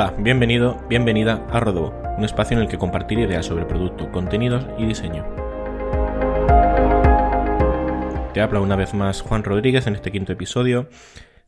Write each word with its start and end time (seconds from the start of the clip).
Hola, 0.00 0.14
bienvenido, 0.16 0.80
bienvenida 0.88 1.44
a 1.50 1.58
Rodo, 1.58 1.92
un 2.16 2.24
espacio 2.24 2.56
en 2.56 2.62
el 2.62 2.68
que 2.68 2.78
compartir 2.78 3.18
ideas 3.18 3.46
sobre 3.46 3.64
producto, 3.64 4.12
contenidos 4.12 4.64
y 4.78 4.86
diseño. 4.86 5.26
Te 8.32 8.40
habla 8.40 8.60
una 8.60 8.76
vez 8.76 8.94
más 8.94 9.22
Juan 9.22 9.42
Rodríguez 9.42 9.88
en 9.88 9.96
este 9.96 10.12
quinto 10.12 10.32
episodio. 10.32 10.88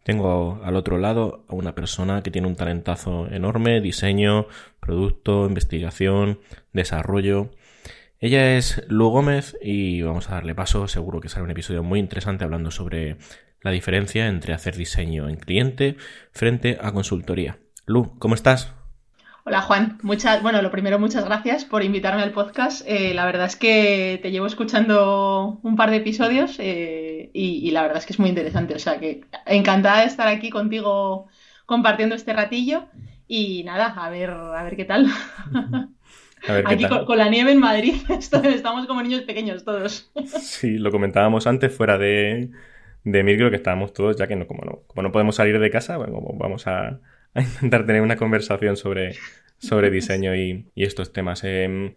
Tengo 0.02 0.60
al 0.64 0.74
otro 0.74 0.98
lado 0.98 1.44
a 1.46 1.54
una 1.54 1.76
persona 1.76 2.24
que 2.24 2.32
tiene 2.32 2.48
un 2.48 2.56
talentazo 2.56 3.28
enorme, 3.30 3.80
diseño, 3.80 4.48
producto, 4.80 5.46
investigación, 5.46 6.40
desarrollo. 6.72 7.52
Ella 8.18 8.56
es 8.56 8.82
Lu 8.88 9.10
Gómez 9.10 9.56
y 9.62 10.02
vamos 10.02 10.28
a 10.28 10.34
darle 10.34 10.56
paso, 10.56 10.88
seguro 10.88 11.20
que 11.20 11.28
será 11.28 11.44
un 11.44 11.52
episodio 11.52 11.84
muy 11.84 12.00
interesante 12.00 12.42
hablando 12.42 12.72
sobre 12.72 13.16
la 13.62 13.70
diferencia 13.70 14.26
entre 14.26 14.54
hacer 14.54 14.74
diseño 14.74 15.28
en 15.28 15.36
cliente 15.36 15.96
frente 16.32 16.78
a 16.80 16.90
consultoría. 16.90 17.60
Lu, 17.86 18.18
¿cómo 18.18 18.34
estás? 18.34 18.72
Hola 19.44 19.62
Juan, 19.62 19.98
muchas, 20.02 20.42
bueno, 20.42 20.60
lo 20.60 20.70
primero 20.70 20.98
muchas 20.98 21.24
gracias 21.24 21.64
por 21.64 21.82
invitarme 21.82 22.22
al 22.22 22.32
podcast. 22.32 22.82
Eh, 22.86 23.14
la 23.14 23.24
verdad 23.24 23.46
es 23.46 23.56
que 23.56 24.18
te 24.22 24.30
llevo 24.30 24.46
escuchando 24.46 25.58
un 25.62 25.76
par 25.76 25.90
de 25.90 25.96
episodios 25.96 26.56
eh, 26.58 27.30
y, 27.32 27.70
la 27.70 27.82
verdad 27.82 27.98
es 27.98 28.06
que 28.06 28.12
es 28.12 28.18
muy 28.18 28.28
interesante. 28.28 28.74
O 28.74 28.78
sea 28.78 29.00
que 29.00 29.22
encantada 29.46 30.00
de 30.00 30.06
estar 30.06 30.28
aquí 30.28 30.50
contigo 30.50 31.26
compartiendo 31.66 32.14
este 32.14 32.32
ratillo 32.32 32.84
y 33.26 33.64
nada, 33.64 33.86
a 33.86 34.10
ver, 34.10 34.30
a 34.30 34.62
ver 34.62 34.76
qué 34.76 34.84
tal. 34.84 35.06
aquí 36.66 36.86
Con, 37.06 37.18
la 37.18 37.28
nieve 37.28 37.52
en 37.52 37.60
Madrid 37.60 37.94
estamos 38.08 38.86
como 38.86 39.02
niños 39.02 39.22
pequeños 39.22 39.64
todos. 39.64 40.12
Sí, 40.26 40.78
lo 40.78 40.90
comentábamos 40.90 41.46
antes 41.46 41.74
fuera 41.74 41.96
de, 41.96 42.50
de 43.04 43.50
que 43.50 43.56
estábamos 43.56 43.94
todos, 43.94 44.16
ya 44.16 44.26
que 44.26 44.36
no, 44.36 44.46
como, 44.46 44.64
no, 44.64 44.82
como 44.86 45.02
no 45.02 45.12
podemos 45.12 45.36
salir 45.36 45.58
de 45.58 45.70
casa, 45.70 45.96
bueno, 45.96 46.20
vamos 46.34 46.66
a, 46.66 47.00
intentar 47.34 47.86
tener 47.86 48.02
una 48.02 48.16
conversación 48.16 48.76
sobre, 48.76 49.16
sobre 49.58 49.90
diseño 49.90 50.34
y, 50.34 50.66
estos 50.76 51.12
temas. 51.12 51.44
Em, 51.44 51.94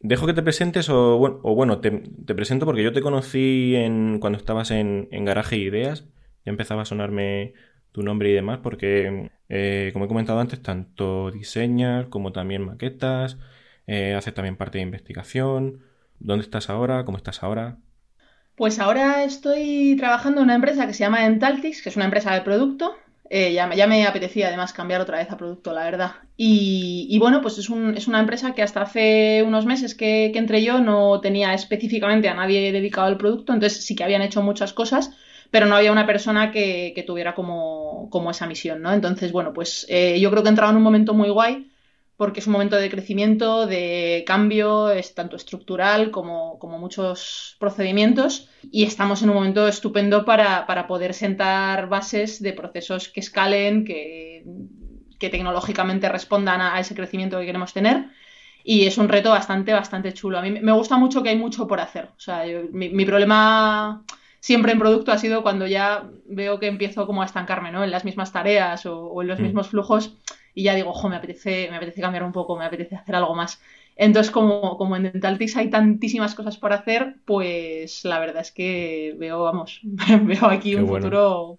dejo 0.00 0.26
que 0.26 0.34
te 0.34 0.42
presentes 0.42 0.88
o, 0.90 1.18
bueno, 1.54 1.80
te, 1.80 1.90
presento 2.34 2.66
porque 2.66 2.82
yo 2.82 2.92
te 2.92 3.00
conocí 3.00 3.74
en, 3.76 4.18
cuando 4.20 4.38
estabas 4.38 4.70
en, 4.70 5.08
en 5.10 5.24
Garaje 5.24 5.56
Ideas, 5.56 6.06
ya 6.44 6.50
empezaba 6.50 6.82
a 6.82 6.86
sonarme 6.86 7.54
tu 7.92 8.02
nombre 8.02 8.28
y 8.28 8.32
demás 8.32 8.58
porque, 8.62 9.30
eh, 9.48 9.90
como 9.92 10.04
he 10.04 10.08
comentado 10.08 10.40
antes, 10.40 10.60
tanto 10.60 11.30
diseñas 11.30 12.06
como 12.06 12.32
también 12.32 12.64
maquetas, 12.64 13.38
eh, 13.86 14.14
haces 14.14 14.34
también 14.34 14.56
parte 14.56 14.78
de 14.78 14.82
investigación. 14.82 15.84
¿Dónde 16.18 16.44
estás 16.44 16.70
ahora? 16.70 17.04
¿Cómo 17.04 17.18
estás 17.18 17.42
ahora? 17.42 17.78
Pues 18.56 18.78
ahora 18.78 19.24
estoy 19.24 19.96
trabajando 19.96 20.40
en 20.40 20.46
una 20.46 20.54
empresa 20.54 20.86
que 20.86 20.92
se 20.92 21.04
llama 21.04 21.26
Entaltix, 21.26 21.82
que 21.82 21.88
es 21.88 21.96
una 21.96 22.04
empresa 22.04 22.34
de 22.34 22.40
producto. 22.42 22.96
Eh, 23.30 23.52
ya, 23.54 23.66
me 23.66 24.06
apetecía 24.06 24.48
además 24.48 24.72
cambiar 24.72 25.00
otra 25.00 25.18
vez 25.18 25.30
a 25.30 25.36
producto, 25.36 25.72
la 25.72 25.84
verdad. 25.84 26.12
Y, 26.36 27.16
bueno, 27.18 27.40
pues 27.40 27.58
es, 27.58 27.68
una 27.70 28.20
empresa 28.20 28.54
que 28.54 28.62
hasta 28.62 28.82
hace 28.82 29.42
unos 29.42 29.66
meses 29.66 29.94
que, 29.94 30.26
entré 30.34 30.62
yo 30.62 30.80
no 30.80 31.20
tenía 31.20 31.54
específicamente 31.54 32.28
a 32.28 32.34
nadie 32.34 32.72
dedicado 32.72 33.06
al 33.06 33.16
producto, 33.16 33.52
entonces 33.52 33.84
sí 33.84 33.94
que 33.94 34.04
habían 34.04 34.22
hecho 34.22 34.42
muchas 34.42 34.72
cosas, 34.72 35.12
pero 35.50 35.66
no 35.66 35.76
había 35.76 35.92
una 35.92 36.06
persona 36.06 36.50
que, 36.50 37.02
tuviera 37.06 37.34
como, 37.34 38.10
esa 38.30 38.46
misión, 38.46 38.82
¿no? 38.82 38.92
Entonces, 38.92 39.32
bueno, 39.32 39.52
pues 39.52 39.86
eh, 39.88 40.20
yo 40.20 40.30
creo 40.30 40.42
que 40.42 40.48
he 40.48 40.50
entrado 40.50 40.72
en 40.72 40.76
un 40.76 40.82
momento 40.82 41.14
muy 41.14 41.30
guay 41.30 41.70
porque 42.24 42.40
es 42.40 42.46
un 42.46 42.54
momento 42.54 42.76
de 42.76 42.88
crecimiento, 42.88 43.66
de 43.66 44.24
cambio, 44.26 44.88
es 44.88 45.14
tanto 45.14 45.36
estructural 45.36 46.10
como, 46.10 46.58
muchos 46.80 47.58
procedimientos 47.60 48.48
y 48.62 48.84
estamos 48.84 49.20
en 49.22 49.28
un 49.28 49.34
momento 49.34 49.68
estupendo 49.68 50.24
para, 50.24 50.86
poder 50.86 51.12
sentar 51.12 51.86
bases 51.90 52.40
de 52.40 52.54
procesos 52.54 53.10
que 53.10 53.20
escalen, 53.20 53.84
que, 53.84 54.42
tecnológicamente 55.18 56.08
respondan 56.08 56.62
a, 56.62 56.80
ese 56.80 56.94
crecimiento 56.94 57.38
que 57.38 57.44
queremos 57.44 57.74
tener. 57.74 58.06
Y 58.64 58.86
es 58.86 58.96
un 58.96 59.10
reto 59.10 59.28
bastante, 59.28 59.74
bastante 59.74 60.14
chulo. 60.14 60.38
A 60.38 60.42
mí 60.42 60.50
me 60.50 60.72
gusta 60.72 60.96
mucho 60.96 61.22
que 61.22 61.28
hay 61.28 61.36
mucho 61.36 61.66
por 61.66 61.78
hacer. 61.78 62.06
O 62.16 62.20
sea, 62.20 62.44
mi, 62.72 63.04
problema 63.04 64.02
siempre 64.40 64.72
en 64.72 64.78
producto 64.78 65.12
ha 65.12 65.18
sido 65.18 65.42
cuando 65.42 65.66
ya 65.66 66.08
veo 66.24 66.58
que 66.58 66.68
empiezo 66.68 67.06
como 67.06 67.20
a 67.20 67.26
estancarme, 67.26 67.70
¿no? 67.70 67.84
En 67.84 67.90
las 67.90 68.06
mismas 68.06 68.32
tareas 68.32 68.86
o, 68.86 69.20
en 69.20 69.28
los 69.28 69.38
mm. 69.38 69.42
mismos 69.42 69.68
flujos 69.68 70.16
y 70.54 70.64
ya 70.64 70.74
digo, 70.74 70.90
ojo, 70.90 71.08
me 71.08 71.16
apetece, 71.16 71.68
me 71.70 71.76
apetece 71.76 72.00
cambiar 72.00 72.22
un 72.22 72.32
poco, 72.32 72.56
me 72.56 72.64
apetece 72.64 72.96
hacer 72.96 73.16
algo 73.16 73.34
más. 73.34 73.60
Entonces, 73.96 74.30
como, 74.32 74.76
como 74.76 74.96
en 74.96 75.04
Dentaltics 75.04 75.56
hay 75.56 75.70
tantísimas 75.70 76.34
cosas 76.34 76.56
por 76.56 76.72
hacer, 76.72 77.16
pues 77.24 78.04
la 78.04 78.18
verdad 78.18 78.42
es 78.42 78.52
que 78.52 79.14
veo, 79.18 79.42
vamos, 79.42 79.80
veo 80.22 80.46
aquí 80.46 80.74
un 80.74 80.88
futuro. 80.88 81.58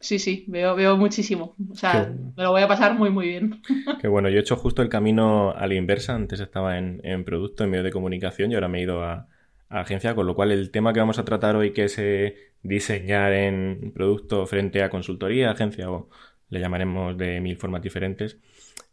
Sí, 0.00 0.18
sí, 0.18 0.44
veo, 0.48 0.74
veo 0.74 0.98
muchísimo. 0.98 1.54
O 1.70 1.74
sea, 1.74 2.12
me 2.36 2.42
lo 2.42 2.50
voy 2.50 2.60
a 2.60 2.68
pasar 2.68 2.94
muy, 2.94 3.08
muy 3.08 3.28
bien. 3.28 3.62
Qué 4.02 4.08
bueno, 4.08 4.28
yo 4.28 4.36
he 4.36 4.40
hecho 4.40 4.56
justo 4.56 4.82
el 4.82 4.90
camino 4.90 5.52
a 5.52 5.66
la 5.66 5.74
inversa. 5.74 6.14
Antes 6.14 6.40
estaba 6.40 6.76
en, 6.76 7.00
en 7.04 7.24
producto, 7.24 7.64
en 7.64 7.70
medio 7.70 7.84
de 7.84 7.90
comunicación, 7.90 8.52
y 8.52 8.54
ahora 8.54 8.68
me 8.68 8.80
he 8.80 8.82
ido 8.82 9.02
a, 9.02 9.28
a, 9.70 9.80
agencia, 9.80 10.14
con 10.14 10.26
lo 10.26 10.34
cual 10.34 10.52
el 10.52 10.70
tema 10.70 10.92
que 10.92 11.00
vamos 11.00 11.18
a 11.18 11.24
tratar 11.24 11.56
hoy, 11.56 11.72
que 11.72 11.84
es 11.84 11.98
eh, 11.98 12.36
diseñar 12.62 13.32
en 13.32 13.92
producto 13.94 14.44
frente 14.44 14.82
a 14.82 14.90
consultoría, 14.90 15.50
agencia 15.50 15.90
o 15.90 16.10
le 16.54 16.60
llamaremos 16.60 17.16
de 17.18 17.40
mil 17.40 17.56
formas 17.56 17.82
diferentes, 17.82 18.38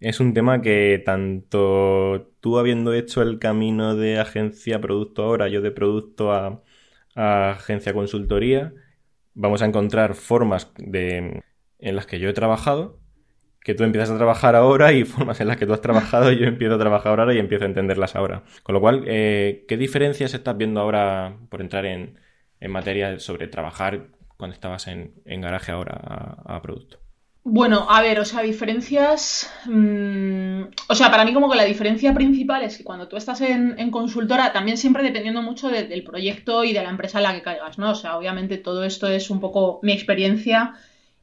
es 0.01 0.19
un 0.19 0.33
tema 0.33 0.61
que 0.61 1.01
tanto 1.05 2.33
tú 2.39 2.57
habiendo 2.57 2.93
hecho 2.93 3.21
el 3.21 3.39
camino 3.39 3.95
de 3.95 4.19
agencia 4.19 4.81
producto 4.81 5.23
ahora, 5.23 5.47
yo 5.47 5.61
de 5.61 5.71
producto 5.71 6.33
a, 6.33 6.63
agencia 7.15 7.93
consultoría, 7.93 8.73
vamos 9.35 9.61
a 9.61 9.65
encontrar 9.65 10.15
formas 10.15 10.71
de, 10.77 11.43
en 11.79 11.95
las 11.95 12.07
que 12.07 12.19
yo 12.19 12.29
he 12.29 12.33
trabajado, 12.33 12.99
que 13.61 13.75
tú 13.75 13.83
empiezas 13.83 14.11
a 14.11 14.17
trabajar 14.17 14.55
ahora 14.55 14.91
y 14.93 15.03
formas 15.05 15.39
en 15.41 15.47
las 15.47 15.57
que 15.57 15.65
tú 15.67 15.73
has 15.73 15.81
trabajado 15.81 16.31
y 16.31 16.39
yo 16.39 16.45
empiezo 16.47 16.75
a 16.75 16.79
trabajar 16.79 17.09
ahora 17.19 17.33
y 17.33 17.39
empiezo 17.39 17.65
a 17.65 17.67
entenderlas 17.67 18.15
ahora. 18.15 18.43
Con 18.63 18.73
lo 18.73 18.81
cual, 18.81 19.03
eh, 19.07 19.65
¿qué 19.67 19.77
diferencias 19.77 20.33
estás 20.33 20.57
viendo 20.57 20.81
ahora 20.81 21.37
por 21.49 21.61
entrar 21.61 21.85
en, 21.85 22.17
materia 22.69 23.19
sobre 23.19 23.47
trabajar 23.47 24.07
cuando 24.37 24.53
estabas 24.53 24.87
en, 24.87 25.13
garaje 25.25 25.71
ahora 25.71 25.93
a 26.45 26.61
producto? 26.61 27.00
Bueno, 27.43 27.87
a 27.89 28.01
ver, 28.01 28.19
o 28.19 28.25
sea, 28.25 28.41
diferencias. 28.43 29.51
Mm, 29.65 30.63
o 30.89 30.95
sea, 30.95 31.09
para 31.09 31.25
mí, 31.25 31.33
como 31.33 31.49
que 31.49 31.57
la 31.57 31.65
diferencia 31.65 32.13
principal 32.13 32.61
es 32.63 32.77
que 32.77 32.83
cuando 32.83 33.07
tú 33.07 33.17
estás 33.17 33.41
en, 33.41 33.89
consultora, 33.89 34.53
también 34.53 34.77
siempre 34.77 35.01
dependiendo 35.03 35.41
mucho 35.41 35.67
del 35.69 36.03
proyecto 36.03 36.63
y 36.63 36.71
de 36.73 36.83
la 36.83 36.89
empresa 36.91 37.17
en 37.17 37.23
la 37.23 37.33
que 37.33 37.41
caigas, 37.41 37.79
¿no? 37.79 37.91
O 37.91 37.95
sea, 37.95 38.17
obviamente 38.17 38.57
todo 38.57 38.83
esto 38.83 39.07
es 39.07 39.31
un 39.31 39.39
poco 39.39 39.79
mi 39.81 39.91
experiencia 39.91 40.75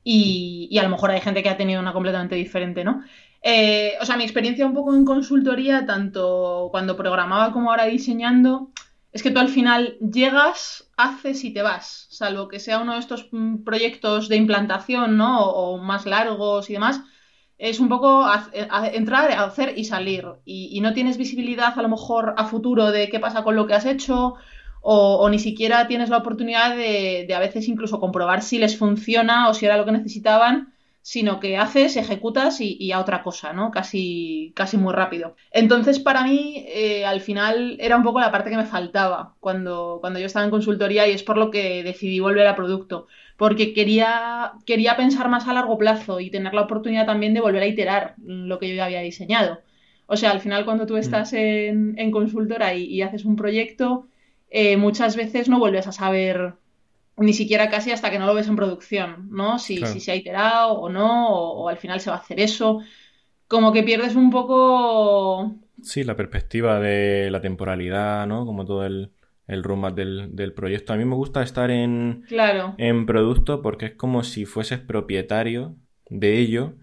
y, 0.02 0.76
a 0.78 0.82
lo 0.82 0.88
mejor 0.90 1.10
hay 1.12 1.20
gente 1.20 1.42
que 1.42 1.50
ha 1.50 1.56
tenido 1.56 1.80
una 1.80 1.92
completamente 1.92 2.34
diferente, 2.34 2.84
¿no? 2.84 3.02
Eh, 3.42 3.94
o 4.00 4.04
sea, 4.04 4.16
mi 4.16 4.24
experiencia 4.24 4.66
un 4.66 4.74
poco 4.74 4.94
en 4.94 5.04
consultoría, 5.04 5.86
tanto 5.86 6.68
cuando 6.72 6.96
programaba 6.96 7.52
como 7.52 7.70
ahora 7.70 7.84
diseñando, 7.86 8.70
es 9.12 9.22
que 9.22 9.30
tú 9.30 9.38
al 9.38 9.48
final 9.48 9.96
llegas, 10.00 10.90
haces 10.96 11.44
y 11.44 11.52
te 11.52 11.62
vas, 11.62 12.06
salvo 12.10 12.48
que 12.48 12.60
sea 12.60 12.78
uno 12.78 12.92
de 12.94 12.98
estos 12.98 13.28
mm, 13.32 13.64
proyectos 13.64 14.28
de 14.28 14.36
implantación, 14.36 15.16
¿no? 15.16 15.44
O, 15.44 15.78
más 15.78 16.06
largos 16.06 16.68
y 16.68 16.74
demás. 16.74 17.00
Es 17.56 17.80
un 17.80 17.88
poco 17.88 18.24
entrar, 18.92 19.32
hacer 19.32 19.76
y 19.76 19.84
salir. 19.84 20.26
Y, 20.44 20.80
no 20.80 20.92
tienes 20.92 21.16
visibilidad 21.18 21.76
a 21.76 21.82
lo 21.82 21.88
mejor 21.88 22.34
a 22.36 22.44
futuro 22.44 22.92
de 22.92 23.08
qué 23.08 23.18
pasa 23.18 23.42
con 23.42 23.56
lo 23.56 23.66
que 23.66 23.74
has 23.74 23.84
hecho. 23.84 24.34
O, 24.80 25.28
ni 25.28 25.40
siquiera 25.40 25.88
tienes 25.88 26.08
la 26.08 26.18
oportunidad 26.18 26.76
de, 26.76 27.26
a 27.34 27.40
veces 27.40 27.66
incluso 27.68 27.98
comprobar 27.98 28.42
si 28.42 28.58
les 28.58 28.78
funciona 28.78 29.48
o 29.48 29.54
si 29.54 29.66
era 29.66 29.76
lo 29.76 29.84
que 29.84 29.92
necesitaban 29.92 30.72
sino 31.02 31.40
que 31.40 31.56
haces, 31.56 31.96
ejecutas 31.96 32.60
y, 32.60 32.92
a 32.92 33.00
otra 33.00 33.22
cosa, 33.22 33.52
¿no? 33.52 33.70
Casi, 33.70 34.52
casi 34.54 34.76
muy 34.76 34.92
rápido. 34.92 35.36
Entonces, 35.50 35.98
para 35.98 36.22
mí, 36.22 36.64
eh, 36.68 37.06
al 37.06 37.20
final 37.20 37.76
era 37.80 37.96
un 37.96 38.02
poco 38.02 38.20
la 38.20 38.30
parte 38.30 38.50
que 38.50 38.56
me 38.56 38.66
faltaba 38.66 39.34
cuando, 39.40 39.98
cuando 40.00 40.18
yo 40.18 40.26
estaba 40.26 40.44
en 40.44 40.50
consultoría 40.50 41.08
y 41.08 41.12
es 41.12 41.22
por 41.22 41.38
lo 41.38 41.50
que 41.50 41.82
decidí 41.82 42.20
volver 42.20 42.46
a 42.46 42.56
producto, 42.56 43.06
porque 43.36 43.72
quería, 43.72 44.52
quería 44.66 44.96
pensar 44.96 45.28
más 45.28 45.48
a 45.48 45.54
largo 45.54 45.78
plazo 45.78 46.20
y 46.20 46.30
tener 46.30 46.52
la 46.54 46.62
oportunidad 46.62 47.06
también 47.06 47.34
de 47.34 47.40
volver 47.40 47.62
a 47.62 47.66
iterar 47.66 48.14
lo 48.18 48.58
que 48.58 48.68
yo 48.68 48.74
ya 48.74 48.84
había 48.84 49.00
diseñado. 49.00 49.60
O 50.06 50.16
sea, 50.16 50.30
al 50.30 50.40
final 50.40 50.64
cuando 50.64 50.86
tú 50.86 50.94
mm. 50.94 50.98
estás 50.98 51.32
en, 51.32 52.10
consultora 52.10 52.74
y, 52.74 53.02
haces 53.02 53.24
un 53.24 53.36
proyecto, 53.36 54.08
eh, 54.50 54.76
muchas 54.76 55.16
veces 55.16 55.48
no 55.48 55.58
vuelves 55.58 55.86
a 55.86 55.92
saber 55.92 56.54
ni 57.18 57.32
siquiera 57.32 57.68
casi 57.68 57.90
hasta 57.90 58.10
que 58.10 58.18
no 58.18 58.26
lo 58.26 58.34
ves 58.34 58.48
en 58.48 58.56
producción, 58.56 59.28
¿no? 59.30 59.58
Si, 59.58 59.84
si 59.86 60.00
se 60.00 60.12
ha 60.12 60.16
iterado 60.16 60.72
o 60.72 60.88
no, 60.88 61.28
o, 61.28 61.68
al 61.68 61.76
final 61.76 62.00
se 62.00 62.10
va 62.10 62.16
a 62.16 62.20
hacer 62.20 62.40
eso. 62.40 62.80
Como 63.46 63.72
que 63.72 63.82
pierdes 63.82 64.14
un 64.14 64.30
poco. 64.30 65.56
Sí, 65.82 66.04
la 66.04 66.16
perspectiva 66.16 66.80
de 66.80 67.30
la 67.30 67.40
temporalidad, 67.40 68.26
¿no? 68.26 68.46
Como 68.46 68.64
todo 68.64 68.84
el, 68.84 69.12
el 69.46 69.64
roadmap 69.64 69.94
del, 69.94 70.52
proyecto. 70.54 70.92
A 70.92 70.96
mí 70.96 71.04
me 71.04 71.14
gusta 71.14 71.42
estar 71.42 71.70
en, 71.70 72.24
claro. 72.28 72.74
en 72.78 73.06
producto 73.06 73.62
porque 73.62 73.86
es 73.86 73.94
como 73.94 74.22
si 74.22 74.44
fueses 74.44 74.78
propietario 74.78 75.76
de 76.08 76.38
ello 76.38 76.74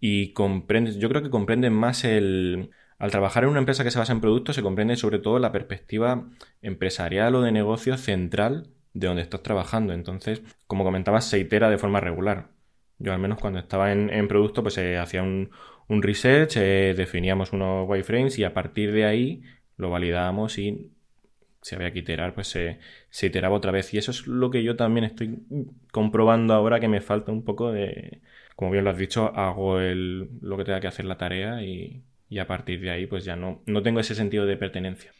y 0.00 0.32
comprendes. 0.32 0.96
Yo 0.96 1.08
creo 1.08 1.22
que 1.22 1.30
comprendes 1.30 1.70
más 1.70 2.04
el. 2.04 2.70
Al 2.96 3.10
trabajar 3.10 3.42
en 3.42 3.50
una 3.50 3.58
empresa 3.58 3.82
que 3.82 3.90
se 3.90 3.98
basa 3.98 4.12
en 4.12 4.20
producto, 4.20 4.52
se 4.52 4.62
comprende 4.62 4.96
sobre 4.96 5.18
todo 5.18 5.38
la 5.40 5.50
perspectiva 5.50 6.28
empresarial 6.62 7.34
o 7.34 7.42
de 7.42 7.50
negocio 7.50 7.98
central 7.98 8.68
de 8.94 9.06
donde 9.08 9.22
estás 9.22 9.42
trabajando. 9.42 9.92
Entonces, 9.92 10.42
como 10.66 10.84
comentabas, 10.84 11.26
se 11.26 11.38
itera 11.38 11.68
de 11.70 11.78
forma 11.78 12.00
regular. 12.00 12.48
Yo 12.98 13.12
al 13.12 13.18
menos 13.18 13.38
cuando 13.40 13.58
estaba 13.58 13.92
en, 13.92 14.28
producto, 14.28 14.62
pues 14.62 14.74
se 14.74 14.96
hacía 14.96 15.22
un, 15.22 15.50
un 15.88 16.02
research, 16.02 16.56
eh, 16.56 16.94
definíamos 16.96 17.52
unos 17.52 17.88
wireframes 17.88 18.38
y 18.38 18.44
a 18.44 18.54
partir 18.54 18.92
de 18.92 19.04
ahí 19.04 19.42
lo 19.76 19.90
validábamos 19.90 20.58
y 20.58 20.92
si 21.60 21.74
había 21.74 21.92
que 21.92 22.00
iterar, 22.00 22.34
pues 22.34 22.48
se, 22.48 22.78
se, 23.10 23.26
iteraba 23.26 23.56
otra 23.56 23.72
vez. 23.72 23.92
Y 23.94 23.98
eso 23.98 24.10
es 24.10 24.26
lo 24.26 24.50
que 24.50 24.62
yo 24.62 24.76
también 24.76 25.04
estoy 25.04 25.38
comprobando 25.92 26.54
ahora 26.54 26.80
que 26.80 26.88
me 26.88 27.00
falta 27.00 27.32
un 27.32 27.44
poco 27.44 27.72
de, 27.72 28.20
como 28.54 28.70
bien 28.70 28.84
lo 28.84 28.90
has 28.90 28.98
dicho, 28.98 29.34
hago 29.34 29.80
el, 29.80 30.28
lo 30.42 30.56
que 30.56 30.64
tenga 30.64 30.80
que 30.80 30.88
hacer 30.88 31.06
la 31.06 31.18
tarea 31.18 31.62
y, 31.62 32.04
y 32.28 32.38
a 32.38 32.46
partir 32.46 32.80
de 32.80 32.90
ahí 32.90 33.06
pues 33.06 33.24
ya 33.24 33.36
no, 33.36 33.62
no 33.66 33.82
tengo 33.82 34.00
ese 34.00 34.14
sentido 34.14 34.46
de 34.46 34.56
pertenencia. 34.56 35.12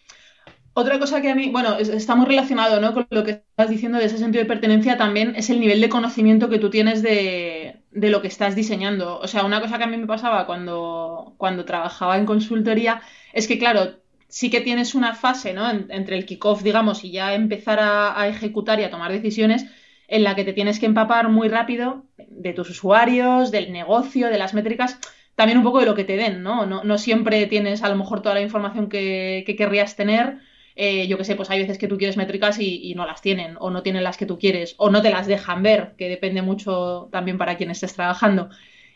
Otra 0.77 0.99
cosa 0.99 1.23
que 1.23 1.31
a 1.31 1.37
mí, 1.37 1.51
bueno, 1.51 1.79
está 1.79 2.17
muy 2.17 2.27
relacionado 2.27 2.81
¿no? 2.81 2.93
con 2.95 3.07
lo 3.11 3.23
que 3.23 3.31
estás 3.31 3.71
diciendo 3.71 3.99
de 3.99 4.07
ese 4.07 4.19
sentido 4.19 4.43
de 4.43 4.49
pertenencia 4.49 4.97
también 4.97 5.35
es 5.37 5.49
el 5.49 5.61
nivel 5.61 5.81
de 5.81 5.89
conocimiento 5.89 6.49
que 6.49 6.59
tú 6.59 6.69
tienes 6.69 7.01
de, 7.01 7.77
de, 7.93 8.11
lo 8.11 8.21
que 8.21 8.27
estás 8.27 8.57
diseñando. 8.57 9.21
O 9.21 9.29
sea, 9.29 9.45
una 9.45 9.61
cosa 9.61 9.79
que 9.79 9.85
a 9.85 9.87
mí 9.87 9.97
me 9.97 10.09
pasaba 10.09 10.47
cuando, 10.47 11.35
cuando 11.37 11.65
trabajaba 11.65 12.19
en 12.19 12.27
consultoría 12.27 13.03
es 13.33 13.47
que, 13.47 13.57
claro, 13.57 14.01
sí 14.27 14.51
que 14.51 14.61
tienes 14.61 14.97
una 14.97 15.15
fase 15.15 15.53
¿no? 15.55 15.71
entre 15.71 16.17
el 16.17 16.27
kickoff, 16.27 16.65
digamos, 16.65 17.05
y 17.05 17.13
ya 17.13 17.35
empezar 17.35 17.79
a, 17.79 18.21
a 18.21 18.27
ejecutar 18.27 18.81
y 18.81 18.85
a 18.85 18.91
tomar 18.91 19.13
decisiones 19.13 19.67
en 20.09 20.25
la 20.25 20.35
que 20.35 20.45
te 20.45 20.53
tienes 20.53 20.81
que 20.81 20.87
empapar 20.87 21.29
muy 21.29 21.49
rápido 21.49 22.05
de 22.19 22.53
tus 22.53 22.69
usuarios, 22.71 23.53
del 23.53 23.73
negocio, 23.73 24.29
de 24.29 24.39
las 24.39 24.55
métricas 24.55 24.99
también 25.35 25.59
un 25.59 25.65
poco 25.65 25.81
de 25.81 25.87
lo 25.87 25.95
que 25.95 26.05
te 26.05 26.17
den, 26.17 26.43
¿no? 26.43 26.67
No, 26.67 26.85
no 26.85 26.99
siempre 26.99 27.47
tienes 27.47 27.83
a 27.83 27.89
lo 27.89 27.97
mejor 27.97 28.23
toda 28.23 28.35
la 28.35 28.41
información 28.41 28.89
que, 28.89 29.43
que 29.47 29.57
querrías 29.57 29.97
tener. 29.97 30.39
Eh, 30.77 31.07
yo 31.07 31.17
que 31.19 31.25
sé, 31.25 31.37
pues 31.37 31.51
hay 31.51 31.61
veces 31.61 31.79
que 31.79 31.87
tú 31.87 31.99
quieres 31.99 32.17
métricas 32.17 32.59
y, 32.59 32.95
no 32.97 33.07
las 33.07 33.21
tienen, 33.23 33.57
o 33.61 33.71
no 33.71 33.83
tienen 33.83 34.03
las 34.05 34.17
que 34.17 34.27
tú 34.27 34.39
quieres, 34.39 34.75
o 34.79 34.91
no 34.91 35.03
te 35.03 35.11
las 35.11 35.27
dejan 35.27 35.63
ver, 35.63 35.95
que 35.97 36.09
depende 36.09 36.43
mucho 36.43 37.09
también 37.13 37.39
para 37.39 37.57
quien 37.57 37.71
estés 37.71 37.95
trabajando. 37.95 38.49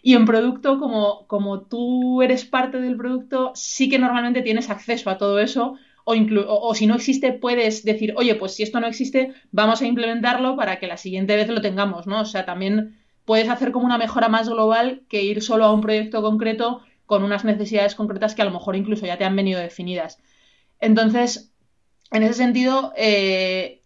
Y 0.03 0.15
en 0.15 0.25
producto, 0.27 0.79
como, 0.79 1.27
como 1.27 1.63
tú 1.63 2.23
eres 2.23 2.45
parte 2.45 2.81
del 2.81 2.97
producto, 2.97 3.53
sí 3.55 3.89
que 3.89 3.99
normalmente 3.99 4.43
tienes 4.43 4.71
acceso 4.71 5.11
a 5.11 5.19
todo 5.19 5.39
eso, 5.39 5.77
o, 6.05 6.15
o, 6.15 6.69
o, 6.69 6.75
si 6.75 6.87
no 6.87 6.95
existe, 6.95 7.33
puedes 7.33 7.85
decir, 7.85 8.15
oye, 8.17 8.35
pues 8.35 8.55
si 8.55 8.63
esto 8.63 8.81
no 8.81 8.87
existe, 8.87 9.35
vamos 9.53 9.83
a 9.83 9.87
implementarlo 9.87 10.57
para 10.57 10.79
que 10.79 10.87
la 10.87 10.97
siguiente 10.97 11.37
vez 11.37 11.49
lo 11.49 11.61
tengamos, 11.61 12.07
¿no? 12.07 12.21
O 12.23 12.25
sea, 12.25 12.45
también 12.45 12.99
puedes 13.25 13.49
hacer 13.51 13.73
como 13.73 13.87
una 13.87 13.99
mejora 13.99 14.29
más 14.29 14.49
global 14.49 15.03
que 15.09 15.23
ir 15.23 15.43
solo 15.43 15.65
a 15.67 15.73
un 15.73 15.83
proyecto 15.83 16.23
concreto 16.23 16.81
con 17.05 17.23
unas 17.25 17.45
necesidades 17.45 17.95
concretas 17.95 18.35
que 18.35 18.43
a 18.43 18.47
lo 18.47 18.51
mejor 18.53 18.75
incluso 18.75 19.07
ya 19.07 19.19
te 19.19 19.25
han 19.25 19.37
venido 19.37 19.61
definidas. 19.61 20.19
Entonces, 20.81 21.53
en 22.11 22.23
ese 22.23 22.35
sentido, 22.35 22.93
eh, 22.97 23.83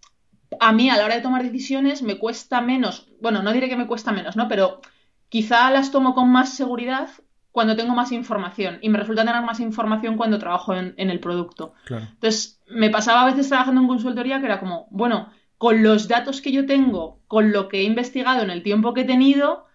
a 0.61 0.73
mí 0.73 0.91
a 0.91 0.97
la 0.97 1.05
hora 1.05 1.17
de 1.17 1.23
tomar 1.23 1.43
decisiones 1.43 2.03
me 2.03 2.19
cuesta 2.19 2.61
menos, 2.61 3.09
bueno, 3.21 3.43
no 3.43 3.53
diré 3.53 3.69
que 3.69 3.77
me 3.77 3.87
cuesta 3.87 4.13
menos, 4.13 4.37
¿no? 4.37 4.49
Pero 4.49 4.81
quizá 5.29 5.71
las 5.71 5.91
tomo 5.91 6.15
con 6.15 6.31
más 6.31 6.55
seguridad 6.55 7.09
cuando 7.51 7.77
tengo 7.77 7.95
más 7.95 8.13
información 8.13 8.79
y 8.81 8.89
me 8.89 8.99
resulta 8.99 9.25
tener 9.25 9.43
más 9.43 9.61
información 9.61 10.17
cuando 10.17 10.39
trabajo 10.39 10.75
en, 10.75 10.95
en 10.97 11.11
el 11.11 11.21
producto. 11.21 11.75
Claro. 11.85 12.07
Entonces, 12.13 12.61
me 12.67 12.91
pasaba 12.91 13.23
a 13.23 13.27
veces 13.27 13.49
trabajando 13.49 13.81
en 13.81 13.89
consultoría 13.89 14.41
que 14.41 14.47
era 14.47 14.61
como, 14.61 14.87
bueno, 14.91 15.31
con 15.59 15.83
los 15.83 16.09
datos 16.09 16.41
que 16.41 16.51
yo 16.51 16.67
tengo, 16.67 17.21
con 17.29 17.53
lo 17.53 17.69
que 17.69 17.81
he 17.81 17.83
investigado 17.85 18.43
en 18.43 18.51
el 18.51 18.63
tiempo 18.63 18.95
que 18.95 19.03
he 19.03 19.05
tenido, 19.05 19.67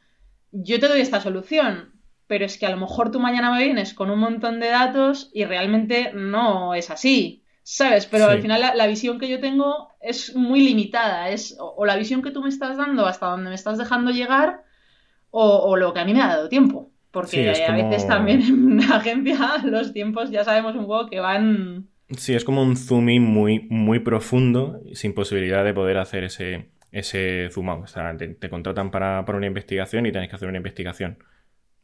yo 0.52 0.80
te 0.80 0.88
doy 0.88 1.02
esta 1.02 1.22
solución. 1.22 1.94
Pero 2.28 2.44
es 2.44 2.58
que 2.58 2.66
a 2.66 2.72
lo 2.72 2.78
mejor 2.78 3.10
tú 3.10 3.22
mañana 3.22 3.52
me 3.52 3.64
vienes 3.64 3.94
con 3.94 4.12
un 4.12 4.20
montón 4.20 4.60
de 4.60 4.68
datos 4.68 5.32
y 5.34 5.46
realmente 5.46 6.12
no 6.14 6.74
es 6.74 6.90
así. 6.90 7.46
¿Sabes? 7.70 8.06
Pero 8.06 8.28
sí. 8.28 8.32
al 8.32 8.42
final 8.42 8.62
la, 8.62 8.76
la, 8.76 8.88
visión 8.88 9.20
que 9.20 9.28
yo 9.28 9.42
tengo 9.42 9.90
es 10.00 10.34
muy 10.34 10.62
limitada. 10.62 11.30
Es 11.32 11.58
o, 11.60 11.76
o, 11.76 11.86
la 11.86 11.98
visión 11.98 12.22
que 12.22 12.32
tú 12.32 12.42
me 12.42 12.48
estás 12.48 12.78
dando 12.78 13.06
hasta 13.06 13.26
donde 13.26 13.50
me 13.50 13.56
estás 13.56 13.78
dejando 13.78 14.12
llegar 14.12 14.64
o, 15.32 15.44
o 15.44 15.76
lo 15.76 15.94
que 15.94 16.00
a 16.00 16.06
mí 16.06 16.14
me 16.14 16.22
ha 16.22 16.28
dado 16.28 16.48
tiempo. 16.48 16.92
Porque 17.12 17.54
sí, 17.54 17.62
a 17.62 17.74
veces 17.74 18.08
también 18.08 18.42
en 18.42 18.72
una 18.72 18.96
agencia 18.96 19.58
los 19.66 19.92
tiempos 19.92 20.32
ya 20.32 20.46
sabemos 20.46 20.78
un 20.78 20.88
poco 20.88 21.10
que 21.10 21.20
van 21.20 21.90
Sí, 22.16 22.36
es 22.36 22.46
como 22.46 22.64
un 22.64 22.78
zoom 22.78 23.10
in 23.10 23.24
muy, 23.24 23.68
muy 23.70 24.00
profundo, 24.00 24.80
sin 24.94 25.14
posibilidad 25.14 25.66
de 25.66 25.74
poder 25.74 25.98
hacer 25.98 26.24
ese, 26.24 26.70
ese 26.94 27.50
zoom 27.52 27.68
out. 27.68 27.84
O 27.84 27.88
sea, 27.88 28.16
te, 28.16 28.30
te 28.30 28.50
contratan 28.50 28.92
para, 28.92 29.26
para, 29.26 29.38
una 29.38 29.48
investigación 29.48 30.06
y 30.06 30.14
tienes 30.14 30.30
que 30.30 30.38
hacer 30.38 30.48
una 30.48 30.58
investigación. 30.58 31.22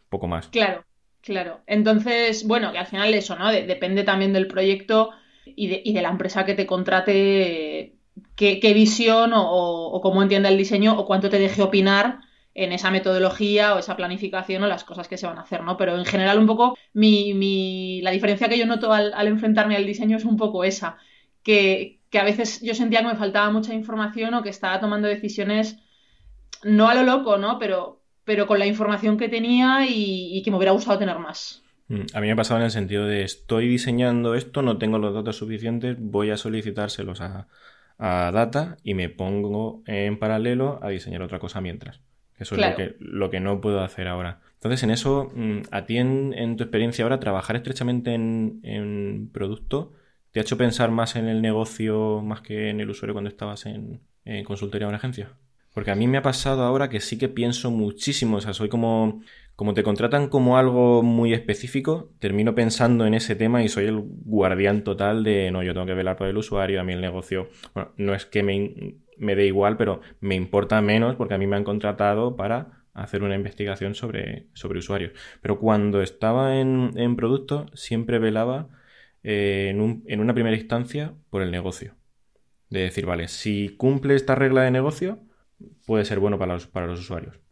Poco 0.07 0.27
más. 0.27 0.47
Claro, 0.47 0.85
claro. 1.19 1.59
Entonces, 1.67 2.47
bueno, 2.47 2.71
que 2.71 2.77
al 2.77 2.87
final 2.87 3.13
eso, 3.13 3.35
¿no? 3.37 3.51
De, 3.51 3.67
depende 3.67 4.05
también 4.05 4.31
del 4.31 4.47
proyecto 4.47 5.11
y 5.45 5.67
de, 5.67 5.81
y 5.83 5.93
de, 5.93 6.01
la 6.01 6.09
empresa 6.09 6.45
que 6.45 6.53
te 6.53 6.65
contrate, 6.65 7.95
qué, 8.35 8.73
visión 8.73 9.31
o, 9.35 9.99
cómo 10.01 10.21
entienda 10.23 10.49
el 10.49 10.57
diseño 10.57 10.97
o 10.97 11.05
cuánto 11.05 11.29
te 11.29 11.39
deje 11.39 11.61
opinar 11.61 12.19
en 12.55 12.71
esa 12.71 12.91
metodología 12.91 13.73
o 13.73 13.79
esa 13.79 13.95
planificación 13.95 14.63
o 14.63 14.67
las 14.67 14.83
cosas 14.83 15.07
que 15.07 15.17
se 15.17 15.25
van 15.25 15.39
a 15.39 15.41
hacer, 15.41 15.63
¿no? 15.63 15.75
Pero 15.77 15.97
en 15.97 16.05
general 16.05 16.37
un 16.37 16.45
poco 16.45 16.77
mi, 16.93 17.33
mi, 17.33 18.01
la 18.01 18.11
diferencia 18.11 18.47
que 18.47 18.59
yo 18.59 18.65
noto 18.65 18.93
al, 18.93 19.13
al, 19.13 19.27
enfrentarme 19.27 19.75
al 19.75 19.85
diseño 19.85 20.17
es 20.17 20.25
un 20.25 20.37
poco 20.37 20.63
esa, 20.63 20.97
que, 21.41 21.99
que, 22.09 22.19
a 22.19 22.23
veces 22.23 22.61
yo 22.61 22.75
sentía 22.75 23.01
que 23.01 23.07
me 23.07 23.15
faltaba 23.15 23.49
mucha 23.51 23.73
información 23.73 24.35
o 24.35 24.43
que 24.43 24.49
estaba 24.49 24.79
tomando 24.79 25.07
decisiones 25.07 25.77
no 26.63 26.87
a 26.89 26.95
lo 26.95 27.03
loco, 27.03 27.37
¿no? 27.37 27.57
Pero, 27.59 28.01
pero 28.23 28.45
con 28.47 28.59
la 28.59 28.67
información 28.67 29.17
que 29.17 29.29
tenía 29.29 29.85
y 29.87 30.41
que 30.43 30.51
me 30.51 30.57
hubiera 30.57 30.73
gustado 30.73 30.99
tener 30.99 31.17
más. 31.19 31.62
Mm, 31.93 32.05
a 32.13 32.21
mí 32.21 32.27
me 32.27 32.33
ha 32.33 32.35
pasado 32.35 32.59
en 32.59 32.65
el 32.65 32.71
sentido 32.71 33.05
de 33.05 33.23
estoy 33.23 33.67
diseñando 33.67 34.35
esto, 34.35 34.61
no 34.61 34.77
tengo 34.77 34.97
los 34.97 35.13
datos 35.13 35.37
suficientes, 35.37 35.97
voy 35.99 36.31
a 36.31 36.37
solicitárselos 36.37 37.21
a, 37.21 37.47
a 37.99 38.31
Data 38.31 38.77
y 38.83 38.95
me 38.95 39.09
pongo 39.09 39.83
en 39.85 40.17
paralelo 40.17 40.79
a 40.81 40.89
diseñar 40.89 41.21
otra 41.21 41.39
cosa 41.39 41.61
mientras. 41.61 42.01
Eso 42.39 42.55
claro. 42.55 42.73
es 42.73 42.79
lo 42.79 42.85
que, 42.85 42.95
lo 42.99 43.29
que 43.29 43.39
no 43.39 43.61
puedo 43.61 43.81
hacer 43.81 44.07
ahora. 44.07 44.41
Entonces, 44.55 44.81
en 44.83 44.91
eso, 44.91 45.31
mm, 45.35 45.59
a 45.71 45.85
ti 45.85 45.97
en, 45.97 46.33
en 46.35 46.57
tu 46.57 46.63
experiencia 46.63 47.03
ahora, 47.03 47.19
trabajar 47.19 47.55
estrechamente 47.55 48.13
en, 48.13 48.59
en, 48.63 49.29
producto, 49.31 49.93
¿te 50.31 50.39
ha 50.39 50.43
hecho 50.43 50.57
pensar 50.57 50.89
más 50.89 51.15
en 51.15 51.27
el 51.27 51.41
negocio 51.41 52.21
más 52.21 52.41
que 52.41 52.69
en 52.69 52.79
el 52.79 52.89
usuario 52.89 53.13
cuando 53.13 53.29
estabas 53.29 53.65
en, 53.65 54.01
en 54.25 54.43
consultoría 54.43 54.87
o 54.87 54.89
en 54.89 54.95
agencia? 54.95 55.33
Porque 55.73 55.91
a 55.91 55.95
mí 55.95 56.07
me 56.07 56.17
ha 56.17 56.21
pasado 56.21 56.63
ahora 56.63 56.87
que 56.89 56.99
sí 56.99 57.17
que 57.17 57.29
pienso 57.29 57.71
muchísimo, 57.71 58.37
o 58.37 58.41
sea, 58.41 58.53
soy 58.53 58.69
como, 58.69 59.21
como 59.55 59.73
te 59.73 59.83
contratan 59.83 60.29
como 60.29 60.57
algo 60.57 61.03
muy 61.03 61.33
específico, 61.33 62.11
termino 62.19 62.55
pensando 62.55 63.05
en 63.05 63.13
ese 63.13 63.35
tema 63.35 63.63
y 63.63 63.69
soy 63.69 63.85
el 63.85 64.01
guardián 64.01 64.83
total 64.83 65.23
de, 65.23 65.51
no, 65.51 65.63
yo 65.63 65.73
tengo 65.73 65.85
que 65.85 65.93
velar 65.93 66.17
por 66.17 66.27
el 66.27 66.37
usuario, 66.37 66.81
a 66.81 66.83
mí 66.83 66.93
el 66.93 67.01
negocio, 67.01 67.49
bueno, 67.73 67.91
no 67.97 68.15
es 68.15 68.25
que 68.25 68.43
me, 68.43 68.95
me 69.17 69.35
dé 69.35 69.45
igual, 69.45 69.77
pero 69.77 70.01
me 70.19 70.35
importa 70.35 70.81
menos 70.81 71.15
porque 71.15 71.35
a 71.35 71.37
mí 71.37 71.47
me 71.47 71.55
han 71.55 71.63
contratado 71.63 72.35
para 72.35 72.83
hacer 72.93 73.23
una 73.23 73.35
investigación 73.35 73.95
sobre, 73.95 74.47
sobre 74.53 74.79
usuarios. 74.79 75.13
Pero 75.41 75.59
cuando 75.59 76.01
estaba 76.01 76.59
en, 76.59 76.91
en 76.95 77.15
producto, 77.15 77.65
siempre 77.73 78.19
velaba 78.19 78.69
eh, 79.23 79.67
en, 79.69 79.81
un, 79.81 80.03
en 80.07 80.19
una 80.19 80.33
primera 80.33 80.55
instancia 80.55 81.13
por 81.29 81.41
el 81.41 81.51
negocio. 81.51 81.95
De 82.69 82.81
decir, 82.81 83.05
vale, 83.05 83.27
si 83.27 83.69
cumple 83.77 84.15
esta 84.15 84.35
regla 84.35 84.63
de 84.63 84.71
negocio, 84.71 85.19
puede 85.85 86.05
ser 86.05 86.19
bueno 86.19 86.39
para 86.39 86.53
los, 86.53 86.67
para 86.67 86.87
los 86.87 86.99
usuarios. 86.99 87.42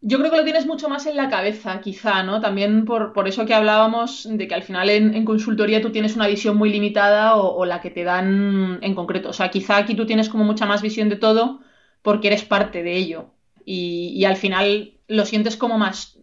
Yo 0.00 0.18
creo 0.18 0.30
que 0.30 0.36
lo 0.36 0.44
tienes 0.44 0.66
mucho 0.66 0.88
más 0.88 1.06
en 1.06 1.16
la 1.16 1.28
cabeza, 1.28 1.80
quizá, 1.80 2.22
¿no? 2.22 2.40
También 2.40 2.84
por, 2.84 3.12
por 3.12 3.26
eso 3.26 3.46
que 3.46 3.54
hablábamos 3.54 4.28
de 4.30 4.46
que 4.46 4.54
al 4.54 4.62
final 4.62 4.90
en, 4.90 5.24
consultoría 5.24 5.82
tú 5.82 5.90
tienes 5.90 6.14
una 6.14 6.28
visión 6.28 6.56
muy 6.56 6.70
limitada 6.70 7.34
o, 7.34 7.56
o, 7.56 7.64
la 7.64 7.80
que 7.80 7.90
te 7.90 8.04
dan 8.04 8.78
en 8.80 8.94
concreto. 8.94 9.30
O 9.30 9.32
sea, 9.32 9.50
quizá 9.50 9.76
aquí 9.76 9.96
tú 9.96 10.06
tienes 10.06 10.28
como 10.28 10.44
mucha 10.44 10.66
más 10.66 10.82
visión 10.82 11.08
de 11.08 11.16
todo 11.16 11.60
porque 12.02 12.28
eres 12.28 12.44
parte 12.44 12.82
de 12.84 12.96
ello. 12.96 13.30
Y, 13.64 14.12
y 14.14 14.24
al 14.24 14.36
final 14.36 14.94
lo 15.08 15.26
sientes 15.26 15.56
como 15.56 15.78
más 15.78 16.18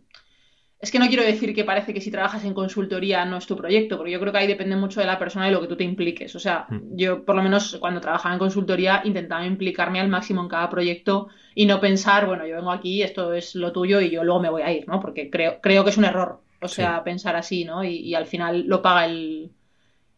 es 0.80 0.92
que 0.92 1.00
no 1.00 1.08
quiero 1.08 1.24
decir 1.24 1.56
que 1.56 1.64
parece 1.64 1.94
que 1.94 2.02
si 2.02 2.12
trabajas 2.12 2.44
en 2.44 2.54
consultoría 2.54 3.26
no 3.26 3.38
es 3.38 3.48
tu 3.48 3.56
proyecto, 3.56 3.98
porque 3.98 4.12
yo 4.12 4.20
creo 4.20 4.32
que 4.32 4.40
ahí 4.40 4.48
depende 4.48 4.76
mucho 4.76 5.00
de 5.00 5.06
la 5.06 5.18
persona 5.18 5.48
y 5.48 5.52
lo 5.52 5.62
que 5.62 5.68
tú 5.68 5.78
te 5.78 5.84
impliques. 5.84 6.36
O 6.36 6.40
sea, 6.40 6.68
mm. 6.70 6.98
yo 6.98 7.24
por 7.24 7.36
lo 7.36 7.42
menos 7.42 7.78
cuando 7.80 8.02
trabajaba 8.02 8.34
en 8.36 8.40
consultoría 8.40 9.02
intentaba 9.06 9.46
implicarme 9.46 10.00
al 10.00 10.10
máximo 10.10 10.42
en 10.42 10.50
cada 10.50 10.70
proyecto 10.70 11.30
y 11.56 11.66
no 11.66 11.80
pensar, 11.80 12.28
bueno, 12.28 12.46
yo 12.46 12.58
vengo 12.58 12.72
aquí, 12.72 13.02
esto 13.02 13.34
es 13.34 13.56
lo 13.56 13.72
tuyo 13.72 14.02
y 14.02 14.10
yo 14.10 14.24
luego 14.24 14.42
me 14.42 14.50
voy 14.50 14.64
a 14.64 14.72
ir, 14.72 14.88
¿no? 14.88 15.00
Porque 15.00 15.30
creo, 15.30 15.62
creo 15.62 15.84
que 15.84 15.92
es 15.92 15.98
un 15.98 16.06
error, 16.06 16.42
o 16.62 16.68
sea, 16.68 16.98
sí. 16.98 17.02
pensar 17.06 17.36
así, 17.36 17.64
¿no? 17.64 17.84
Y, 17.84 17.96
y, 17.98 18.14
al 18.14 18.26
final 18.26 18.66
lo 18.68 18.82
paga 18.82 19.06
el, 19.06 19.52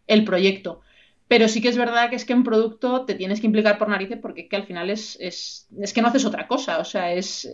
el 0.07 0.23
proyecto. 0.23 0.81
Pero 1.27 1.49
sí 1.49 1.61
que 1.61 1.67
es 1.67 1.77
verdad 1.77 2.09
que 2.09 2.15
es 2.15 2.25
que 2.25 2.33
en 2.33 2.43
producto 2.43 3.05
te 3.05 3.13
tienes 3.13 3.41
que 3.41 3.47
implicar 3.47 3.77
por 3.77 3.89
narices 3.89 4.17
porque 4.21 4.41
es 4.41 4.49
que 4.49 4.55
al 4.55 4.65
final 4.65 4.89
es, 4.89 5.17
es, 5.19 5.67
es 5.79 5.93
que 5.93 6.01
no 6.01 6.07
haces 6.07 6.25
otra 6.25 6.47
cosa, 6.47 6.79
o 6.79 6.85
sea, 6.85 7.13
es, 7.13 7.45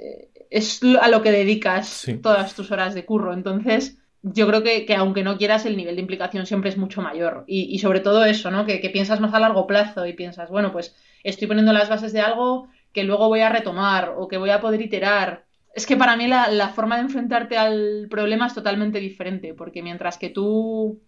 es 0.54 0.82
a 1.02 1.08
lo 1.08 1.22
que 1.24 1.32
dedicas 1.32 1.88
sí. 1.88 2.14
todas 2.14 2.54
tus 2.54 2.70
horas 2.72 2.94
de 2.94 3.06
curro. 3.06 3.34
Entonces, 3.34 3.98
yo 4.22 4.48
creo 4.48 4.62
que, 4.62 4.86
que, 4.86 4.96
aunque 4.96 5.24
no 5.24 5.38
quieras, 5.38 5.66
el 5.66 5.76
nivel 5.76 5.96
de 5.96 6.02
implicación 6.02 6.46
siempre 6.46 6.70
es 6.70 6.78
mucho 6.78 7.02
mayor. 7.02 7.44
Y, 7.48 7.74
y 7.74 7.80
sobre 7.80 8.02
todo 8.02 8.24
eso, 8.24 8.52
¿no? 8.52 8.66
Que, 8.66 8.80
que, 8.80 8.92
piensas 8.92 9.20
más 9.20 9.34
a 9.34 9.40
largo 9.40 9.66
plazo 9.66 10.06
y 10.06 10.14
piensas, 10.14 10.52
bueno, 10.52 10.72
pues 10.72 10.96
estoy 11.24 11.48
poniendo 11.48 11.74
las 11.74 11.90
bases 11.90 12.14
de 12.14 12.22
algo 12.22 12.68
que 12.94 13.04
luego 13.04 13.28
voy 13.30 13.40
a 13.40 13.50
retomar 13.50 14.14
o 14.16 14.28
que 14.28 14.38
voy 14.38 14.52
a 14.52 14.62
poder 14.62 14.82
iterar. 14.82 15.46
Es 15.74 15.88
que 15.88 15.98
para 15.98 16.16
mí 16.16 16.28
la, 16.28 16.50
la 16.50 16.70
forma 16.70 16.98
de 16.98 17.02
enfrentarte 17.02 17.58
al 17.58 18.08
problema 18.08 18.46
es 18.46 18.54
totalmente 18.54 19.00
diferente, 19.00 19.56
porque 19.56 19.82
mientras 19.82 20.20
que 20.20 20.30
tú 20.30 21.02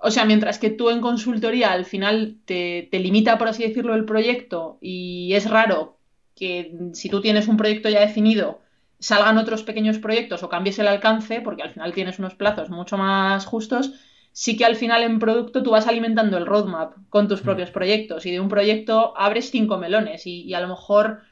o 0.00 0.12
sea, 0.12 0.24
mientras 0.24 0.60
que 0.60 0.70
tú 0.70 0.90
en 0.90 1.00
consultoría 1.00 1.72
al 1.72 1.84
final 1.84 2.36
te, 2.44 2.86
te, 2.88 3.00
limita, 3.00 3.36
por 3.36 3.48
así 3.48 3.64
decirlo, 3.64 3.96
el 3.96 4.04
proyecto 4.04 4.78
y 4.80 5.32
es 5.34 5.50
raro 5.50 5.98
que 6.36 6.72
si 6.92 7.08
tú 7.08 7.20
tienes 7.20 7.48
un 7.48 7.56
proyecto 7.56 7.88
ya 7.88 7.98
definido, 8.00 8.60
salgan 8.98 9.38
otros 9.38 9.62
pequeños 9.62 9.98
proyectos 9.98 10.42
o 10.42 10.48
cambies 10.48 10.78
el 10.78 10.88
alcance, 10.88 11.40
porque 11.40 11.62
al 11.62 11.70
final 11.70 11.92
tienes 11.92 12.18
unos 12.18 12.34
plazos 12.34 12.70
mucho 12.70 12.96
más 12.96 13.46
justos, 13.46 13.92
sí 14.32 14.56
que 14.56 14.64
al 14.64 14.76
final 14.76 15.02
en 15.02 15.18
producto 15.18 15.62
tú 15.62 15.70
vas 15.70 15.86
alimentando 15.86 16.36
el 16.36 16.46
roadmap 16.46 16.94
con 17.08 17.28
tus 17.28 17.42
mm. 17.42 17.44
propios 17.44 17.70
proyectos 17.70 18.26
y 18.26 18.30
de 18.30 18.40
un 18.40 18.48
proyecto 18.48 19.16
abres 19.16 19.50
cinco 19.50 19.78
melones 19.78 20.26
y, 20.26 20.52
a 20.54 20.60
lo 20.60 20.68
mejor 20.68 21.22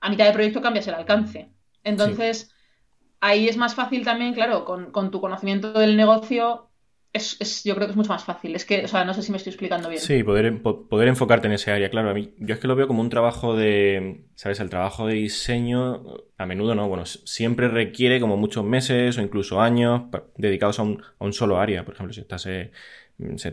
a 0.00 0.10
mitad 0.10 0.26
de 0.26 0.32
proyecto 0.32 0.60
cambias 0.60 0.86
el 0.88 0.94
alcance. 0.94 1.50
Entonces, 1.82 2.52
ahí 3.20 3.48
es 3.48 3.56
más 3.56 3.74
fácil 3.74 4.04
también, 4.04 4.34
claro, 4.34 4.64
con, 4.64 4.90
con 4.90 5.10
tu 5.10 5.20
conocimiento 5.20 5.72
del 5.72 5.96
negocio, 5.96 6.68
es, 7.16 7.64
yo 7.64 7.74
creo 7.74 7.86
que 7.86 7.92
es 7.92 7.96
mucho 7.96 8.10
más 8.10 8.24
fácil. 8.24 8.54
Es 8.54 8.64
que, 8.64 8.84
o 8.84 8.88
sea, 8.88 9.04
no 9.04 9.14
sé 9.14 9.22
si 9.22 9.30
me 9.30 9.38
estoy 9.38 9.50
explicando 9.50 9.88
bien. 9.88 10.00
Sí, 10.00 10.22
poder, 10.22 10.62
poder 10.62 11.08
enfocarte 11.08 11.46
en 11.46 11.54
ese 11.54 11.72
área, 11.72 11.90
claro. 11.90 12.10
A 12.10 12.14
mí, 12.14 12.34
yo 12.38 12.54
es 12.54 12.60
que 12.60 12.68
lo 12.68 12.76
veo 12.76 12.86
como 12.86 13.00
un 13.00 13.10
trabajo 13.10 13.56
de, 13.56 14.24
¿sabes? 14.34 14.60
El 14.60 14.70
trabajo 14.70 15.06
de 15.06 15.14
diseño, 15.14 16.04
a 16.38 16.46
menudo 16.46 16.74
no, 16.74 16.88
bueno, 16.88 17.06
siempre 17.06 17.68
requiere 17.68 18.20
como 18.20 18.36
muchos 18.36 18.64
meses 18.64 19.18
o 19.18 19.22
incluso 19.22 19.60
años 19.60 20.02
dedicados 20.36 20.78
a 20.78 20.82
un, 20.82 21.02
a 21.18 21.24
un 21.24 21.32
solo 21.32 21.58
área. 21.58 21.84
Por 21.84 21.94
ejemplo, 21.94 22.12
si 22.12 22.20
estás 22.20 22.46
eh, 22.46 22.70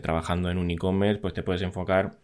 trabajando 0.02 0.50
en 0.50 0.58
un 0.58 0.70
e-commerce, 0.70 1.20
pues 1.20 1.34
te 1.34 1.42
puedes 1.42 1.62
enfocar 1.62 2.18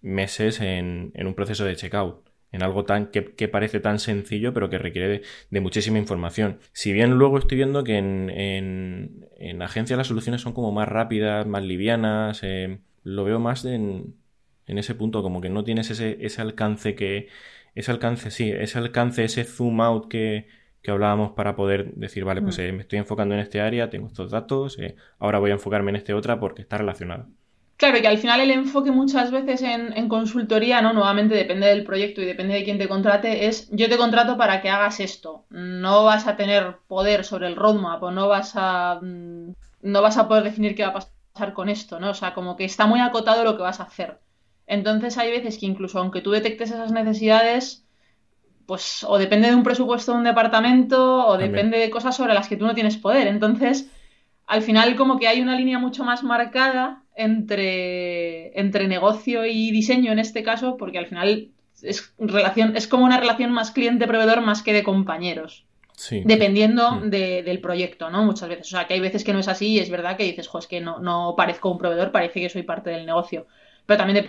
meses 0.00 0.60
en, 0.60 1.12
en 1.14 1.26
un 1.26 1.34
proceso 1.34 1.64
de 1.64 1.76
checkout 1.76 2.27
en 2.52 2.62
algo 2.62 2.84
tan 2.84 3.08
que, 3.08 3.48
parece 3.48 3.80
tan 3.80 3.98
sencillo, 3.98 4.54
pero 4.54 4.70
que 4.70 4.78
requiere 4.78 5.22
de, 5.50 5.60
muchísima 5.60 5.98
información. 5.98 6.58
Si 6.72 6.92
bien 6.92 7.12
luego 7.18 7.38
estoy 7.38 7.56
viendo 7.56 7.84
que 7.84 7.98
en, 7.98 8.30
en, 8.30 9.28
en 9.38 9.62
agencias 9.62 9.98
las 9.98 10.06
soluciones 10.06 10.40
son 10.40 10.52
como 10.52 10.72
más 10.72 10.88
rápidas, 10.88 11.46
más 11.46 11.62
livianas, 11.62 12.40
eh, 12.42 12.78
lo 13.04 13.24
veo 13.24 13.38
más 13.38 13.64
en, 13.64 14.14
en 14.66 14.78
ese 14.78 14.94
punto, 14.94 15.22
como 15.22 15.40
que 15.40 15.50
no 15.50 15.64
tienes 15.64 15.90
ese, 15.90 16.18
ese 16.20 16.40
alcance 16.42 16.94
que, 16.94 17.28
ese 17.74 17.90
alcance, 17.90 18.30
sí, 18.30 18.50
ese 18.50 18.78
alcance, 18.78 19.24
ese 19.24 19.44
zoom 19.44 19.80
out 19.80 20.08
que, 20.08 20.48
que 20.82 20.90
hablábamos 20.90 21.32
para 21.32 21.56
poder 21.56 21.94
decir, 21.94 22.24
vale, 22.24 22.42
pues 22.42 22.58
mm. 22.58 22.62
eh, 22.62 22.72
me 22.72 22.82
estoy 22.82 22.98
enfocando 22.98 23.34
en 23.34 23.40
este 23.40 23.60
área, 23.60 23.90
tengo 23.90 24.06
estos 24.06 24.30
datos, 24.30 24.78
eh, 24.78 24.96
ahora 25.18 25.38
voy 25.38 25.50
a 25.50 25.54
enfocarme 25.54 25.90
en 25.90 25.96
este 25.96 26.14
otra 26.14 26.40
porque 26.40 26.62
está 26.62 26.78
relacionado. 26.78 27.28
Claro, 27.78 27.96
y 27.96 28.00
que 28.02 28.08
al 28.08 28.18
final 28.18 28.40
el 28.40 28.50
enfoque 28.50 28.90
muchas 28.90 29.30
veces 29.30 29.62
en, 29.62 30.08
consultoría, 30.08 30.82
¿no? 30.82 30.92
Nuevamente 30.92 31.36
depende 31.36 31.68
del 31.68 31.84
proyecto 31.84 32.20
y 32.20 32.24
depende 32.24 32.54
de 32.54 32.64
quién 32.64 32.76
te 32.76 32.88
contrate, 32.88 33.46
es 33.46 33.68
yo 33.70 33.88
te 33.88 33.96
contrato 33.96 34.36
para 34.36 34.60
que 34.60 34.68
hagas 34.68 34.98
esto. 34.98 35.46
No 35.50 36.02
vas 36.02 36.26
a 36.26 36.34
tener 36.36 36.78
poder 36.88 37.24
sobre 37.24 37.46
el 37.46 37.54
roadmap 37.54 38.02
o 38.02 38.10
no 38.10 38.26
vas 38.26 38.54
a 38.56 38.98
mm, 39.00 39.52
no 39.82 40.02
vas 40.02 40.18
a 40.18 40.26
poder 40.26 40.42
definir 40.42 40.74
qué 40.74 40.82
va 40.82 40.88
a 40.88 40.94
pasar 41.34 41.52
con 41.54 41.68
esto, 41.68 42.00
¿no? 42.00 42.10
O 42.10 42.14
sea, 42.14 42.34
como 42.34 42.56
que 42.56 42.64
está 42.64 42.86
muy 42.86 42.98
acotado 42.98 43.44
lo 43.44 43.56
que 43.56 43.62
vas 43.62 43.78
a 43.78 43.84
hacer. 43.84 44.18
Entonces 44.66 45.16
hay 45.16 45.30
veces 45.30 45.56
que 45.56 45.66
incluso 45.66 46.00
aunque 46.00 46.20
tú 46.20 46.32
detectes 46.32 46.72
esas 46.72 46.90
necesidades, 46.90 47.86
pues 48.66 49.04
o 49.04 49.18
depende 49.18 49.50
de 49.50 49.54
un 49.54 49.62
presupuesto 49.62 50.12
de 50.12 50.18
un 50.18 50.24
departamento 50.24 51.28
o 51.28 51.38
depende 51.38 51.78
de 51.78 51.90
cosas 51.90 52.16
sobre 52.16 52.34
las 52.34 52.48
que 52.48 52.56
tú 52.56 52.66
no 52.66 52.74
tienes 52.74 52.96
poder. 52.96 53.28
Entonces, 53.28 53.88
al 54.48 54.62
final 54.62 54.96
como 54.96 55.18
que 55.18 55.28
hay 55.28 55.42
una 55.42 55.56
línea 55.56 55.78
mucho 55.78 56.04
más 56.04 56.24
marcada 56.24 57.02
entre, 57.14 58.58
entre 58.58 58.88
negocio 58.88 59.44
y 59.44 59.70
diseño 59.70 60.10
en 60.10 60.18
este 60.18 60.42
caso, 60.42 60.78
porque 60.78 60.98
al 60.98 61.06
final 61.06 61.50
es, 61.82 62.14
relación, 62.18 62.74
es 62.74 62.88
como 62.88 63.04
una 63.04 63.20
relación 63.20 63.52
más 63.52 63.70
cliente-proveedor 63.70 64.40
más 64.40 64.62
que 64.62 64.72
de 64.72 64.82
compañeros. 64.82 65.64
Dependiendo 66.24 66.92
mm. 66.92 67.10
del 67.10 67.60
proyecto, 67.60 68.08
¿no? 68.08 68.22
Muchas 68.24 68.48
veces. 68.48 68.68
O 68.68 68.70
sea, 68.70 68.86
que 68.86 68.94
hay 68.94 69.00
veces 69.00 69.24
que 69.24 69.32
no 69.32 69.40
es 69.40 69.48
así 69.48 69.72
y 69.72 69.78
es 69.80 69.90
verdad 69.90 70.16
que 70.16 70.22
dices, 70.22 70.46
jo, 70.46 70.60
es 70.60 70.68
que 70.68 70.80
no, 70.80 71.00
no 71.00 71.34
parezco 71.36 71.70
un 71.70 71.78
proveedor, 71.78 72.12
parece 72.12 72.40
que 72.40 72.48
soy 72.48 72.62
parte 72.62 72.90
del 72.90 73.04
negocio. 73.04 73.48
Pero 73.84 73.98
también 73.98 74.24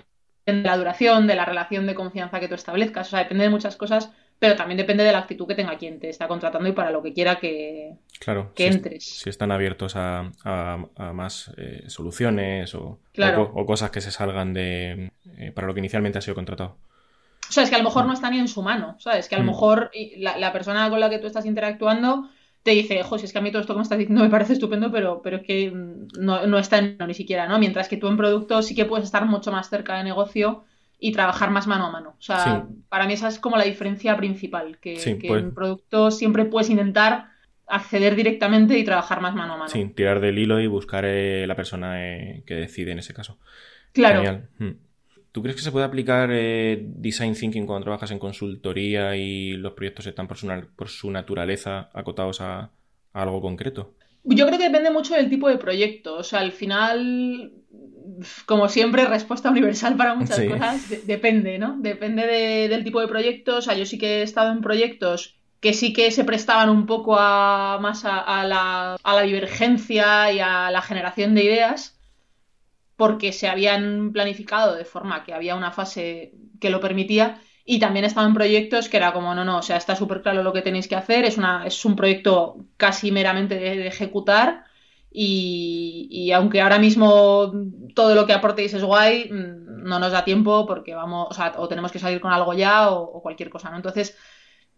depende 0.45 0.63
de 0.63 0.67
la 0.67 0.77
duración, 0.77 1.27
de 1.27 1.35
la 1.35 1.45
relación 1.45 1.85
de 1.85 1.93
confianza 1.93 2.39
que 2.39 2.47
tú 2.47 2.55
establezcas. 2.55 3.07
O 3.07 3.09
sea, 3.11 3.19
depende 3.19 3.43
de 3.43 3.51
muchas 3.51 3.77
cosas 3.77 4.11
pero 4.39 4.55
también 4.55 4.77
depende 4.77 5.03
de 5.03 5.11
la 5.11 5.19
actitud 5.19 5.45
que 5.45 5.55
tenga 5.55 5.77
quien 5.77 5.99
te 5.99 6.09
está 6.09 6.27
contratando 6.27 6.67
y 6.69 6.71
para 6.71 6.91
lo 6.91 7.03
que 7.03 7.13
quiera 7.13 7.39
que, 7.39 7.95
claro, 8.19 8.51
que 8.53 8.67
entres. 8.67 9.03
si 9.03 9.29
están 9.29 9.51
abiertos 9.51 9.93
a, 9.95 10.31
más 11.13 11.51
eh, 11.57 11.83
soluciones 11.87 12.75
o, 12.75 12.99
o, 13.17 13.65
cosas 13.65 13.91
que 13.91 14.01
se 14.01 14.11
salgan 14.11 14.53
de 14.53 15.11
eh, 15.37 15.51
para 15.51 15.67
lo 15.67 15.73
que 15.73 15.79
inicialmente 15.79 16.17
ha 16.17 16.21
sido 16.21 16.35
contratado. 16.35 16.77
O 17.49 17.51
sea, 17.51 17.63
es 17.63 17.69
que 17.69 17.75
a 17.75 17.79
lo 17.79 17.85
mejor 17.85 18.05
no 18.05 18.13
está 18.13 18.29
ni 18.29 18.37
en 18.37 18.47
su 18.47 18.61
mano, 18.61 18.95
¿sabes? 18.99 19.27
Que 19.27 19.35
a 19.35 19.39
lo 19.39 19.43
mm. 19.43 19.47
mejor 19.47 19.91
la, 20.17 20.53
persona 20.53 20.89
con 20.89 20.99
la 20.99 21.09
que 21.09 21.17
tú 21.17 21.27
estás 21.27 21.45
interactuando 21.45 22.29
te 22.61 22.71
dice, 22.71 23.01
jo, 23.03 23.17
si 23.17 23.25
es 23.25 23.33
que 23.33 23.39
a 23.39 23.41
mí 23.41 23.51
todo 23.51 23.61
esto 23.61 23.73
que 23.73 23.77
me 23.77 23.83
estás 23.83 23.97
diciendo 23.97 24.23
me 24.23 24.29
parece 24.29 24.53
estupendo, 24.53 24.91
pero, 24.91 25.21
pero 25.23 25.37
es 25.37 25.43
que 25.43 25.71
no, 25.71 26.45
no 26.45 26.59
está 26.59 26.77
en 26.77 26.97
ni 27.07 27.13
siquiera, 27.13 27.47
¿no? 27.47 27.57
Mientras 27.57 27.87
que 27.87 27.97
tú 27.97 28.07
en 28.07 28.17
producto 28.17 28.61
sí 28.61 28.75
que 28.75 28.85
puedes 28.85 29.05
estar 29.05 29.25
mucho 29.25 29.51
más 29.51 29.69
cerca 29.69 29.97
de 29.97 30.03
negocio 30.03 30.63
y 30.99 31.13
trabajar 31.13 31.49
más 31.49 31.65
mano 31.65 31.87
a 31.87 31.91
mano. 31.91 32.15
O 32.19 32.21
sea, 32.21 32.67
para 32.89 33.07
mí 33.07 33.13
esa 33.13 33.29
es 33.29 33.39
como 33.39 33.55
la 33.55 33.63
diferencia 33.63 34.17
principal, 34.17 34.77
que, 34.79 34.95
pues. 35.27 35.43
en 35.43 35.53
producto 35.55 36.11
siempre 36.11 36.45
puedes 36.45 36.69
intentar 36.69 37.28
acceder 37.69 38.15
directamente 38.15 38.77
y 38.77 38.83
trabajar 38.83 39.21
más 39.21 39.35
mano 39.35 39.53
a 39.53 39.57
mano. 39.57 39.69
Sí, 39.69 39.85
tirar 39.95 40.19
del 40.19 40.39
hilo 40.39 40.59
y 40.59 40.67
buscar 40.67 41.05
eh, 41.05 41.45
la 41.47 41.55
persona 41.55 42.05
eh, 42.05 42.43
que 42.45 42.55
decide 42.55 42.91
en 42.91 42.99
ese 42.99 43.13
caso. 43.13 43.37
Claro. 43.93 44.41
Hmm. 44.57 44.71
¿Tú 45.31 45.43
crees 45.43 45.55
que 45.55 45.61
se 45.61 45.71
puede 45.71 45.85
aplicar 45.85 46.29
eh, 46.31 46.81
design 46.81 47.35
thinking 47.35 47.67
cuando 47.67 47.83
trabajas 47.83 48.09
en 48.11 48.17
consultoría 48.17 49.15
y 49.15 49.51
los 49.51 49.73
proyectos 49.73 50.07
están 50.07 50.27
por 50.27 50.37
su, 50.37 50.47
por 50.75 50.89
su 50.89 51.11
naturaleza 51.11 51.89
acotados 51.93 52.41
a 52.41 52.71
algo 53.13 53.39
concreto? 53.39 53.93
Yo 54.23 54.47
creo 54.47 54.57
que 54.57 54.65
depende 54.65 54.89
mucho 54.89 55.13
del 55.13 55.29
tipo 55.29 55.47
de 55.47 55.57
proyecto. 55.57 56.17
O 56.17 56.23
sea, 56.23 56.39
al 56.39 56.51
final, 56.51 57.53
como 58.47 58.67
siempre, 58.67 59.05
respuesta 59.05 59.49
universal 59.51 59.95
para 59.95 60.15
muchas 60.15 60.41
cosas. 60.41 61.05
depende, 61.05 61.59
¿no? 61.59 61.77
Depende 61.79 62.25
del 62.67 62.83
tipo 62.83 62.99
de 62.99 63.07
proyecto. 63.07 63.57
O 63.57 63.61
sea, 63.61 63.75
yo 63.75 63.85
sí 63.85 63.99
que 63.99 64.19
he 64.19 64.21
estado 64.23 64.51
en 64.51 64.61
proyectos 64.61 65.38
que 65.59 65.73
sí 65.73 65.93
que 65.93 66.11
se 66.11 66.23
prestaban 66.23 66.69
un 66.69 66.85
poco 66.85 67.13
más 67.13 68.03
a, 68.05 68.43
la, 68.45 69.21
divergencia 69.23 70.31
y 70.31 70.39
a 70.39 70.71
la 70.71 70.81
generación 70.81 71.35
de 71.35 71.43
ideas 71.43 71.99
porque 72.95 73.31
se 73.31 73.47
habían 73.47 74.11
planificado 74.11 74.75
de 74.75 74.85
forma 74.85 75.23
que 75.23 75.33
había 75.33 75.55
una 75.55 75.71
fase 75.71 76.33
que 76.59 76.69
lo 76.69 76.81
permitía 76.81 77.39
y 77.65 77.79
también 77.79 78.05
estaba 78.05 78.27
en 78.27 78.33
proyectos 78.33 78.89
que 78.89 78.97
era 78.97 79.13
como, 79.13 79.35
no, 79.35 79.45
no, 79.45 79.59
o 79.59 79.61
sea, 79.61 79.77
está 79.77 79.95
súper 79.95 80.21
claro 80.21 80.43
lo 80.43 80.53
que 80.53 80.61
tenéis 80.61 80.87
que 80.87 80.95
hacer, 80.95 81.23
es, 81.25 81.37
una, 81.37 81.65
es 81.65 81.85
un 81.85 81.95
proyecto 81.95 82.65
casi 82.77 83.11
meramente 83.11 83.55
de, 83.55 83.87
ejecutar 83.87 84.65
y, 85.11 86.31
aunque 86.33 86.61
ahora 86.61 86.79
mismo 86.79 87.53
todo 87.95 88.15
lo 88.15 88.25
que 88.25 88.33
aportéis 88.33 88.73
es 88.73 88.83
guay, 88.83 89.29
mm, 89.31 89.83
no 89.83 89.99
nos 89.99 90.11
da 90.11 90.23
tiempo 90.25 90.65
porque 90.65 90.93
vamos, 90.95 91.37
o, 91.39 91.61
o 91.61 91.67
tenemos 91.67 91.91
que 91.91 91.99
salir 91.99 92.19
con 92.19 92.31
algo 92.31 92.53
ya 92.53 92.89
o, 92.91 93.21
cualquier 93.21 93.49
cosa, 93.49 93.69
¿no? 93.69 93.77
Entonces, 93.77 94.17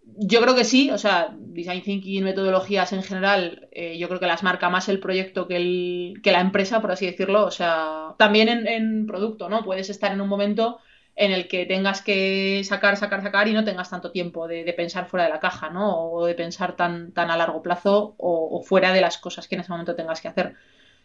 yo 0.03 0.41
creo 0.41 0.55
que 0.55 0.65
sí, 0.65 0.91
o 0.91 0.98
sea, 0.98 1.36
design 1.38 1.81
thinking, 1.84 2.24
metodologías 2.24 2.93
en 2.93 3.03
general, 3.03 3.70
eh, 3.72 3.98
yo 3.98 4.08
creo 4.08 4.20
que 4.20 4.27
las 4.27 4.43
marca 4.43 4.70
más 4.70 4.89
el 4.89 5.00
proyecto 5.00 5.48
que, 5.48 5.55
el, 5.58 6.22
que 6.24 6.31
la 6.31 6.41
empresa, 6.41 6.81
por 6.81 6.91
así 6.91 7.05
decirlo, 7.05 7.46
o 7.46 7.51
sea, 7.51 8.15
también 8.17 8.50
en, 8.50 8.67
en 8.67 9.05
producto, 9.08 9.50
¿no? 9.50 9.63
Puedes 9.63 9.89
estar 9.89 10.12
en 10.12 10.22
un 10.22 10.27
momento 10.27 10.79
en 11.15 11.31
el 11.31 11.48
que 11.48 11.65
tengas 11.65 12.01
que 12.01 12.63
sacar, 12.63 12.98
sacar, 12.98 13.22
sacar 13.22 13.48
y 13.48 13.53
no 13.53 13.63
tengas 13.63 13.89
tanto 13.89 14.12
tiempo 14.12 14.48
de, 14.48 14.72
pensar 14.74 15.08
fuera 15.08 15.25
de 15.25 15.31
la 15.31 15.39
caja, 15.39 15.70
¿no? 15.70 16.12
O 16.12 16.25
de 16.25 16.36
pensar 16.36 16.75
tan, 16.75 17.12
tan 17.12 17.29
a 17.29 17.38
largo 17.38 17.62
plazo 17.62 18.15
o, 18.17 18.62
fuera 18.63 18.93
de 18.93 19.01
las 19.01 19.17
cosas 19.17 19.48
que 19.48 19.55
en 19.55 19.62
ese 19.62 19.72
momento 19.72 19.96
tengas 19.96 20.22
que 20.22 20.29
hacer. 20.29 20.55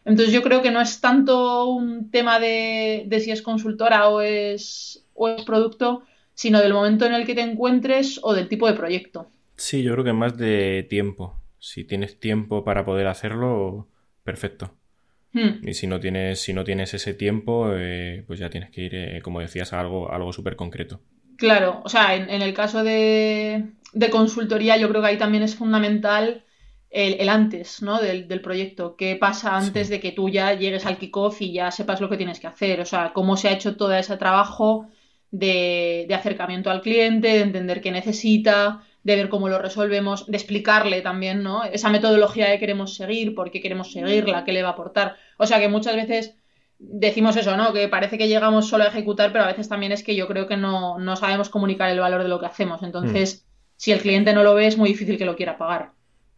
Entonces 0.04 0.32
yo 0.32 0.42
creo 0.42 0.62
que 0.62 0.70
no 0.70 0.80
es 0.80 1.00
tanto 1.00 1.66
un 1.66 2.10
tema 2.10 2.38
de, 2.38 3.08
si 3.22 3.30
es 3.30 3.42
consultora 3.42 4.08
o 4.08 4.20
es, 4.20 5.04
o 5.14 5.28
es 5.28 5.42
producto, 5.42 6.04
sino 6.36 6.60
del 6.60 6.74
momento 6.74 7.06
en 7.06 7.14
el 7.14 7.26
que 7.26 7.34
te 7.34 7.40
encuentres 7.40 8.20
o 8.22 8.34
del 8.34 8.46
tipo 8.46 8.68
de 8.68 8.74
proyecto. 8.74 9.30
Sí, 9.56 9.82
yo 9.82 9.92
creo 9.94 10.04
que 10.04 10.12
más 10.12 10.36
de 10.36 10.86
tiempo. 10.88 11.40
Si 11.58 11.82
tienes 11.82 12.20
tiempo 12.20 12.62
para 12.62 12.84
poder 12.84 13.06
hacerlo, 13.06 13.88
perfecto. 14.22 14.74
Hmm. 15.32 15.66
Y 15.66 15.72
si 15.72 15.86
no 15.86 15.98
tienes, 15.98 16.40
si 16.40 16.52
no 16.52 16.62
tienes 16.62 16.92
ese 16.92 17.14
tiempo, 17.14 17.70
eh, 17.72 18.22
pues 18.26 18.38
ya 18.38 18.50
tienes 18.50 18.70
que 18.70 18.82
ir, 18.82 18.94
eh, 18.94 19.20
como 19.22 19.40
decías, 19.40 19.72
a 19.72 19.80
algo, 19.80 20.12
algo 20.12 20.30
súper 20.30 20.56
concreto. 20.56 21.00
Claro, 21.38 21.80
o 21.84 21.88
sea, 21.88 22.14
en, 22.14 22.42
el 22.42 22.52
caso 22.52 22.84
de, 22.84 23.72
consultoría, 24.10 24.76
yo 24.76 24.90
creo 24.90 25.00
que 25.00 25.08
ahí 25.08 25.18
también 25.18 25.42
es 25.42 25.54
fundamental 25.54 26.44
el, 26.90 27.28
antes, 27.30 27.80
¿no? 27.82 27.98
Del, 27.98 28.40
proyecto. 28.42 28.94
¿Qué 28.96 29.16
pasa 29.16 29.56
antes 29.56 29.88
de 29.88 30.00
que 30.00 30.12
tú 30.12 30.28
ya 30.28 30.52
llegues 30.52 30.84
al 30.84 30.98
kickoff 30.98 31.40
y 31.40 31.52
ya 31.52 31.70
sepas 31.70 32.00
lo 32.02 32.10
que 32.10 32.18
tienes 32.18 32.40
que 32.40 32.46
hacer? 32.46 32.80
O 32.80 32.86
sea, 32.86 33.12
cómo 33.14 33.38
se 33.38 33.48
ha 33.48 33.52
hecho 33.52 33.76
todo 33.76 33.94
ese 33.94 34.18
trabajo 34.18 34.88
de, 35.30 36.06
de 36.08 36.14
acercamiento 36.14 36.70
al 36.70 36.82
cliente, 36.82 37.28
de 37.28 37.40
entender 37.40 37.80
qué 37.80 37.90
necesita, 37.90 38.82
de 39.06 39.14
ver 39.14 39.28
cómo 39.28 39.48
lo 39.48 39.60
resolvemos, 39.60 40.26
de 40.26 40.36
explicarle 40.36 41.00
también, 41.00 41.44
¿no? 41.44 41.62
Esa 41.62 41.90
metodología 41.90 42.50
que 42.50 42.58
queremos 42.58 42.96
seguir, 42.96 43.36
por 43.36 43.52
qué 43.52 43.60
queremos 43.60 43.92
seguirla, 43.92 44.44
qué 44.44 44.52
le 44.52 44.64
va 44.64 44.70
a 44.70 44.72
aportar. 44.72 45.16
O 45.38 45.46
sea 45.46 45.60
que 45.60 45.68
muchas 45.68 45.94
veces 45.94 46.34
decimos 46.80 47.36
eso, 47.36 47.56
¿no? 47.56 47.72
Que 47.72 47.86
parece 47.86 48.18
que 48.18 48.26
llegamos 48.26 48.68
solo 48.68 48.82
a 48.82 48.88
ejecutar, 48.88 49.30
pero 49.30 49.44
a 49.44 49.46
veces 49.46 49.68
también 49.68 49.92
es 49.92 50.02
que 50.02 50.16
yo 50.16 50.26
creo 50.26 50.48
que 50.48 50.56
no, 50.56 50.98
sabemos 51.14 51.50
comunicar 51.50 51.88
el 51.88 52.00
valor 52.00 52.24
de 52.24 52.28
lo 52.28 52.40
que 52.40 52.46
hacemos. 52.46 52.82
Entonces, 52.82 53.44
mm. 53.44 53.48
si 53.76 53.92
el 53.92 54.00
cliente 54.00 54.32
no 54.32 54.42
lo 54.42 54.56
ve, 54.56 54.66
es 54.66 54.76
muy 54.76 54.88
difícil 54.88 55.18
que 55.18 55.24
lo 55.24 55.36
quiera 55.36 55.56
pagar. 55.56 55.92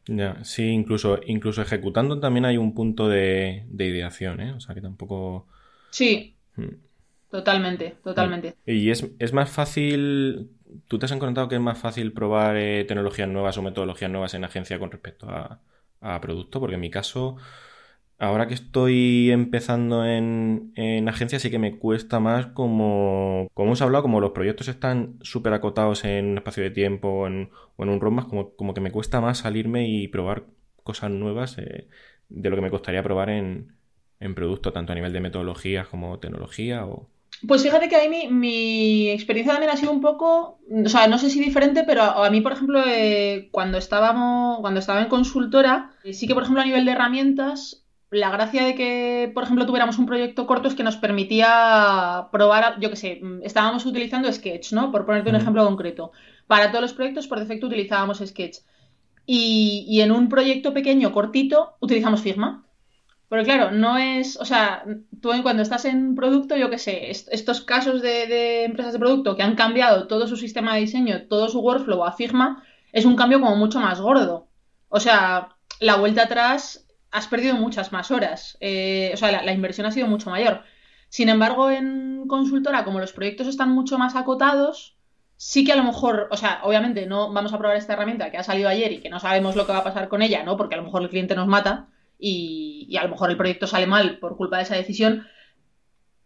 Ya, 0.07 0.43
sí, 0.45 0.69
incluso, 0.69 1.21
incluso 1.27 1.63
ejecutando 1.63 2.21
también 2.21 2.45
hay 2.45 2.59
un 2.59 2.75
punto 2.75 3.09
de, 3.09 3.65
ideación, 3.79 4.43
¿eh? 4.43 4.53
O 4.53 4.61
sea 4.61 4.75
que 4.75 4.83
tampoco. 4.83 5.47
Sí. 5.91 6.37
Mm. 6.57 6.88
Totalmente, 7.31 7.97
totalmente. 8.03 8.57
Y 8.65 8.91
es, 8.91 9.07
es 9.19 9.33
más 9.33 9.51
fácil 9.51 10.51
¿tú 10.87 10.99
te 10.99 11.07
has 11.07 11.13
encontrado 11.13 11.49
que 11.49 11.57
es 11.57 11.61
más 11.61 11.79
fácil 11.79 12.13
probar 12.13 12.57
eh, 12.57 12.85
tecnologías 12.85 13.29
nuevas 13.29 13.57
o 13.59 13.63
metodologías 13.63 14.11
nuevas 14.11 14.35
en 14.35 14.45
agencia 14.45 14.79
con 14.79 14.91
respecto 14.91 15.29
a, 15.29 15.61
a 16.01 16.21
producto? 16.21 16.61
Porque 16.61 16.75
en 16.75 16.81
mi 16.81 16.91
caso, 16.91 17.37
ahora 18.19 18.49
que 18.49 18.55
estoy 18.55 19.31
empezando 19.31 20.05
en, 20.05 20.73
en 20.77 21.09
agencia, 21.09 21.39
sí 21.39 21.51
que 21.51 21.59
me 21.59 21.79
cuesta 21.79 22.21
más 22.21 22.49
como, 22.49 23.49
como 23.55 23.69
hemos 23.69 23.83
hablado, 23.83 24.03
como 24.03 24.21
los 24.21 24.33
proyectos 24.33 24.69
están 24.69 25.19
súper 25.23 25.53
acotados 25.53 26.05
en 26.05 26.27
un 26.27 26.39
espacio 26.39 26.63
de 26.63 26.71
tiempo 26.71 27.09
o 27.09 27.27
en, 27.27 27.51
un 27.77 28.01
roadmap, 28.01 28.29
como, 28.29 28.55
como 28.57 28.75
que 28.75 28.81
me 28.81 28.93
cuesta 28.93 29.21
más 29.21 29.39
salirme 29.39 29.89
y 29.89 30.09
probar 30.09 30.45
cosas 30.83 31.11
nuevas 31.11 31.59
eh, 31.59 31.89
de 32.29 32.51
lo 32.51 32.57
que 32.57 32.63
me 32.63 32.71
costaría 32.71 33.03
probar 33.03 33.31
en, 33.31 33.75
en 34.21 34.35
producto, 34.35 34.73
tanto 34.73 34.93
a 34.93 34.95
nivel 34.95 35.13
de 35.13 35.21
metodologías 35.21 35.89
como 35.89 36.19
tecnología 36.19 36.87
o... 36.87 37.09
Pues 37.47 37.63
fíjate 37.63 37.89
que 37.89 37.95
ahí 37.95 38.09
mi, 38.09 38.27
mi, 38.29 39.11
experiencia 39.11 39.53
también 39.53 39.73
ha 39.73 39.77
sido 39.77 39.93
un 39.93 40.01
poco, 40.01 40.59
o 40.85 40.89
sea, 40.89 41.07
no 41.07 41.19
sé 41.19 41.31
si 41.31 41.41
diferente, 41.41 41.85
pero 41.85 42.03
a, 42.03 42.29
mí, 42.31 42.41
por 42.41 42.53
ejemplo, 42.53 42.83
eh, 42.85 43.49
cuando 43.53 43.79
estábamos, 43.79 44.61
cuando 44.61 44.81
estaba 44.81 45.01
en 45.01 45.09
consultora, 45.09 45.93
eh, 46.03 46.13
sí 46.15 46.27
que, 46.27 46.35
por 46.35 46.43
ejemplo, 46.43 46.63
a 46.63 46.65
nivel 46.65 46.85
de 46.85 46.93
herramientas, 46.93 47.85
la 48.11 48.31
gracia 48.31 48.65
de 48.65 48.75
que, 48.75 49.31
por 49.35 49.45
ejemplo, 49.45 49.67
tuviéramos 49.67 49.99
un 49.99 50.07
proyecto 50.07 50.47
corto 50.47 50.67
es 50.67 50.75
que 50.75 50.83
nos 50.83 50.97
permitía 50.97 52.29
probar, 52.33 52.81
yo 52.81 52.91
qué 52.91 52.97
sé, 52.97 53.21
mm, 53.23 53.43
estábamos 53.45 53.87
utilizando 53.87 54.33
Sketch, 54.33 54.73
¿no? 54.73 54.91
Por 54.91 55.07
ponerte 55.07 55.31
un 55.31 55.37
ejemplo 55.37 55.65
concreto. 55.65 56.11
Para 56.49 56.71
todos 56.71 56.83
los 56.83 56.95
proyectos, 56.95 57.29
por 57.29 57.39
defecto, 57.39 57.67
utilizábamos 57.67 58.19
Sketch. 58.19 58.59
Y, 59.27 59.85
y 59.89 60.01
en 60.01 60.11
un 60.11 60.29
proyecto 60.29 60.73
pequeño, 60.73 61.13
cortito, 61.13 61.77
utilizamos 61.81 62.23
Figma. 62.23 62.65
Pero 63.29 63.45
claro, 63.45 63.71
no 63.71 63.99
es, 63.99 64.37
o 64.39 64.45
sea, 64.47 64.85
tú 65.21 65.31
cuando 65.43 65.63
estás 65.63 65.85
en 65.85 66.15
producto, 66.15 66.57
yo 66.57 66.71
qué 66.71 66.79
sé, 66.79 67.11
estos 67.11 67.61
casos 67.61 68.01
de, 68.01 68.65
empresas 68.65 68.95
de 68.95 68.99
producto 68.99 69.37
que 69.37 69.43
han 69.43 69.55
cambiado 69.55 70.07
todo 70.07 70.27
su 70.27 70.37
sistema 70.37 70.75
de 70.75 70.81
diseño, 70.81 71.27
todo 71.29 71.49
su 71.49 71.61
workflow 71.61 72.05
a 72.05 72.13
Figma, 72.13 72.65
es 72.93 73.05
un 73.05 73.17
cambio 73.17 73.41
como 73.41 73.57
mucho 73.57 73.81
más 73.81 74.01
gordo. 74.01 74.49
O 74.89 74.99
sea, 74.99 75.57
la 75.81 75.97
vuelta 75.97 76.23
atrás 76.23 76.87
has 77.11 77.29
perdido 77.29 77.55
muchas 77.55 77.93
más 77.93 78.11
horas. 78.11 78.57
Eh, 78.61 79.11
o 79.13 79.17
sea, 79.19 79.31
la, 79.31 79.43
la, 79.43 79.53
inversión 79.53 79.87
ha 79.87 79.91
sido 79.91 80.07
mucho 80.07 80.31
mayor. 80.31 80.63
Sin 81.11 81.29
embargo, 81.29 81.71
en 81.71 82.27
consultora, 82.29 82.85
como 82.85 82.99
los 82.99 83.13
proyectos 83.13 83.47
están 83.47 83.71
mucho 83.71 83.99
más 83.99 84.17
acotados, 84.17 84.97
sí 85.37 85.65
que 85.65 85.73
a 85.73 85.77
lo 85.77 85.85
mejor, 85.85 86.29
o 86.31 86.37
sea, 86.39 86.61
obviamente 86.65 87.07
no 87.07 87.33
vamos 87.33 87.53
a 87.53 87.59
probar 87.59 87.77
esta 87.77 87.93
herramienta 87.93 88.31
que 88.31 88.39
ha 88.39 88.43
salido 88.43 88.71
ayer 88.71 88.93
y 88.93 89.01
que 89.01 89.11
no 89.11 89.21
sabemos 89.21 89.55
lo 89.55 89.67
que 89.67 89.73
va 89.73 89.79
a 89.79 89.85
pasar 89.85 90.09
con 90.09 90.23
ella, 90.23 90.43
¿no? 90.45 90.57
Porque 90.57 90.75
a 90.75 90.79
lo 90.79 90.85
mejor 90.85 91.03
el 91.03 91.11
cliente 91.11 91.35
nos 91.35 91.47
mata 91.47 91.89
y, 92.19 92.97
a 92.97 93.05
lo 93.05 93.11
mejor 93.11 93.31
el 93.31 93.37
proyecto 93.37 93.67
sale 93.67 93.87
mal 93.87 94.19
por 94.19 94.37
culpa 94.37 94.57
de 94.57 94.65
esa 94.65 94.77
decisión, 94.77 95.27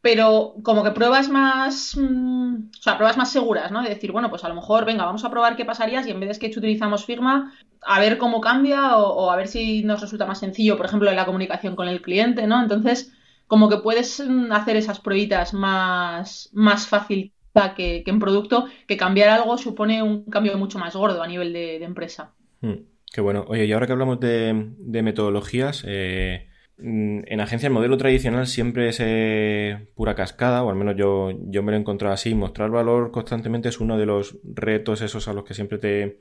pero 0.01 0.55
como 0.63 0.83
que 0.83 0.91
pruebas 0.91 1.29
más, 1.29 1.97
mm, 1.97 2.71
o 2.79 2.83
sea, 2.83 2.97
pruebas 2.97 3.17
más 3.17 3.31
seguras, 3.31 3.71
¿no? 3.71 3.83
De 3.83 3.91
decir, 3.91 4.11
bueno, 4.11 4.31
pues 4.31 4.45
a 4.45 4.49
lo 4.49 4.55
mejor, 4.55 4.85
venga, 4.85 5.05
vamos 5.05 5.25
a 5.25 5.31
probar 5.31 5.57
qué 5.57 5.65
pasaría 5.65 6.03
si 6.03 6.11
en 6.11 6.21
vez 6.21 6.29
de 6.29 6.35
Sketch 6.35 6.57
utilizamos 6.57 7.05
Figma, 7.05 7.55
a 7.83 8.01
ver 8.01 8.19
cómo 8.19 8.41
cambia 8.41 8.97
o, 8.97 9.31
a 9.31 9.37
ver 9.37 9.49
si 9.49 9.85
nos 9.85 10.01
resulta 10.01 10.27
más 10.27 10.41
sencillo, 10.41 10.77
por 10.77 10.87
ejemplo, 10.87 11.09
en 11.09 11.17
la 11.17 11.27
comunicación 11.27 11.77
con 11.77 11.89
el 11.89 12.03
cliente, 12.03 12.47
¿no? 12.47 12.61
Entonces, 12.61 13.13
como 13.47 13.69
que 13.69 13.79
puedes 13.79 14.21
mm, 14.27 14.51
hacer 14.53 14.77
esas 14.77 15.01
pruebitas 15.01 15.55
más, 15.55 16.51
más 16.53 16.87
fácil 16.87 17.33
que, 17.77 18.03
en 18.07 18.19
producto, 18.19 18.67
que 18.87 18.97
cambiar 18.97 19.29
algo 19.29 19.59
supone 19.59 20.03
un 20.03 20.25
cambio 20.25 20.57
mucho 20.59 20.79
más 20.79 20.97
gordo 20.97 21.23
a 21.23 21.27
nivel 21.27 21.53
de, 21.53 21.85
empresa. 21.85 22.33
Hmm. 22.61 22.92
Qué 23.13 23.21
bueno. 23.21 23.45
Oye, 23.49 23.67
y 23.67 23.73
ahora 23.73 23.87
que 23.87 23.93
hablamos 23.93 24.21
de, 24.21 24.55
metodologías, 25.03 25.85
eh, 25.87 26.49
mm, 26.79 27.21
en 27.27 27.41
agencia 27.41 27.67
el 27.67 27.73
modelo 27.75 27.99
tradicional 27.99 28.47
siempre 28.47 28.89
es 28.89 28.99
eh, 29.01 29.87
pura 29.95 30.15
cascada, 30.15 30.63
o 30.63 30.71
al 30.71 30.77
menos 30.77 30.97
yo, 30.97 31.31
yo 31.51 31.63
me 31.63 31.73
lo 31.73 31.77
he 31.77 31.81
encontrado 31.81 32.15
así. 32.15 32.35
Mostrar 32.35 32.71
valor 32.71 33.11
constantemente 33.11 33.69
es 33.69 33.81
uno 33.81 33.99
de 33.99 34.07
los 34.07 34.39
retos 34.45 35.03
esos 35.03 35.29
a 35.29 35.35
los 35.35 35.45
que 35.45 35.53
siempre 35.55 35.79
te, 35.79 36.21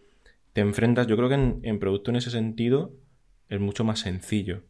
enfrentas. 0.56 1.08
Yo 1.08 1.16
creo 1.16 1.30
que 1.30 1.36
en, 1.36 1.80
producto 1.80 2.12
en 2.12 2.18
ese 2.18 2.30
sentido 2.30 2.94
es 3.50 3.60
mucho 3.62 3.84
más 3.86 4.00
sencillo 4.00 4.64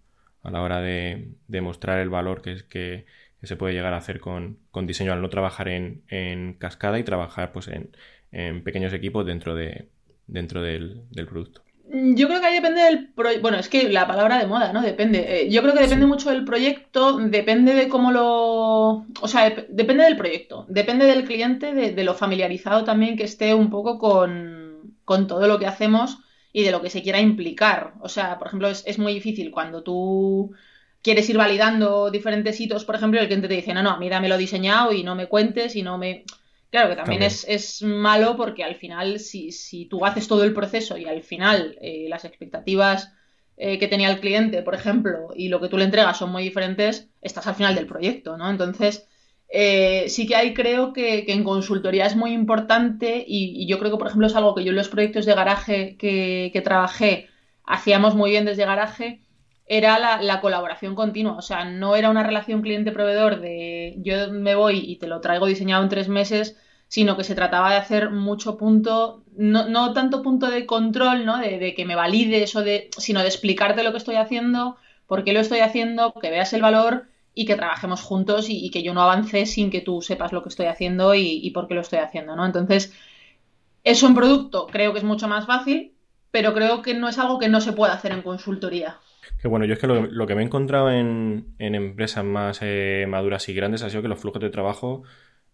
a 0.44 0.52
la 0.52 0.62
hora 0.62 0.82
de, 0.82 1.34
mostrar 1.62 2.00
el 2.00 2.10
valor 2.10 2.42
que, 2.44 2.58
que, 2.70 3.06
se 3.44 3.56
puede 3.56 3.74
llegar 3.74 3.94
a 3.94 3.98
hacer 3.98 4.20
con, 4.20 4.60
diseño 4.84 5.14
al 5.14 5.22
no 5.22 5.30
trabajar 5.30 5.70
en, 5.70 6.56
cascada 6.60 7.00
y 7.00 7.04
trabajar 7.04 7.52
pues 7.52 7.70
en, 7.70 8.64
pequeños 8.64 8.94
equipos 8.94 9.26
dentro, 9.26 9.56
de, 9.56 9.90
dentro 10.28 10.62
del 10.62 11.04
producto. 11.28 11.64
Mm, 11.92 12.16
yo 12.16 12.28
creo 12.28 12.40
que 12.40 12.48
ahí 12.48 12.56
depende 12.56 12.82
del 12.82 13.10
proyecto. 13.10 13.42
Bueno, 13.42 13.58
es 13.58 13.68
que 13.70 13.90
la 13.90 14.08
palabra 14.08 14.38
de 14.40 14.48
moda, 14.48 14.72
¿no? 14.74 14.82
Depende. 14.82 15.44
Eh, 15.44 15.50
yo 15.50 15.62
creo 15.62 15.74
que 15.74 15.82
depende 15.82 16.06
mucho 16.06 16.30
del 16.30 16.46
proyecto, 16.46 17.18
depende 17.18 17.74
de 17.74 17.90
cómo 17.90 18.12
lo. 18.12 19.06
O 19.22 19.28
sea, 19.28 19.50
depende 19.70 20.04
del 20.06 20.18
proyecto, 20.18 20.66
depende 20.70 21.06
del 21.06 21.26
cliente, 21.26 21.74
de, 21.74 22.04
lo 22.04 22.14
familiarizado 22.16 22.84
también 22.86 23.18
que 23.18 23.24
esté 23.26 23.54
un 23.54 23.70
poco 23.70 24.00
con, 24.00 24.96
con, 25.06 25.28
todo 25.28 25.48
lo 25.48 25.60
que 25.60 25.68
hacemos 25.68 26.20
y 26.54 26.64
de 26.64 26.72
lo 26.72 26.82
que 26.82 26.90
se 26.90 27.02
quiera 27.04 27.20
implicar. 27.20 27.94
O 28.02 28.10
sea, 28.10 28.38
por 28.40 28.48
ejemplo, 28.48 28.70
es, 28.70 28.84
es 28.88 28.98
muy 28.98 29.14
difícil 29.14 29.52
cuando 29.52 29.84
tú 29.84 30.54
quieres 31.02 31.30
ir 31.30 31.38
validando 31.38 32.12
diferentes 32.12 32.60
hitos, 32.60 32.86
por 32.86 32.96
ejemplo, 32.96 33.20
el 33.20 33.28
cliente 33.28 33.48
te 33.48 33.56
dice, 33.56 33.74
no, 33.74 33.84
no, 33.84 33.92
a 33.92 33.98
mí 33.98 34.28
lo 34.28 34.38
diseñado 34.38 34.94
y 34.94 35.04
no 35.04 35.16
me 35.16 35.28
cuentes 35.28 35.76
y 35.76 35.84
no 35.84 35.98
me. 35.98 36.26
Claro 36.72 36.90
que 36.90 36.96
también, 36.96 37.22
Es, 37.22 37.82
malo 37.84 38.38
porque 38.38 38.64
al 38.64 38.76
final, 38.76 39.20
si, 39.20 39.52
si, 39.52 39.86
tú 39.86 40.06
haces 40.06 40.28
todo 40.30 40.46
el 40.46 40.54
proceso 40.54 40.98
y 40.98 41.06
al 41.06 41.22
final 41.22 41.78
eh, 41.82 42.08
las 42.10 42.24
expectativas 42.24 43.12
eh, 43.58 43.78
que 43.78 43.90
tenía 43.90 44.10
el 44.10 44.22
cliente, 44.22 44.64
por 44.64 44.74
ejemplo, 44.74 45.28
y 45.36 45.50
lo 45.50 45.60
que 45.60 45.68
tú 45.68 45.78
le 45.78 45.84
entregas 45.84 46.18
son 46.18 46.32
muy 46.32 46.44
diferentes, 46.44 47.10
estás 47.22 47.46
al 47.48 47.56
final 47.56 47.76
del 47.76 47.88
proyecto, 47.88 48.38
¿no? 48.38 48.50
Entonces, 48.50 49.06
eh, 49.50 50.06
sí 50.08 50.26
que 50.26 50.38
ahí 50.38 50.54
creo 50.54 50.94
que, 50.94 51.26
en 51.28 51.44
consultoría 51.44 52.06
es 52.06 52.16
muy 52.16 52.32
importante 52.32 53.22
y, 53.28 53.68
yo 53.68 53.78
creo 53.78 53.92
que, 53.92 53.98
por 53.98 54.08
ejemplo, 54.08 54.28
es 54.28 54.36
algo 54.36 54.56
que 54.56 54.64
yo 54.64 54.70
en 54.70 54.78
los 54.78 54.88
proyectos 54.88 55.26
de 55.26 55.36
garaje 55.36 55.98
que, 55.98 56.52
que 56.54 56.62
trabajé 56.62 57.28
hacíamos 57.66 58.16
muy 58.16 58.32
bien 58.32 58.46
desde 58.46 58.66
garaje, 58.66 59.22
era 59.72 59.98
la, 60.00 60.22
la, 60.22 60.42
colaboración 60.42 60.96
continua. 60.96 61.38
O 61.38 61.42
sea, 61.42 61.64
no 61.64 61.96
era 61.96 62.10
una 62.10 62.24
relación 62.24 62.62
cliente-proveedor 62.62 63.40
de 63.40 63.96
yo 64.00 64.30
me 64.30 64.54
voy 64.54 64.80
y 64.80 64.98
te 64.98 65.08
lo 65.08 65.22
traigo 65.22 65.46
diseñado 65.46 65.82
en 65.82 65.88
tres 65.88 66.10
meses, 66.10 66.58
sino 66.90 67.16
que 67.16 67.24
se 67.24 67.36
trataba 67.36 67.72
de 67.72 67.78
hacer 67.78 68.10
mucho 68.10 68.58
punto, 68.58 69.24
no, 69.38 69.70
no 69.70 69.94
tanto 69.94 70.22
punto 70.24 70.50
de 70.50 70.66
control, 70.66 71.26
¿no? 71.26 71.38
De, 71.38 71.74
que 71.74 71.86
me 71.86 71.96
valides 71.96 72.54
o 72.58 72.64
de, 72.64 72.90
sino 72.98 73.22
de 73.22 73.28
explicarte 73.28 73.84
lo 73.84 73.92
que 73.94 74.00
estoy 74.00 74.16
haciendo, 74.16 74.76
por 75.08 75.24
qué 75.24 75.32
lo 75.32 75.40
estoy 75.40 75.60
haciendo, 75.60 76.14
que 76.22 76.32
veas 76.32 76.52
el 76.52 76.62
valor 76.62 77.08
y 77.34 77.46
que 77.46 77.56
trabajemos 77.56 78.02
juntos 78.02 78.50
y, 78.50 78.66
y 78.66 78.72
que 78.72 78.84
yo 78.84 78.94
no 78.94 79.02
avance 79.04 79.46
sin 79.46 79.72
que 79.72 79.80
tú 79.80 80.02
sepas 80.02 80.34
lo 80.34 80.44
que 80.44 80.50
estoy 80.50 80.66
haciendo 80.66 81.16
y, 81.16 81.40
y 81.42 81.52
por 81.52 81.70
qué 81.70 81.76
lo 81.76 81.82
estoy 81.82 82.00
haciendo, 82.00 82.36
¿no? 82.36 82.46
Entonces, 82.46 82.92
eso 83.86 84.06
en 84.08 84.16
producto 84.16 84.68
creo 84.68 84.92
que 84.92 85.00
es 85.00 85.06
mucho 85.06 85.30
más 85.30 85.46
fácil, 85.46 85.94
pero 86.30 86.54
creo 86.54 86.82
que 86.82 86.94
no 86.94 87.08
es 87.08 87.18
algo 87.20 87.40
que 87.40 87.48
no 87.48 87.62
se 87.62 87.72
pueda 87.72 87.94
hacer 87.94 88.12
en 88.12 88.22
consultoría. 88.22 89.00
Que 89.42 89.48
bueno, 89.48 89.66
yo 89.66 89.74
es 89.74 89.80
que 89.80 89.88
lo, 89.88 90.28
que 90.28 90.36
me 90.36 90.42
he 90.42 90.46
encontrado 90.46 90.92
en, 90.92 91.56
empresas 91.58 92.24
más 92.24 92.60
eh, 92.62 93.06
maduras 93.08 93.50
y 93.50 93.54
grandes 93.54 93.82
ha 93.82 93.90
sido 93.90 94.04
que 94.04 94.08
los 94.08 94.20
flujos 94.20 94.42
de 94.42 94.52
trabajo 94.52 95.04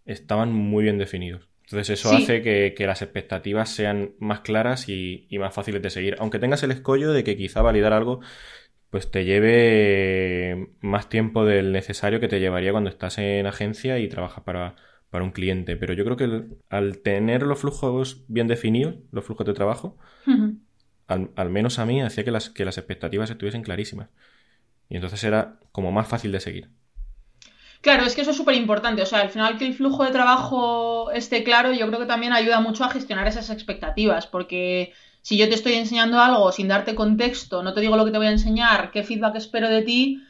estaban 0.05 0.51
muy 0.51 0.83
bien 0.83 0.97
definidos. 0.97 1.47
Entonces 1.63 1.99
eso 1.99 2.15
hace 2.15 2.41
que, 2.41 2.87
las 2.87 3.01
expectativas 3.01 3.69
sean 3.69 4.11
más 4.19 4.41
claras 4.41 4.89
y, 4.89 5.27
más 5.39 5.53
fáciles 5.53 5.81
de 5.81 5.89
seguir. 5.89 6.15
Aunque 6.19 6.39
tengas 6.39 6.63
el 6.63 6.71
escollo 6.71 7.11
de 7.11 7.23
que 7.23 7.37
quizá 7.37 7.61
validar 7.61 7.93
algo 7.93 8.19
pues 8.89 9.11
te 9.11 9.25
lleve 9.25 10.69
más 10.79 11.09
tiempo 11.09 11.43
del 11.43 11.73
necesario 11.73 12.21
que 12.21 12.29
te 12.29 12.39
llevaría 12.39 12.71
cuando 12.71 12.89
estás 12.89 13.17
en 13.17 13.45
agencia 13.45 13.99
y 13.99 14.07
trabajas 14.07 14.43
para, 14.45 14.75
un 15.11 15.31
cliente. 15.31 15.75
Pero 15.75 15.93
yo 15.93 16.05
creo 16.05 16.15
que 16.15 16.57
al 16.69 16.99
tener 16.99 17.43
los 17.43 17.59
flujos 17.59 18.23
bien 18.27 18.47
definidos, 18.47 18.95
los 19.11 19.25
flujos 19.25 19.45
de 19.45 19.53
trabajo, 19.53 19.97
al, 21.07 21.49
menos 21.49 21.79
a 21.79 21.85
mí, 21.85 22.01
hacía 22.01 22.23
que 22.23 22.31
las, 22.31 22.49
que 22.49 22.65
las 22.65 22.77
expectativas 22.77 23.29
estuviesen 23.29 23.63
clarísimas. 23.63 24.09
Y 24.89 24.95
entonces 24.95 25.23
era 25.23 25.59
como 25.71 25.91
más 25.91 26.07
fácil 26.07 26.31
de 26.31 26.39
seguir. 26.39 26.69
Claro, 27.81 28.05
es 28.05 28.15
que 28.15 28.21
eso 28.21 28.31
es 28.31 28.37
súper 28.37 28.55
importante. 28.55 29.01
O 29.01 29.05
sea, 29.05 29.21
al 29.21 29.29
final 29.29 29.57
que 29.57 29.67
el 29.67 29.73
flujo 29.73 30.03
de 30.03 30.11
trabajo 30.11 31.11
esté 31.11 31.43
claro, 31.43 31.73
yo 31.73 31.87
creo 31.87 31.99
que 31.99 32.05
también 32.05 32.33
ayuda 32.33 32.59
mucho 32.59 32.83
a 32.83 32.89
gestionar 32.89 33.27
esas 33.27 33.49
expectativas, 33.49 34.27
porque 34.27 34.93
si 35.21 35.37
yo 35.37 35.47
te 35.47 35.55
estoy 35.55 35.73
enseñando 35.73 36.19
algo 36.19 36.51
sin 36.51 36.67
darte 36.67 36.95
contexto, 36.95 37.63
no 37.63 37.73
te 37.73 37.81
digo 37.81 37.97
lo 37.97 38.05
que 38.05 38.11
te 38.11 38.17
voy 38.17 38.27
a 38.27 38.31
enseñar, 38.31 38.91
qué 38.91 39.03
feedback 39.03 39.35
espero 39.35 39.69
de 39.69 39.81
ti, 39.83 40.23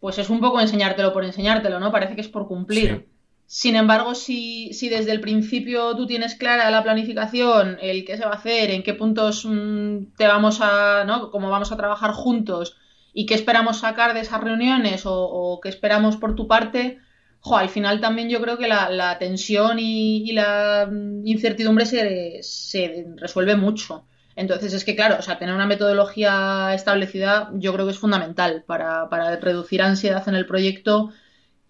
pues 0.00 0.18
es 0.18 0.30
un 0.30 0.40
poco 0.40 0.60
enseñártelo 0.60 1.12
por 1.12 1.24
enseñártelo, 1.24 1.78
¿no? 1.78 1.92
Parece 1.92 2.14
que 2.14 2.22
es 2.22 2.28
por 2.28 2.48
cumplir. 2.48 3.06
Sin 3.52 3.74
embargo, 3.74 4.14
si, 4.14 4.72
si, 4.74 4.88
desde 4.88 5.10
el 5.10 5.20
principio 5.20 5.96
tú 5.96 6.06
tienes 6.06 6.36
clara 6.36 6.70
la 6.70 6.84
planificación, 6.84 7.78
el 7.82 8.04
qué 8.04 8.16
se 8.16 8.24
va 8.24 8.30
a 8.30 8.36
hacer, 8.36 8.70
en 8.70 8.84
qué 8.84 8.94
puntos 8.94 9.44
mm, 9.44 10.14
te 10.16 10.28
vamos 10.28 10.60
a, 10.60 11.02
¿no? 11.04 11.32
Cómo 11.32 11.50
vamos 11.50 11.72
a 11.72 11.76
trabajar 11.76 12.12
juntos 12.12 12.76
y 13.12 13.26
qué 13.26 13.34
esperamos 13.34 13.80
sacar 13.80 14.14
de 14.14 14.20
esas 14.20 14.40
reuniones 14.40 15.02
o, 15.04 15.58
qué 15.60 15.68
esperamos 15.68 16.16
por 16.16 16.36
tu 16.36 16.46
parte, 16.46 17.00
jo, 17.40 17.56
al 17.56 17.68
final 17.70 18.00
también 18.00 18.28
yo 18.28 18.40
creo 18.40 18.56
que 18.56 18.68
la, 18.68 19.16
tensión 19.18 19.78
y, 19.80 20.30
la 20.32 20.88
mm, 20.88 21.26
incertidumbre 21.26 21.86
se, 21.86 22.38
se, 22.42 23.06
resuelve 23.16 23.56
mucho. 23.56 24.06
Entonces 24.36 24.72
es 24.74 24.84
que, 24.84 24.94
claro, 24.94 25.16
o 25.18 25.22
sea, 25.22 25.40
tener 25.40 25.56
una 25.56 25.66
metodología 25.66 26.72
establecida 26.72 27.50
yo 27.54 27.72
creo 27.74 27.86
que 27.86 27.92
es 27.92 27.98
fundamental 27.98 28.62
para, 28.64 29.08
para 29.08 29.36
reducir 29.38 29.82
ansiedad 29.82 30.28
en 30.28 30.36
el 30.36 30.46
proyecto 30.46 31.10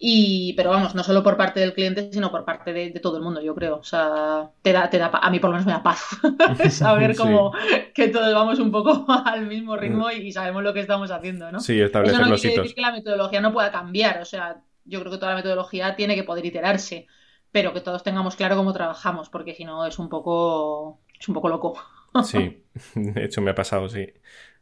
Y, 0.03 0.53
pero 0.53 0.71
vamos, 0.71 0.95
no 0.95 1.03
solo 1.03 1.21
por 1.21 1.37
parte 1.37 1.59
del 1.59 1.75
cliente, 1.75 2.09
sino 2.11 2.31
por 2.31 2.43
parte 2.43 2.73
de, 2.73 2.89
todo 2.99 3.17
el 3.17 3.23
mundo, 3.23 3.39
yo 3.39 3.53
creo. 3.53 3.75
O 3.75 3.83
sea, 3.83 4.49
te 4.63 4.73
da, 4.73 4.89
te 4.89 4.97
da, 4.97 5.11
a 5.13 5.29
mí 5.29 5.39
por 5.39 5.51
lo 5.51 5.57
menos 5.57 5.67
me 5.67 5.73
da 5.73 5.83
paz 5.83 6.19
saber 6.75 7.15
como 7.15 7.53
que 7.93 8.07
todos 8.07 8.33
vamos 8.33 8.57
un 8.57 8.71
poco 8.71 9.05
al 9.25 9.45
mismo 9.45 9.77
ritmo 9.77 10.09
y, 10.09 10.31
sabemos 10.31 10.63
lo 10.63 10.73
que 10.73 10.79
estamos 10.79 11.11
haciendo, 11.11 11.51
¿no? 11.51 11.59
Sí, 11.59 11.79
establecer 11.79 12.15
Eso 12.15 12.25
no 12.25 12.31
los 12.31 12.41
quiere 12.41 12.57
decir 12.57 12.73
que 12.73 12.81
la 12.81 12.91
metodología 12.91 13.41
no 13.41 13.53
pueda 13.53 13.71
cambiar. 13.71 14.19
O 14.21 14.25
sea, 14.25 14.63
yo 14.85 14.99
creo 15.01 15.11
que 15.11 15.19
toda 15.19 15.33
la 15.33 15.37
metodología 15.37 15.95
tiene 15.95 16.15
que 16.15 16.23
poder 16.23 16.47
iterarse, 16.47 17.05
pero 17.51 17.71
que 17.71 17.81
todos 17.81 18.01
tengamos 18.01 18.35
claro 18.35 18.55
cómo 18.55 18.73
trabajamos, 18.73 19.29
porque 19.29 19.53
si 19.53 19.65
no 19.65 19.85
es 19.85 19.99
un 19.99 20.09
poco, 20.09 20.99
es 21.19 21.27
un 21.27 21.35
poco 21.35 21.47
loco. 21.47 21.79
sí, 22.23 22.63
de 22.95 23.23
hecho 23.23 23.39
me 23.41 23.51
ha 23.51 23.55
pasado, 23.55 23.87
sí. 23.87 24.07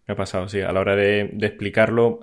Me 0.10 0.14
ha 0.14 0.16
pasado, 0.16 0.50
sí. 0.50 0.60
A 0.62 0.72
la 0.72 0.80
hora 0.80 0.96
de, 0.96 1.38
explicarlo, 1.40 2.22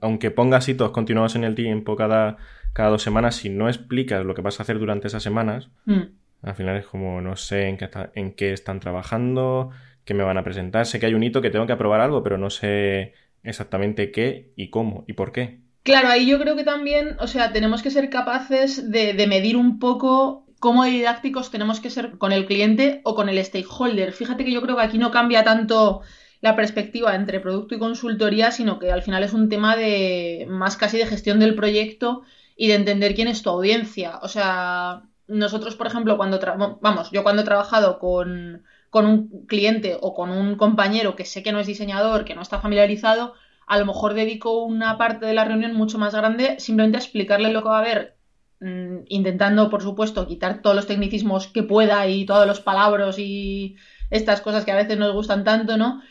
aunque 0.00 0.30
pongas 0.30 0.68
hitos 0.68 0.92
continuados 0.92 1.34
en 1.34 1.42
el 1.42 1.56
tiempo 1.56 1.96
cada, 1.96 2.36
cada 2.72 2.90
dos 2.90 3.02
semanas, 3.02 3.34
si 3.34 3.48
no 3.48 3.68
explicas 3.68 4.24
lo 4.24 4.36
que 4.36 4.40
vas 4.40 4.60
a 4.60 4.62
hacer 4.62 4.78
durante 4.78 5.08
esas 5.08 5.24
semanas, 5.24 5.68
mm. 5.86 6.02
al 6.42 6.54
final 6.54 6.76
es 6.76 6.86
como 6.86 7.20
no 7.20 7.34
sé 7.34 7.66
en 7.66 7.76
qué, 7.76 7.90
en 8.14 8.34
qué 8.34 8.52
están 8.52 8.78
trabajando, 8.78 9.70
qué 10.04 10.14
me 10.14 10.22
van 10.22 10.38
a 10.38 10.44
presentar. 10.44 10.86
Sé 10.86 11.00
que 11.00 11.06
hay 11.06 11.14
un 11.14 11.24
hito 11.24 11.42
que 11.42 11.50
tengo 11.50 11.66
que 11.66 11.72
aprobar 11.72 12.00
algo, 12.00 12.22
pero 12.22 12.38
no 12.38 12.50
sé 12.50 13.14
exactamente 13.42 14.12
qué 14.12 14.52
y 14.54 14.70
cómo 14.70 15.02
y 15.08 15.14
por 15.14 15.32
qué. 15.32 15.58
Claro, 15.82 16.10
ahí 16.10 16.28
yo 16.28 16.38
creo 16.38 16.54
que 16.54 16.62
también, 16.62 17.16
o 17.18 17.26
sea, 17.26 17.52
tenemos 17.52 17.82
que 17.82 17.90
ser 17.90 18.10
capaces 18.10 18.92
de, 18.92 19.14
de 19.14 19.26
medir 19.26 19.56
un 19.56 19.80
poco 19.80 20.46
cómo 20.60 20.84
didácticos 20.84 21.50
tenemos 21.50 21.80
que 21.80 21.90
ser 21.90 22.16
con 22.16 22.30
el 22.30 22.46
cliente 22.46 23.00
o 23.02 23.16
con 23.16 23.28
el 23.28 23.44
stakeholder. 23.44 24.12
Fíjate 24.12 24.44
que 24.44 24.52
yo 24.52 24.62
creo 24.62 24.76
que 24.76 24.82
aquí 24.82 24.98
no 24.98 25.10
cambia 25.10 25.42
tanto 25.42 26.02
la 26.44 26.56
perspectiva 26.56 27.14
entre 27.14 27.40
producto 27.40 27.74
y 27.74 27.78
consultoría, 27.78 28.50
sino 28.50 28.78
que 28.78 28.92
al 28.92 29.00
final 29.00 29.24
es 29.24 29.32
un 29.32 29.48
tema 29.48 29.76
de 29.76 30.46
más 30.46 30.76
casi 30.76 30.98
de 30.98 31.06
gestión 31.06 31.40
del 31.40 31.54
proyecto 31.54 32.20
y 32.54 32.68
de 32.68 32.74
entender 32.74 33.14
quién 33.14 33.28
es 33.28 33.40
tu 33.42 33.48
audiencia. 33.48 34.18
O 34.20 34.28
sea, 34.28 35.04
nosotros, 35.26 35.74
por 35.74 35.86
ejemplo, 35.86 36.18
cuando 36.18 36.38
vamos, 36.82 37.10
yo 37.12 37.22
cuando 37.22 37.40
he 37.40 37.46
trabajado 37.46 37.98
con, 37.98 38.62
con 38.90 39.06
un 39.06 39.46
cliente 39.46 39.96
o 39.98 40.12
con 40.12 40.28
un 40.28 40.56
compañero 40.56 41.16
que 41.16 41.24
sé 41.24 41.42
que 41.42 41.50
no 41.50 41.60
es 41.60 41.66
diseñador, 41.66 42.26
que 42.26 42.34
no 42.34 42.42
está 42.42 42.60
familiarizado, 42.60 43.32
a 43.66 43.78
lo 43.78 43.86
mejor 43.86 44.12
dedico 44.12 44.64
una 44.64 44.98
parte 44.98 45.24
de 45.24 45.32
la 45.32 45.46
reunión 45.46 45.72
mucho 45.74 45.96
más 45.96 46.14
grande 46.14 46.56
simplemente 46.58 46.98
a 46.98 47.00
explicarle 47.00 47.52
lo 47.54 47.62
que 47.62 47.70
va 47.70 47.78
a 47.78 47.80
haber, 47.80 48.18
mm, 48.60 49.04
intentando, 49.08 49.70
por 49.70 49.82
supuesto, 49.82 50.26
quitar 50.26 50.60
todos 50.60 50.76
los 50.76 50.86
tecnicismos 50.86 51.46
que 51.46 51.62
pueda 51.62 52.06
y 52.06 52.26
todos 52.26 52.46
los 52.46 52.60
palabras 52.60 53.18
y 53.18 53.76
estas 54.10 54.42
cosas 54.42 54.66
que 54.66 54.72
a 54.72 54.76
veces 54.76 54.98
nos 54.98 55.14
gustan 55.14 55.42
tanto, 55.44 55.78
¿no? 55.78 56.02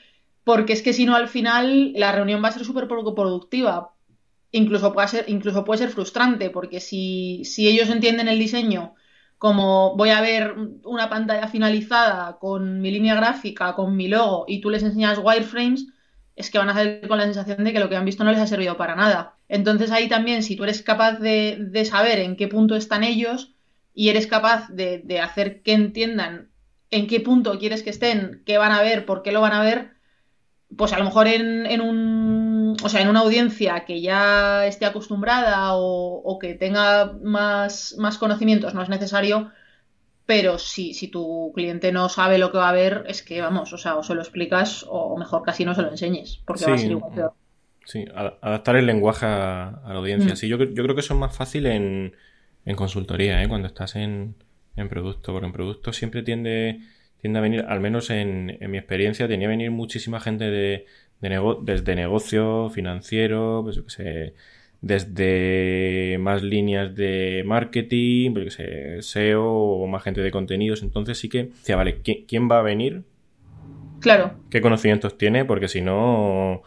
Porque 0.44 0.74
es 0.74 0.82
que 0.82 0.94
si 0.94 1.06
no 1.06 1.16
al 1.16 1.28
final 1.28 1.94
la 1.94 2.12
reunión 2.12 2.44
va 2.44 2.50
a 2.50 2.54
ser 2.54 2.66
súper 2.66 2.88
poco 2.88 3.16
productiva. 3.16 3.94
Incluso 4.52 4.94
puede 4.94 5.08
ser, 5.08 5.26
incluso 5.30 5.64
puede 5.66 5.80
ser 5.80 5.90
frustrante, 5.90 6.50
porque 6.52 6.80
si, 6.80 7.44
si 7.44 7.68
ellos 7.68 7.90
entienden 7.90 8.28
el 8.28 8.40
diseño 8.40 8.94
como 9.44 9.98
voy 9.98 10.12
a 10.12 10.22
ver 10.22 10.56
una 10.86 11.10
pantalla 11.10 11.50
finalizada 11.50 12.38
con 12.40 12.80
mi 12.80 12.92
línea 12.92 13.14
gráfica, 13.14 13.76
con 13.76 13.94
mi 13.94 14.08
logo, 14.08 14.46
y 14.48 14.62
tú 14.62 14.70
les 14.70 14.84
enseñas 14.84 15.20
wireframes, 15.22 15.88
es 16.38 16.50
que 16.50 16.60
van 16.60 16.70
a 16.70 16.74
salir 16.74 17.06
con 17.10 17.18
la 17.18 17.26
sensación 17.26 17.62
de 17.62 17.74
que 17.74 17.82
lo 17.82 17.90
que 17.90 17.98
han 17.98 18.06
visto 18.06 18.24
no 18.24 18.32
les 18.32 18.40
ha 18.40 18.48
servido 18.48 18.78
para 18.78 18.96
nada. 18.96 19.36
Entonces 19.50 19.92
ahí 19.92 20.08
también, 20.08 20.44
si 20.44 20.56
tú 20.56 20.64
eres 20.64 20.82
capaz 20.82 21.20
de, 21.20 21.58
de 21.60 21.84
saber 21.84 22.20
en 22.20 22.38
qué 22.38 22.48
punto 22.48 22.78
están 22.78 23.04
ellos 23.04 23.54
y 23.94 24.08
eres 24.08 24.28
capaz 24.28 24.70
de, 24.70 25.00
de, 25.04 25.20
hacer 25.20 25.62
que 25.62 25.74
entiendan 25.74 26.50
en 26.90 27.08
qué 27.08 27.20
punto 27.20 27.60
quieres 27.60 27.84
que 27.84 27.90
estén, 27.90 28.44
qué 28.46 28.58
van 28.58 28.72
a 28.72 28.82
ver, 28.82 29.06
por 29.06 29.24
qué 29.24 29.34
lo 29.34 29.42
van 29.42 29.52
a 29.52 29.62
ver, 29.62 29.92
pues 30.78 30.94
a 30.94 31.00
lo 31.00 31.06
mejor 31.06 31.28
en, 31.28 31.82
un, 31.82 32.76
o 32.84 32.90
sea, 32.90 33.02
en 33.02 33.10
una 33.10 33.22
audiencia 33.22 33.86
que 33.86 34.02
ya 34.02 34.66
esté 34.66 34.86
acostumbrada 34.86 35.72
o, 35.74 36.38
que 36.40 36.56
tenga 36.56 37.14
más, 37.22 37.96
más, 37.98 38.18
conocimientos 38.18 38.74
no 38.74 38.82
es 38.82 38.90
necesario, 38.90 39.52
pero 40.26 40.58
si, 40.58 40.94
si 40.94 41.08
tu 41.08 41.52
cliente 41.54 41.92
no 41.92 42.10
sabe 42.10 42.38
lo 42.38 42.52
que 42.52 42.58
va 42.58 42.70
a 42.70 42.74
ver, 42.74 43.04
es 43.08 43.22
que 43.22 43.42
vamos, 43.42 43.74
o 43.74 43.78
sea, 43.78 43.96
o 43.96 44.04
se 44.04 44.16
lo 44.16 44.22
explicas 44.22 44.86
o 44.88 45.18
mejor 45.18 45.44
casi 45.44 45.66
no 45.66 45.76
se 45.76 45.82
lo 45.82 45.90
enseñes, 45.90 46.42
porque 46.46 46.66
va 46.66 46.74
a 46.74 46.78
ser 46.78 46.92
igual 46.92 47.14
peor. 47.14 47.34
Sí, 47.86 48.06
adaptar 48.14 48.78
el 48.78 48.86
lenguaje 48.86 49.26
a, 49.26 49.82
la 49.86 49.96
audiencia. 49.96 50.34
Mm. 50.34 50.38
Sí, 50.38 50.48
yo, 50.48 50.58
yo, 50.58 50.84
creo 50.84 50.96
que 50.96 51.02
eso 51.02 51.14
es 51.14 51.20
más 51.20 51.36
fácil 51.36 51.66
en, 51.66 52.16
en 52.66 52.76
consultoría, 52.76 53.44
¿eh? 53.44 53.50
cuando 53.50 53.68
estás 53.68 53.96
en, 53.98 54.36
en 54.76 54.90
producto, 54.90 55.34
porque 55.34 55.48
en 55.48 55.54
producto 55.54 55.92
siempre 55.92 56.24
tiende 56.24 56.80
tiende 57.24 57.40
a 57.40 57.42
venir, 57.42 57.64
al 57.70 57.80
menos 57.80 58.10
en, 58.10 58.58
mi 58.70 58.78
experiencia, 58.78 59.30
tenía 59.30 59.48
que 59.48 59.52
venir 59.52 59.72
muchísima 59.72 60.20
gente 60.20 60.44
de, 60.44 60.86
desde 61.62 61.96
negocio, 61.96 62.70
financiero, 62.70 63.62
pues 63.64 63.78
yo 63.78 63.84
sé, 63.88 64.34
desde 64.82 66.18
más 66.20 66.44
líneas 66.44 66.94
de 66.96 67.44
marketing, 67.46 68.34
pues 68.34 68.44
yo 68.44 68.52
sé, 68.52 69.02
SEO 69.02 69.42
o 69.42 69.88
más 69.88 70.04
gente 70.04 70.20
de 70.20 70.32
contenidos. 70.32 70.84
Entonces 70.84 71.18
sí 71.18 71.30
que 71.30 71.46
decía, 71.46 71.78
vale, 71.78 72.02
¿quién 72.02 72.52
va 72.52 72.60
a 72.60 72.62
venir? 72.62 73.04
Claro. 74.02 74.34
¿Qué 74.50 74.60
conocimientos 74.60 75.18
tiene? 75.18 75.46
Porque 75.46 75.70
si 75.70 75.80
no 75.80 76.62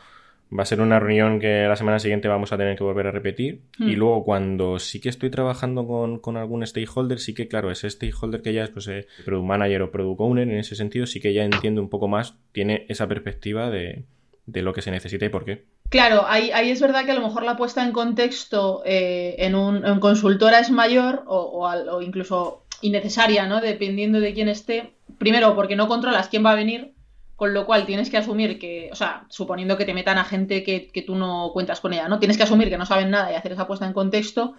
Va 0.56 0.62
a 0.62 0.66
ser 0.66 0.80
una 0.80 1.00
reunión 1.00 1.40
que 1.40 1.66
la 1.66 1.74
semana 1.74 1.98
siguiente 1.98 2.28
vamos 2.28 2.52
a 2.52 2.56
tener 2.56 2.76
que 2.76 2.84
volver 2.84 3.08
a 3.08 3.10
repetir. 3.10 3.62
Y 3.78 3.96
hmm. 3.96 3.98
luego, 3.98 4.24
cuando 4.24 4.78
sí 4.78 5.00
que 5.00 5.08
estoy 5.08 5.28
trabajando 5.30 5.86
con, 6.20 6.36
algún 6.36 6.64
stakeholder, 6.64 7.18
sí 7.18 7.34
que, 7.34 7.48
claro, 7.48 7.70
ese 7.70 7.90
stakeholder 7.90 8.42
que 8.42 8.52
ya 8.52 8.62
es 8.64 8.70
pues, 8.70 8.86
eh, 8.86 9.06
product 9.24 9.46
manager 9.46 9.82
o 9.82 9.90
product 9.90 10.20
owner, 10.20 10.48
en 10.48 10.58
ese 10.58 10.76
sentido, 10.76 11.06
sí 11.06 11.20
que 11.20 11.32
ya 11.32 11.44
entiende 11.44 11.80
un 11.80 11.88
poco 11.88 12.06
más, 12.06 12.34
tiene 12.52 12.86
esa 12.88 13.08
perspectiva 13.08 13.70
de, 13.70 14.04
lo 14.46 14.72
que 14.72 14.82
se 14.82 14.92
necesita 14.92 15.24
y 15.24 15.30
por 15.30 15.44
qué. 15.44 15.64
Claro, 15.88 16.24
ahí, 16.26 16.50
ahí, 16.52 16.70
es 16.70 16.80
verdad 16.80 17.04
que 17.04 17.12
a 17.12 17.16
lo 17.16 17.22
mejor 17.22 17.42
la 17.42 17.56
puesta 17.56 17.84
en 17.84 17.92
contexto 17.92 18.82
eh, 18.84 19.34
en, 19.38 19.56
un, 19.56 19.84
en 19.84 19.98
consultora 19.98 20.60
es 20.60 20.70
mayor 20.70 21.24
o, 21.26 21.66
o, 21.66 22.02
incluso 22.02 22.62
innecesaria, 22.82 23.46
¿no? 23.46 23.60
Dependiendo 23.60 24.20
de 24.20 24.32
quién 24.32 24.48
esté. 24.48 24.92
Primero, 25.18 25.54
porque 25.56 25.76
no 25.76 25.88
controlas 25.88 26.28
quién 26.28 26.44
va 26.44 26.52
a 26.52 26.56
venir 26.56 26.95
con 27.36 27.52
lo 27.52 27.66
cual 27.66 27.84
tienes 27.84 28.08
que 28.08 28.16
asumir 28.16 28.58
que, 28.58 28.88
o 28.90 28.96
sea, 28.96 29.26
suponiendo 29.28 29.76
que 29.76 29.84
te 29.84 29.92
metan 29.92 30.16
a 30.16 30.24
gente 30.24 30.64
que, 30.64 31.04
tú 31.06 31.14
no 31.14 31.50
cuentas 31.52 31.80
con 31.80 31.92
ella, 31.92 32.08
¿no? 32.08 32.18
Tienes 32.18 32.38
que 32.38 32.42
asumir 32.42 32.70
que 32.70 32.78
no 32.78 32.86
saben 32.86 33.10
nada 33.10 33.30
y 33.30 33.34
hacer 33.34 33.52
esa 33.52 33.66
puesta 33.66 33.86
en 33.86 33.92
contexto. 33.92 34.54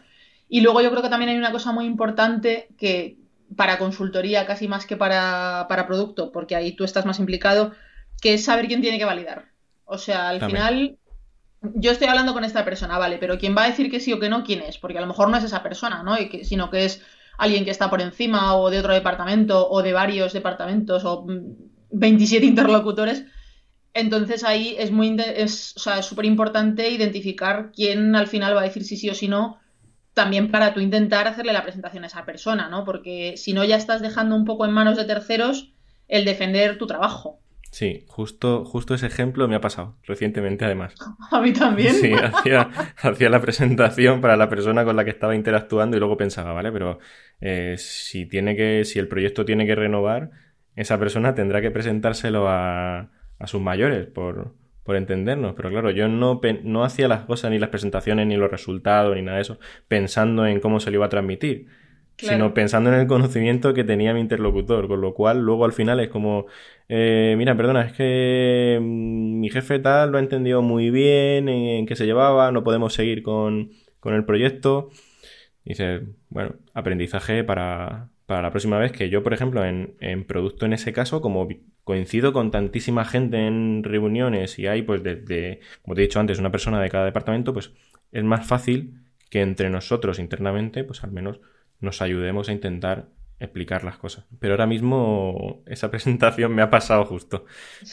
Y 0.48 0.62
luego 0.62 0.82
yo 0.82 0.92
creo 0.92 1.02
que 1.02 1.10
también 1.10 1.30
hay 1.32 1.38
una 1.38 1.52
cosa 1.52 1.72
muy 1.72 1.86
importante 1.86 2.70
que 2.78 3.18
para 3.56 3.80
consultoría 3.80 4.46
casi 4.46 4.68
más 4.68 4.86
que 4.86 4.96
para, 4.96 5.66
para 5.68 5.88
producto, 5.88 6.32
porque 6.32 6.56
ahí 6.56 6.74
tú 6.74 6.84
estás 6.84 7.06
más 7.06 7.20
implicado, 7.20 7.72
que 8.22 8.36
es 8.36 8.46
saber 8.46 8.68
quién 8.68 8.82
tiene 8.82 9.00
que 9.00 9.06
validar. 9.06 9.46
O 9.86 9.98
sea, 9.98 10.30
al 10.30 10.46
final, 10.46 10.98
yo 11.62 11.92
estoy 11.92 12.08
hablando 12.08 12.34
con 12.34 12.44
esta 12.44 12.64
persona, 12.64 13.00
vale, 13.00 13.18
pero 13.18 13.40
quién 13.40 13.58
va 13.58 13.64
a 13.64 13.70
decir 13.70 13.90
que 13.90 14.00
sí 14.00 14.14
o 14.14 14.20
que 14.20 14.30
no, 14.30 14.44
¿quién 14.44 14.62
es? 14.62 14.78
Porque 14.78 15.00
a 15.00 15.02
lo 15.02 15.08
mejor 15.08 15.30
no 15.30 15.38
es 15.38 15.44
esa 15.44 15.64
persona, 15.64 16.04
¿no? 16.04 16.20
Y 16.20 16.30
que, 16.30 16.46
sino 16.46 16.70
que 16.70 16.86
es 16.86 17.04
alguien 17.40 17.66
que 17.66 17.72
está 17.72 17.90
por 17.90 18.02
encima 18.02 18.56
o 18.56 18.70
de 18.70 18.80
otro 18.80 18.94
departamento 18.94 19.68
o 19.68 19.82
de 19.82 19.94
varios 19.94 20.34
departamentos 20.34 21.06
o 21.06 21.26
27 21.92 22.46
interlocutores. 22.46 23.26
Entonces 23.94 24.44
ahí 24.44 24.76
es 24.78 24.92
muy 24.92 25.16
es, 25.20 25.74
súper 26.02 26.26
importante 26.26 26.90
identificar 26.90 27.72
quién 27.76 28.16
al 28.16 28.28
final 28.28 28.56
va 28.56 28.62
a 28.62 28.66
decir 28.66 28.84
sí 28.84 28.96
sí 28.96 29.10
o 29.10 29.16
sí 29.16 29.28
no, 29.28 29.60
también 30.14 30.52
para 30.52 30.74
tú 30.74 30.80
intentar 30.80 31.28
hacerle 31.28 31.54
la 31.54 31.64
presentación 31.64 32.04
a 32.04 32.08
esa 32.08 32.26
persona, 32.26 32.70
¿no? 32.70 32.86
Porque 32.86 33.36
si 33.38 33.54
no 33.54 33.64
ya 33.64 33.76
estás 33.76 34.02
dejando 34.02 34.36
un 34.36 34.46
poco 34.46 34.66
en 34.66 34.72
manos 34.72 34.98
de 34.98 35.06
terceros 35.06 35.74
el 36.08 36.26
defender 36.26 36.78
tu 36.78 36.88
trabajo. 36.88 37.40
Sí, 37.72 38.06
justo, 38.08 38.66
justo 38.66 38.94
ese 38.94 39.08
ejemplo 39.08 39.48
me 39.48 39.56
ha 39.56 39.62
pasado 39.62 39.98
recientemente 40.04 40.66
además. 40.66 40.96
A 41.32 41.42
mí 41.42 41.54
también. 41.54 41.94
Sí, 41.94 42.14
hacía, 42.14 42.70
hacía 43.02 43.30
la 43.30 43.42
presentación 43.42 44.22
para 44.22 44.38
la 44.38 44.50
persona 44.50 44.86
con 44.86 44.96
la 44.96 45.04
que 45.04 45.12
estaba 45.12 45.36
interactuando 45.36 45.98
y 45.98 46.00
luego 46.00 46.18
pensaba, 46.18 46.54
vale, 46.54 46.72
pero 46.72 47.00
eh, 47.42 47.76
si 47.78 48.26
tiene 48.26 48.56
que, 48.56 48.86
si 48.86 49.00
el 49.00 49.08
proyecto 49.08 49.46
tiene 49.46 49.66
que 49.66 49.76
renovar, 49.76 50.32
esa 50.78 50.98
persona 50.98 51.36
tendrá 51.36 51.62
que 51.62 51.72
presentárselo 51.72 52.48
a, 52.48 53.10
a 53.40 53.48
sus 53.48 53.60
mayores 53.60 54.06
por, 54.06 54.54
por 54.84 54.96
entendernos. 54.96 55.54
Pero 55.56 55.70
claro, 55.70 55.92
yo 55.92 56.08
no, 56.08 56.40
no 56.64 56.84
hacía 56.86 57.10
las 57.10 57.26
cosas, 57.26 57.52
ni 57.52 57.60
las 57.60 57.70
presentaciones, 57.70 58.26
ni 58.26 58.38
los 58.38 58.50
resultados, 58.50 59.16
ni 59.16 59.22
nada 59.22 59.36
de 59.36 59.42
eso, 59.42 59.60
pensando 59.88 60.48
en 60.48 60.62
cómo 60.62 60.80
se 60.80 60.92
lo 60.92 60.98
iba 60.98 61.08
a 61.08 61.10
transmitir. 61.10 61.68
Sino 62.20 62.56
pensando 62.56 62.92
en 62.92 63.00
el 63.00 63.06
conocimiento 63.06 63.76
que 63.76 63.84
tenía 63.84 64.12
mi 64.12 64.22
interlocutor, 64.22 64.88
con 64.88 65.02
lo 65.02 65.14
cual 65.14 65.40
luego 65.42 65.66
al 65.66 65.74
final 65.74 66.00
es 66.00 66.08
como, 66.08 66.48
eh, 66.90 67.36
mira, 67.38 67.56
perdona, 67.56 67.84
es 67.84 67.94
que 67.94 68.80
mm, 68.82 69.40
mi 69.40 69.50
jefe 69.52 69.78
tal 69.78 70.12
lo 70.12 70.18
ha 70.18 70.22
entendido 70.22 70.64
muy 70.64 70.90
bien, 70.90 71.48
en, 71.48 71.86
qué 71.86 71.96
se 71.96 72.08
llevaba, 72.08 72.52
no 72.52 72.64
podemos 72.64 72.96
seguir 72.96 73.22
con, 73.22 73.70
con 74.00 74.16
el 74.16 74.26
proyecto. 74.26 74.90
dice, 75.64 76.02
bueno, 76.30 76.56
aprendizaje 76.74 77.44
para, 77.44 78.10
para 78.28 78.42
la 78.42 78.52
próxima 78.52 78.78
vez 78.78 78.92
que 78.92 79.10
yo, 79.10 79.24
por 79.24 79.34
ejemplo, 79.34 79.66
en, 79.66 80.26
producto 80.26 80.66
en 80.66 80.74
ese 80.74 80.92
caso, 80.92 81.22
como 81.22 81.48
coincido 81.86 82.34
con 82.34 82.52
tantísima 82.52 83.06
gente 83.06 83.48
en 83.48 83.84
reuniones 83.84 84.60
y 84.60 84.68
hay, 84.68 84.82
pues, 84.82 85.02
desde, 85.02 85.62
como 85.82 85.96
te 85.96 86.02
he 86.02 86.08
dicho 86.08 86.20
antes, 86.20 86.38
una 86.38 86.52
persona 86.52 86.82
de 86.82 86.90
cada 86.90 87.06
departamento, 87.06 87.54
pues 87.54 87.72
es 88.12 88.24
más 88.26 88.46
fácil 88.46 89.02
que 89.30 89.42
entre 89.42 89.70
nosotros 89.70 90.20
internamente, 90.20 90.84
pues 90.84 91.06
al 91.06 91.12
menos 91.12 91.40
nos 91.80 92.02
ayudemos 92.02 92.50
a 92.50 92.52
intentar 92.52 93.08
explicar 93.40 93.86
las 93.86 93.98
cosas. 93.98 94.26
Pero 94.40 94.56
ahora 94.56 94.68
mismo 94.68 95.64
esa 95.66 95.90
presentación 95.92 96.54
me 96.54 96.62
ha 96.62 96.70
pasado 96.70 97.06
justo. 97.06 97.46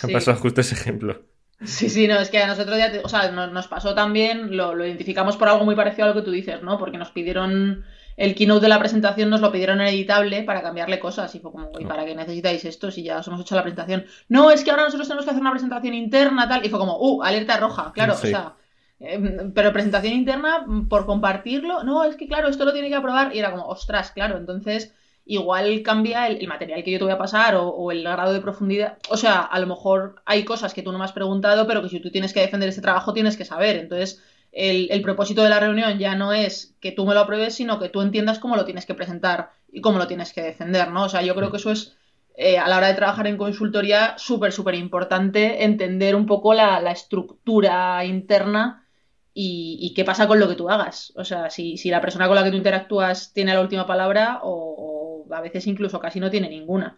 Me 0.02 0.10
ha 0.10 0.12
pasado 0.14 0.36
justo 0.38 0.62
ese 0.62 0.74
ejemplo. 0.74 1.22
Sí, 1.62 1.88
sí, 1.88 2.08
no, 2.08 2.18
es 2.18 2.28
que 2.28 2.38
a 2.38 2.48
nosotros 2.48 2.76
ya, 2.76 2.92
o 3.04 3.08
sea, 3.08 3.30
nos, 3.30 3.68
pasó 3.68 3.94
también, 3.94 4.56
lo, 4.56 4.74
lo, 4.74 4.84
identificamos 4.84 5.36
por 5.36 5.48
algo 5.48 5.64
muy 5.64 5.76
parecido 5.76 6.06
a 6.06 6.08
lo 6.08 6.14
que 6.14 6.22
tú 6.22 6.32
dices, 6.32 6.60
¿no? 6.62 6.76
Porque 6.76 6.98
nos 6.98 7.12
pidieron 7.12 7.84
el 8.16 8.34
keynote 8.34 8.62
de 8.62 8.68
la 8.68 8.78
presentación, 8.78 9.30
nos 9.30 9.40
lo 9.40 9.50
pidieron 9.50 9.80
en 9.80 9.88
editable 9.88 10.42
para 10.42 10.62
cambiarle 10.62 10.98
cosas 10.98 11.34
y 11.34 11.40
fue 11.40 11.52
como, 11.52 11.70
¿y 11.78 11.84
para 11.84 12.04
qué 12.04 12.14
necesitáis 12.14 12.64
esto 12.64 12.90
si 12.90 13.02
ya 13.02 13.18
os 13.18 13.26
hemos 13.26 13.40
hecho 13.40 13.56
la 13.56 13.62
presentación? 13.62 14.06
No, 14.28 14.50
es 14.50 14.64
que 14.64 14.70
ahora 14.70 14.84
nosotros 14.84 15.08
tenemos 15.08 15.24
que 15.24 15.30
hacer 15.30 15.40
una 15.40 15.50
presentación 15.50 15.94
interna, 15.94 16.48
tal, 16.48 16.64
y 16.64 16.68
fue 16.68 16.78
como, 16.78 16.98
uh, 16.98 17.22
alerta 17.22 17.56
roja, 17.56 17.92
claro, 17.92 18.14
o 18.14 18.16
sea, 18.16 18.54
em, 19.00 19.52
pero 19.52 19.72
presentación 19.72 20.14
interna 20.14 20.66
por 20.88 21.06
compartirlo, 21.06 21.82
no, 21.84 22.04
es 22.04 22.16
que 22.16 22.28
claro, 22.28 22.48
esto 22.48 22.64
lo 22.64 22.72
tiene 22.72 22.88
que 22.88 22.94
aprobar 22.94 23.34
y 23.34 23.38
era 23.38 23.50
como, 23.50 23.66
ostras, 23.66 24.12
claro, 24.12 24.36
entonces 24.36 24.94
igual 25.26 25.82
cambia 25.82 26.26
el, 26.26 26.46
material 26.46 26.84
que 26.84 26.90
yo 26.90 26.98
te 26.98 27.04
voy 27.04 27.12
a 27.12 27.18
pasar 27.18 27.54
o, 27.56 27.90
el 27.90 28.02
grado 28.02 28.32
de 28.32 28.40
profundidad. 28.40 28.98
O 29.08 29.16
sea, 29.16 29.40
a 29.40 29.58
lo 29.58 29.66
mejor 29.66 30.16
hay 30.26 30.44
cosas 30.44 30.74
que 30.74 30.82
tú 30.82 30.92
no 30.92 30.98
me 30.98 31.04
has 31.04 31.12
preguntado, 31.12 31.66
pero 31.66 31.82
que 31.82 31.88
si 31.88 32.00
tú 32.00 32.10
tienes 32.10 32.32
que 32.32 32.40
defender 32.40 32.68
este 32.68 32.82
trabajo 32.82 33.14
tienes 33.14 33.36
que 33.36 33.44
saber. 33.44 33.76
Entonces, 33.76 34.22
el, 34.54 35.02
propósito 35.02 35.42
de 35.42 35.48
la 35.48 35.60
reunión 35.60 35.98
ya 35.98 36.14
no 36.14 36.32
es 36.32 36.74
que 36.80 36.92
tú 36.92 37.06
me 37.06 37.14
lo 37.14 37.20
apruebes, 37.20 37.54
sino 37.54 37.78
que 37.78 37.88
tú 37.88 38.02
entiendas 38.02 38.38
cómo 38.38 38.56
lo 38.56 38.64
tienes 38.64 38.86
que 38.86 38.94
presentar 38.94 39.50
y 39.72 39.80
cómo 39.80 39.98
lo 39.98 40.06
tienes 40.06 40.32
que 40.32 40.42
defender, 40.42 40.90
¿no? 40.90 41.04
O 41.04 41.08
sea, 41.08 41.22
yo 41.22 41.34
creo 41.34 41.50
que 41.50 41.56
eso 41.56 41.72
es, 41.72 41.96
eh, 42.36 42.58
a 42.58 42.68
la 42.68 42.76
hora 42.76 42.86
de 42.86 42.94
trabajar 42.94 43.26
en 43.26 43.36
consultoría, 43.36 44.14
súper, 44.16 44.52
súper 44.52 44.76
importante 44.76 45.64
entender 45.64 46.14
un 46.14 46.26
poco 46.26 46.54
la, 46.54 46.78
estructura 46.92 48.04
interna 48.04 48.86
y, 49.34 49.92
qué 49.96 50.04
pasa 50.04 50.28
con 50.28 50.38
lo 50.38 50.48
que 50.48 50.54
tú 50.54 50.70
hagas. 50.70 51.12
O 51.16 51.24
sea, 51.24 51.50
si, 51.50 51.76
la 51.90 52.00
persona 52.00 52.28
con 52.28 52.36
la 52.36 52.44
que 52.44 52.50
tú 52.50 52.56
interactúas 52.56 53.32
tiene 53.32 53.52
la 53.52 53.60
última 53.60 53.86
palabra 53.86 54.40
o 54.42 55.26
a 55.30 55.40
veces 55.40 55.66
incluso 55.66 55.98
casi 55.98 56.20
no 56.20 56.30
tiene 56.30 56.48
ninguna. 56.48 56.96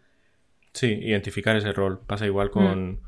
Sí, 0.73 0.89
identificar 0.89 1.57
ese 1.57 1.73
rol. 1.73 2.01
Pasa 2.07 2.27
igual 2.27 2.51
con, 2.51 3.01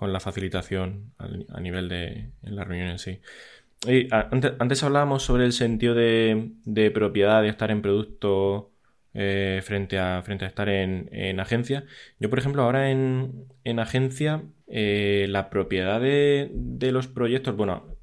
mm. 0.00 0.06
la 0.06 0.20
facilitación 0.20 1.12
a, 1.18 1.60
nivel 1.60 1.88
de 1.88 2.30
la 2.42 2.62
reunión 2.62 2.90
en 2.90 3.00
sí. 3.00 3.20
Y, 3.86 4.08
antes, 4.12 4.82
hablábamos 4.82 5.22
sobre 5.22 5.44
el 5.44 5.52
sentido 5.52 5.94
de, 5.94 6.90
propiedad, 6.92 7.42
de 7.42 7.48
estar 7.48 7.70
en 7.70 7.82
producto 7.82 8.72
eh, 9.14 9.60
frente, 9.64 9.98
a, 9.98 10.22
frente 10.22 10.44
a 10.44 10.48
estar 10.48 10.68
en, 10.68 11.40
agencia. 11.40 11.84
Yo, 12.18 12.28
por 12.30 12.38
ejemplo, 12.38 12.62
ahora 12.62 12.90
en, 12.90 13.46
agencia, 13.78 14.42
eh, 14.66 15.26
la 15.28 15.48
propiedad 15.50 16.00
de, 16.00 16.50
de, 16.52 16.92
los 16.92 17.06
proyectos, 17.06 17.56
bueno, 17.56 17.96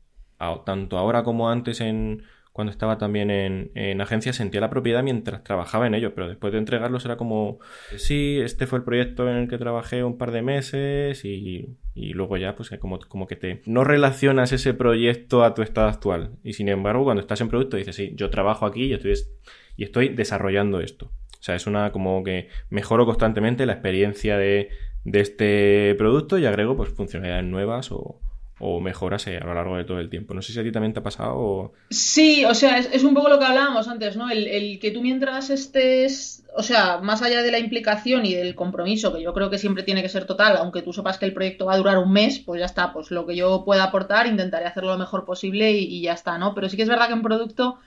tanto 0.65 0.97
ahora 0.97 1.23
como 1.23 1.49
antes 1.49 1.81
en, 1.81 2.23
cuando 2.55 2.71
estaba 2.71 2.97
también 2.97 3.29
en, 3.29 3.99
agencia, 3.99 4.31
sentía 4.31 4.61
la 4.61 4.69
propiedad 4.69 5.03
mientras 5.03 5.43
trabajaba 5.43 5.87
en 5.87 5.93
ello, 5.93 6.15
pero 6.15 6.29
después 6.29 6.53
de 6.53 6.59
entregarlos 6.59 7.03
era 7.03 7.17
como, 7.17 7.59
sí, 7.97 8.39
este 8.41 8.65
fue 8.65 8.79
el 8.79 8.85
proyecto 8.85 9.29
en 9.29 9.35
el 9.35 9.49
que 9.49 9.57
trabajé 9.57 10.05
un 10.05 10.17
par 10.17 10.31
de 10.31 10.41
meses 10.41 11.25
y, 11.25 11.75
luego 11.93 12.37
ya, 12.37 12.55
pues 12.55 12.69
como, 12.79 12.97
como 13.09 13.27
que 13.27 13.35
te 13.35 13.61
no 13.65 13.83
relacionas 13.83 14.53
ese 14.53 14.73
proyecto 14.73 15.43
a 15.43 15.53
tu 15.53 15.63
estado 15.63 15.89
actual. 15.89 16.37
Y 16.45 16.53
sin 16.53 16.69
embargo, 16.69 17.03
cuando 17.03 17.19
estás 17.19 17.41
en 17.41 17.49
producto 17.49 17.75
dices, 17.75 17.93
sí, 17.93 18.13
yo 18.15 18.29
trabajo 18.29 18.65
aquí 18.65 18.85
y 18.85 18.93
estoy, 18.93 19.15
y 19.75 19.83
estoy 19.83 20.07
desarrollando 20.07 20.79
esto. 20.79 21.07
O 21.07 21.43
sea, 21.43 21.55
es 21.55 21.67
una 21.67 21.91
como 21.91 22.23
que 22.23 22.47
mejoro 22.69 23.05
constantemente 23.05 23.65
la 23.65 23.73
experiencia 23.73 24.37
de, 24.37 24.69
de 25.03 25.19
este 25.19 25.93
producto 25.97 26.37
y 26.37 26.45
agrego 26.45 26.77
pues 26.77 26.87
funcionalidades 26.87 27.43
nuevas 27.43 27.91
o, 27.91 28.21
o 28.59 28.79
mejoras 28.79 29.27
a 29.27 29.43
lo 29.43 29.53
largo 29.53 29.75
de 29.75 29.83
todo 29.83 29.99
el 29.99 30.09
tiempo. 30.09 30.33
No 30.33 30.41
sé 30.41 30.53
si 30.53 30.59
a 30.59 30.63
ti 30.63 30.71
también 30.71 30.93
te 30.93 30.99
ha 30.99 31.03
pasado 31.03 31.73
Sí, 31.89 32.45
o 32.45 32.53
sea, 32.53 32.77
es, 32.77 33.03
un 33.03 33.13
poco 33.13 33.29
lo 33.29 33.37
que 33.37 33.45
hablábamos 33.45 33.87
antes, 33.87 34.15
¿no? 34.15 34.29
El, 34.29 34.79
que 34.79 34.91
tú 34.91 35.01
mientras 35.01 35.49
estés, 35.49 36.45
o 36.55 36.63
sea, 36.63 36.99
más 36.99 37.21
allá 37.21 37.41
de 37.41 37.51
la 37.51 37.59
implicación 37.59 38.25
y 38.25 38.33
del 38.33 38.55
compromiso, 38.55 39.13
que 39.13 39.21
yo 39.21 39.33
creo 39.33 39.49
que 39.49 39.57
siempre 39.57 39.83
tiene 39.83 40.01
que 40.01 40.09
ser 40.09 40.25
total, 40.25 40.55
aunque 40.57 40.81
tú 40.81 40.93
sepas 40.93 41.17
que 41.17 41.25
el 41.25 41.33
proyecto 41.33 41.65
va 41.65 41.73
a 41.73 41.77
durar 41.77 41.97
un 41.97 42.13
mes, 42.13 42.39
pues 42.39 42.59
ya 42.59 42.65
está, 42.65 42.93
pues 42.93 43.11
lo 43.11 43.25
que 43.25 43.35
yo 43.35 43.63
pueda 43.65 43.83
aportar 43.83 44.27
intentaré 44.27 44.65
hacerlo 44.65 44.91
lo 44.91 44.99
mejor 44.99 45.25
posible 45.25 45.71
y, 45.71 46.01
ya 46.01 46.13
está, 46.13 46.37
¿no? 46.37 46.55
Pero 46.55 46.69
sí 46.69 46.77
que 46.77 46.83
es 46.83 46.89
verdad 46.89 47.07
que 47.07 47.13
en 47.13 47.23
producto 47.23 47.79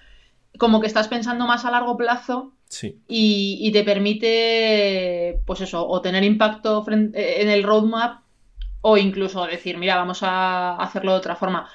como 0.59 0.81
que 0.81 0.87
estás 0.87 1.09
pensando 1.09 1.46
más 1.46 1.64
a 1.64 1.70
largo 1.70 1.96
plazo 1.96 2.52
sí. 2.68 2.98
y, 3.07 3.59
y 3.61 3.72
te 3.72 3.85
permite, 3.85 5.40
pues 5.46 5.61
eso, 5.61 5.87
o 5.87 6.00
tener 6.02 6.24
impacto 6.24 6.85
en 6.90 7.14
el 7.14 7.62
roadmap 7.62 8.28
o 8.81 8.97
incluso 8.97 9.47
decir, 9.47 9.79
mira, 9.79 9.97
vamos 9.97 10.23
a 10.23 10.77
hacerlo 10.77 11.12
de 11.12 11.19
otra 11.19 11.37
forma. 11.37 11.69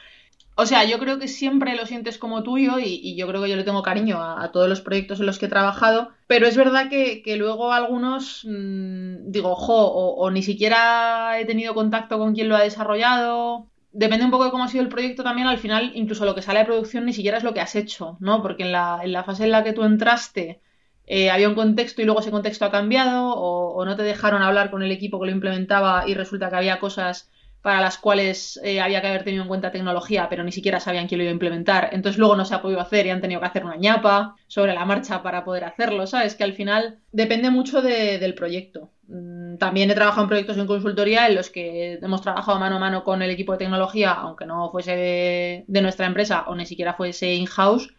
O 0.56 0.66
sea, 0.68 0.84
yo 0.86 1.00
creo 1.00 1.18
que 1.18 1.28
siempre 1.28 1.76
lo 1.76 1.86
sientes 1.88 2.20
como 2.20 2.44
tuyo 2.44 2.78
y, 2.80 3.16
yo 3.16 3.28
creo 3.28 3.42
que 3.42 3.50
yo 3.50 3.56
le 3.56 3.63
tengo 3.63 3.82
cariño 3.82 4.22
a, 4.22 4.52
todos 4.52 4.70
los 4.70 4.82
proyectos 4.82 5.20
en 5.20 5.26
los 5.26 5.39
que 5.39 5.48
he 5.48 5.50
trabajado, 5.50 6.12
pero 6.28 6.46
es 6.46 6.56
verdad 6.56 6.89
que, 6.89 7.24
luego 7.38 7.74
algunos, 7.74 8.46
mm, 8.46 9.32
digo, 9.32 9.52
ojo, 9.52 9.74
o, 9.74 10.30
ni 10.32 10.44
siquiera 10.44 11.39
he 11.39 11.46
tenido 11.46 11.74
contacto 11.74 12.20
con 12.20 12.36
quien 12.36 12.50
lo 12.50 12.56
ha 12.56 12.62
desarrollado. 12.62 13.68
Depende 13.92 14.26
un 14.26 14.32
poco 14.32 14.46
de 14.46 14.52
cómo 14.52 14.63
ha 14.63 14.68
sido 14.68 14.84
el 14.84 14.89
proyecto 14.89 15.24
también, 15.24 15.48
al 15.48 15.58
final 15.60 15.92
incluso 15.96 16.26
lo 16.26 16.36
que 16.36 16.42
sale 16.42 16.60
de 16.60 16.66
producción 16.66 17.06
ni 17.06 17.13
siquiera 17.13 17.38
es 17.38 17.44
lo 17.44 17.54
que 17.54 17.62
has 17.62 17.76
hecho, 17.76 18.18
¿no? 18.20 18.42
Porque 18.42 18.63
en 18.63 18.72
la, 18.72 19.02
en 19.04 19.12
la 19.12 19.24
fase 19.24 19.46
en 19.46 19.52
la 19.52 19.63
que 19.63 19.74
tú 19.74 19.84
entraste 19.84 20.62
eh, 21.06 21.30
había 21.30 21.50
un 21.50 21.56
contexto 21.56 22.02
y 22.02 22.06
luego 22.06 22.22
ese 22.22 22.32
contexto 22.32 22.66
ha 22.66 22.72
cambiado 22.72 23.34
o, 23.36 23.86
no 23.86 23.96
te 23.96 24.04
dejaron 24.04 24.42
hablar 24.42 24.72
con 24.72 24.84
el 24.84 24.92
equipo 24.92 25.20
que 25.20 25.26
lo 25.26 25.32
implementaba 25.32 26.06
y 26.08 26.13
resulta 26.13 26.50
que 26.50 26.56
había 26.56 26.80
cosas 26.80 27.30
para 27.62 27.82
las 27.82 27.98
cuales 27.98 28.60
eh, 28.63 28.82
había 28.82 29.02
que 29.02 29.08
haber 29.08 29.24
tenido 29.24 29.44
en 29.44 29.48
cuenta 29.48 29.72
tecnología, 29.72 30.28
pero 30.30 30.44
ni 30.44 30.52
siquiera 30.52 30.82
sabían 30.82 31.08
quién 31.08 31.20
lo 31.20 31.24
iba 31.24 31.32
a 31.32 31.34
implementar. 31.34 31.89
Entonces 31.94 32.20
luego 32.20 32.36
no 32.36 32.44
se 32.44 32.54
ha 32.54 32.62
podido 32.62 32.82
hacer 32.82 33.06
y 33.06 33.10
han 33.10 33.22
tenido 33.22 33.39
que 33.39 33.48
hacer 33.48 33.63
una 33.63 33.78
ñapa 33.78 34.36
sobre 34.48 34.74
la 34.74 34.84
marcha 34.84 35.24
para 35.24 35.46
poder 35.46 35.63
hacerlo, 35.63 36.06
¿sabes? 36.06 36.36
Que 36.36 36.44
al 36.44 36.54
final 36.54 37.00
depende 37.13 37.50
mucho 37.52 37.82
del 37.82 38.34
proyecto. 38.36 38.92
Mm, 39.08 39.56
también 39.58 39.89
he 39.89 39.96
trabajado 39.96 40.24
en 40.24 40.28
proyectos 40.28 40.58
en 40.58 40.68
consultoría 40.68 41.28
en 41.28 41.36
los 41.36 41.50
que 41.50 42.00
hemos 42.02 42.22
trabajado 42.22 42.60
mano 42.60 42.76
a 42.76 42.80
mano 42.80 43.04
con 43.06 43.22
el 43.22 43.30
equipo 43.30 43.54
de 43.54 43.60
tecnología, 43.60 44.12
aunque 44.12 44.46
no 44.46 44.70
fuese 44.70 45.63
de 45.66 45.82
nuestra 45.82 46.06
empresa 46.06 46.44
o 46.48 46.56
ni 46.56 46.66
siquiera 46.66 46.96
fuese 46.96 47.34
in-house, 47.34 47.94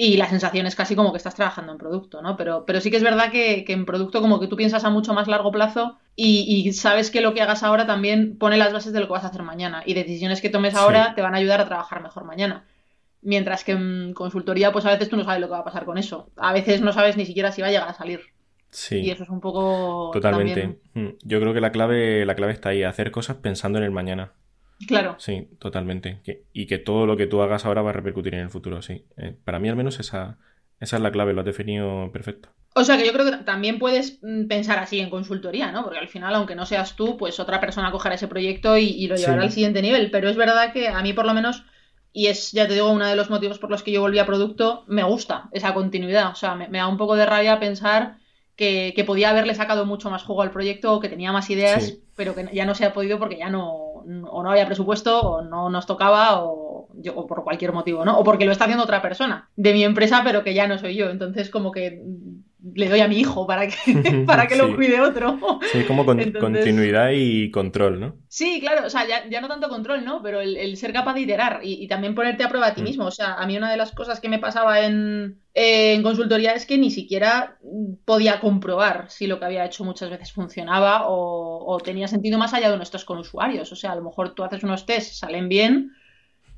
y 0.00 0.16
la 0.16 0.28
sensación 0.28 0.64
es 0.66 0.76
casi 0.76 0.94
como 0.94 1.10
que 1.10 1.16
estás 1.16 1.34
trabajando 1.34 1.72
en 1.72 1.78
producto, 1.78 2.22
¿no? 2.22 2.36
Pero, 2.36 2.64
pero 2.64 2.80
sí 2.80 2.88
que 2.88 2.98
es 2.98 3.02
verdad 3.02 3.32
que, 3.32 3.64
en 3.66 3.84
producto 3.84 4.20
como 4.20 4.38
que 4.38 4.46
tú 4.46 4.54
piensas 4.54 4.84
a 4.84 4.90
mucho 4.90 5.12
más 5.12 5.26
largo 5.26 5.50
plazo 5.50 5.98
y, 6.14 6.72
sabes 6.72 7.10
que 7.10 7.20
lo 7.20 7.34
que 7.34 7.42
hagas 7.42 7.64
ahora 7.64 7.84
también 7.84 8.38
pone 8.38 8.58
las 8.58 8.72
bases 8.72 8.92
de 8.92 9.00
lo 9.00 9.06
que 9.06 9.14
vas 9.14 9.24
a 9.24 9.26
hacer 9.26 9.42
mañana 9.42 9.82
y 9.84 9.94
decisiones 9.94 10.40
que 10.40 10.50
tomes 10.50 10.76
ahora 10.76 11.16
te 11.16 11.22
van 11.22 11.34
a 11.34 11.38
ayudar 11.38 11.60
a 11.60 11.66
trabajar 11.66 12.00
mejor 12.00 12.22
mañana. 12.22 12.64
Mientras 13.22 13.64
que 13.64 13.72
en 13.72 14.14
consultoría, 14.14 14.70
pues 14.70 14.86
a 14.86 14.92
veces 14.92 15.08
tú 15.08 15.16
no 15.16 15.24
sabes 15.24 15.40
lo 15.40 15.48
que 15.48 15.54
va 15.54 15.58
a 15.58 15.64
pasar 15.64 15.84
con 15.84 15.98
eso. 15.98 16.30
A 16.36 16.52
veces 16.52 16.80
no 16.80 16.92
sabes 16.92 17.16
ni 17.16 17.26
siquiera 17.26 17.50
si 17.50 17.60
va 17.60 17.66
a 17.66 17.72
llegar 17.72 17.88
a 17.88 17.94
salir. 17.94 18.20
Sí. 18.70 19.00
Y 19.00 19.10
eso 19.10 19.24
es 19.24 19.30
un 19.30 19.40
poco. 19.40 20.10
Totalmente. 20.12 20.78
Mm, 20.94 21.08
yo 21.24 21.40
creo 21.40 21.52
que 21.52 21.60
la 21.60 21.72
clave, 21.72 22.24
la 22.24 22.36
clave 22.36 22.52
está 22.52 22.68
ahí, 22.68 22.84
hacer 22.84 23.10
cosas 23.10 23.38
pensando 23.38 23.78
en 23.78 23.84
el 23.84 23.90
mañana. 23.90 24.30
Claro. 24.86 25.16
Sí, 25.18 25.48
totalmente. 25.58 26.20
y 26.52 26.66
que 26.66 26.78
todo 26.78 27.06
lo 27.06 27.16
que 27.16 27.26
tú 27.26 27.42
hagas 27.42 27.64
ahora 27.64 27.82
va 27.82 27.90
a 27.90 27.94
repercutir 27.94 28.34
en 28.34 28.40
el 28.40 28.50
futuro, 28.50 28.80
sí. 28.82 29.04
Eh, 29.16 29.34
para 29.44 29.58
mí 29.58 29.68
al 29.68 29.76
menos 29.76 29.98
esa, 29.98 30.38
esa 30.80 30.96
es 30.96 31.02
la 31.02 31.10
clave, 31.10 31.32
lo 31.32 31.40
has 31.40 31.46
definido 31.46 32.10
perfecto. 32.12 32.50
O 32.74 32.84
sea 32.84 32.96
que 32.96 33.04
yo 33.04 33.12
creo 33.12 33.24
que 33.24 33.36
también 33.38 33.78
puedes 33.78 34.18
mm, 34.22 34.46
pensar 34.46 34.78
así 34.78 35.00
en 35.00 35.10
consultoría, 35.10 35.72
¿no? 35.72 35.82
Porque 35.82 35.98
al 35.98 36.08
final, 36.08 36.34
aunque 36.34 36.54
no 36.54 36.64
seas 36.64 36.94
tú, 36.94 37.16
pues 37.16 37.40
otra 37.40 37.60
persona 37.60 37.90
cogerá 37.90 38.14
ese 38.14 38.28
proyecto 38.28 38.76
y, 38.76 39.06
lo 39.08 39.16
llevará 39.16 39.42
al 39.42 39.50
siguiente 39.50 39.82
nivel. 39.82 40.10
Pero 40.10 40.28
es 40.28 40.36
verdad 40.36 40.72
que 40.72 40.88
a 40.88 41.02
mí 41.02 41.12
por 41.12 41.26
lo 41.26 41.34
menos, 41.34 41.64
y 42.12 42.26
es, 42.26 42.52
ya 42.52 42.68
te 42.68 42.74
digo, 42.74 42.90
uno 42.90 43.06
de 43.06 43.16
los 43.16 43.30
motivos 43.30 43.58
por 43.58 43.70
los 43.70 43.82
que 43.82 43.90
yo 43.90 44.00
volví 44.00 44.20
a 44.20 44.26
producto, 44.26 44.84
me 44.86 45.02
gusta 45.02 45.48
esa 45.52 45.74
continuidad. 45.74 46.30
O 46.30 46.36
sea, 46.36 46.54
me, 46.54 46.68
da 46.68 46.86
un 46.86 46.98
poco 46.98 47.16
de 47.16 47.26
rabia 47.26 47.58
pensar 47.58 48.18
que, 48.58 49.04
podía 49.06 49.30
haberle 49.30 49.54
sacado 49.54 49.86
mucho 49.86 50.10
más 50.10 50.24
juego 50.24 50.42
al 50.42 50.50
proyecto 50.50 50.92
o 50.92 51.00
que 51.00 51.08
tenía 51.08 51.30
más 51.30 51.48
ideas, 51.48 51.94
pero 52.16 52.34
que 52.34 52.48
ya 52.52 52.66
no 52.66 52.74
se 52.74 52.84
ha 52.84 52.92
podido 52.92 53.18
porque 53.20 53.38
ya 53.38 53.50
no, 53.50 53.72
o 53.72 54.42
no 54.42 54.50
había 54.50 54.66
presupuesto 54.66 55.20
o 55.20 55.42
no 55.42 55.70
nos 55.70 55.86
tocaba 55.86 56.42
o, 56.42 56.88
o 57.14 57.26
por 57.28 57.44
cualquier 57.44 57.72
motivo, 57.72 58.04
¿no? 58.04 58.18
O 58.18 58.24
porque 58.24 58.46
lo 58.46 58.52
está 58.52 58.64
haciendo 58.64 58.82
otra 58.82 59.00
persona 59.00 59.48
de 59.54 59.72
mi 59.72 59.84
empresa, 59.84 60.22
pero 60.24 60.42
que 60.42 60.54
ya 60.54 60.66
no 60.66 60.76
soy 60.76 60.96
yo. 60.96 61.08
Entonces, 61.08 61.50
como 61.50 61.70
que 61.70 62.02
le 62.74 62.88
doy 62.88 63.00
a 63.00 63.08
mi 63.08 63.18
hijo 63.18 63.46
para 63.46 63.66
que, 63.68 63.74
para 64.26 64.46
que 64.46 64.56
lo 64.56 64.74
cuide 64.74 65.00
otro. 65.00 65.38
Sí, 65.72 65.84
como 65.84 66.04
con, 66.04 66.18
continuidad 66.32 67.10
y 67.12 67.50
control, 67.50 68.00
¿no? 68.00 68.16
Sí, 68.28 68.60
claro, 68.60 68.86
o 68.86 68.90
sea, 68.90 69.06
ya, 69.06 69.40
no 69.40 69.48
tanto 69.48 69.68
control, 69.68 70.04
¿no? 70.04 70.22
Pero 70.22 70.40
el, 70.40 70.76
ser 70.76 70.92
capaz 70.92 71.14
de 71.14 71.22
iterar 71.22 71.60
y, 71.62 71.86
también 71.88 72.14
ponerte 72.14 72.44
a 72.44 72.48
prueba 72.48 72.68
a 72.68 72.74
ti 72.74 72.82
mm. 72.82 72.84
mismo. 72.84 73.06
O 73.06 73.10
sea, 73.10 73.34
a 73.34 73.46
mí 73.46 73.56
una 73.56 73.70
de 73.70 73.76
las 73.76 73.92
cosas 73.92 74.20
que 74.20 74.28
me 74.28 74.38
pasaba 74.38 74.80
en, 74.84 75.38
en 75.54 76.02
consultoría 76.02 76.52
es 76.52 76.66
que 76.66 76.78
ni 76.78 76.90
siquiera 76.90 77.58
podía 78.04 78.40
comprobar 78.40 79.06
si 79.10 79.26
lo 79.26 79.38
que 79.38 79.46
había 79.46 79.64
hecho 79.64 79.84
muchas 79.84 80.10
veces 80.10 80.32
funcionaba 80.32 81.04
o, 81.08 81.80
tenía 81.84 82.08
sentido 82.08 82.38
más 82.38 82.54
allá 82.54 82.70
de 82.70 82.76
nuestros 82.76 83.04
con 83.04 83.18
usuarios. 83.18 83.72
O 83.72 83.76
sea, 83.76 83.92
a 83.92 83.96
lo 83.96 84.02
mejor 84.02 84.34
tú 84.34 84.44
haces 84.44 84.62
unos 84.62 84.86
tests, 84.86 85.18
salen 85.18 85.48
bien, 85.48 85.92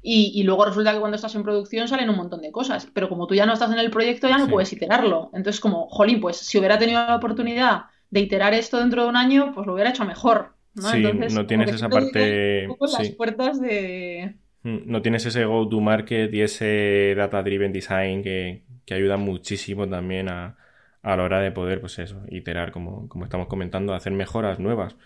y, 0.02 0.42
luego 0.44 0.64
resulta 0.64 0.92
que 0.92 0.98
cuando 0.98 1.16
estás 1.16 1.34
en 1.34 1.42
producción 1.42 1.86
salen 1.86 2.08
un 2.08 2.16
montón 2.16 2.40
de 2.40 2.50
cosas, 2.50 2.88
pero 2.94 3.08
como 3.08 3.26
tú 3.26 3.34
ya 3.34 3.44
no 3.44 3.52
estás 3.52 3.70
en 3.70 3.78
el 3.78 3.90
proyecto 3.90 4.28
ya 4.28 4.38
no 4.38 4.48
puedes 4.48 4.72
iterarlo. 4.72 5.30
Entonces 5.34 5.60
como, 5.60 5.88
jolín, 5.88 6.20
pues 6.20 6.38
si 6.38 6.58
hubiera 6.58 6.78
tenido 6.78 7.04
la 7.06 7.16
oportunidad 7.16 7.82
de 8.10 8.20
iterar 8.20 8.54
esto 8.54 8.78
dentro 8.78 9.02
de 9.02 9.08
un 9.10 9.16
año, 9.16 9.52
pues 9.54 9.66
lo 9.66 9.74
hubiera 9.74 9.90
hecho 9.90 10.06
mejor. 10.06 10.54
¿no? 10.74 10.90
Sí, 10.90 11.02
no 11.02 11.46
tienes 11.46 11.72
esa 11.72 11.90
parte... 11.90 12.66
las 12.66 13.10
puertas 13.10 13.60
de... 13.60 14.36
Mm, 14.62 14.78
no 14.86 15.02
tienes 15.02 15.26
ese 15.26 15.44
go-to-market 15.44 16.32
y 16.32 16.40
ese 16.40 17.14
data-driven 17.16 17.72
design 17.72 18.22
que, 18.22 18.62
ayuda 18.90 19.16
muchísimo 19.16 19.88
también 19.88 20.28
a, 20.28 20.56
a, 21.02 21.16
la 21.16 21.22
hora 21.22 21.40
de 21.40 21.52
poder, 21.52 21.80
pues 21.80 21.96
eso, 22.00 22.22
iterar, 22.28 22.72
como, 22.72 23.08
como 23.08 23.22
estamos 23.24 23.46
comentando, 23.46 23.94
hacer 23.94 24.12
mejoras 24.12 24.58
nuevas 24.58 24.96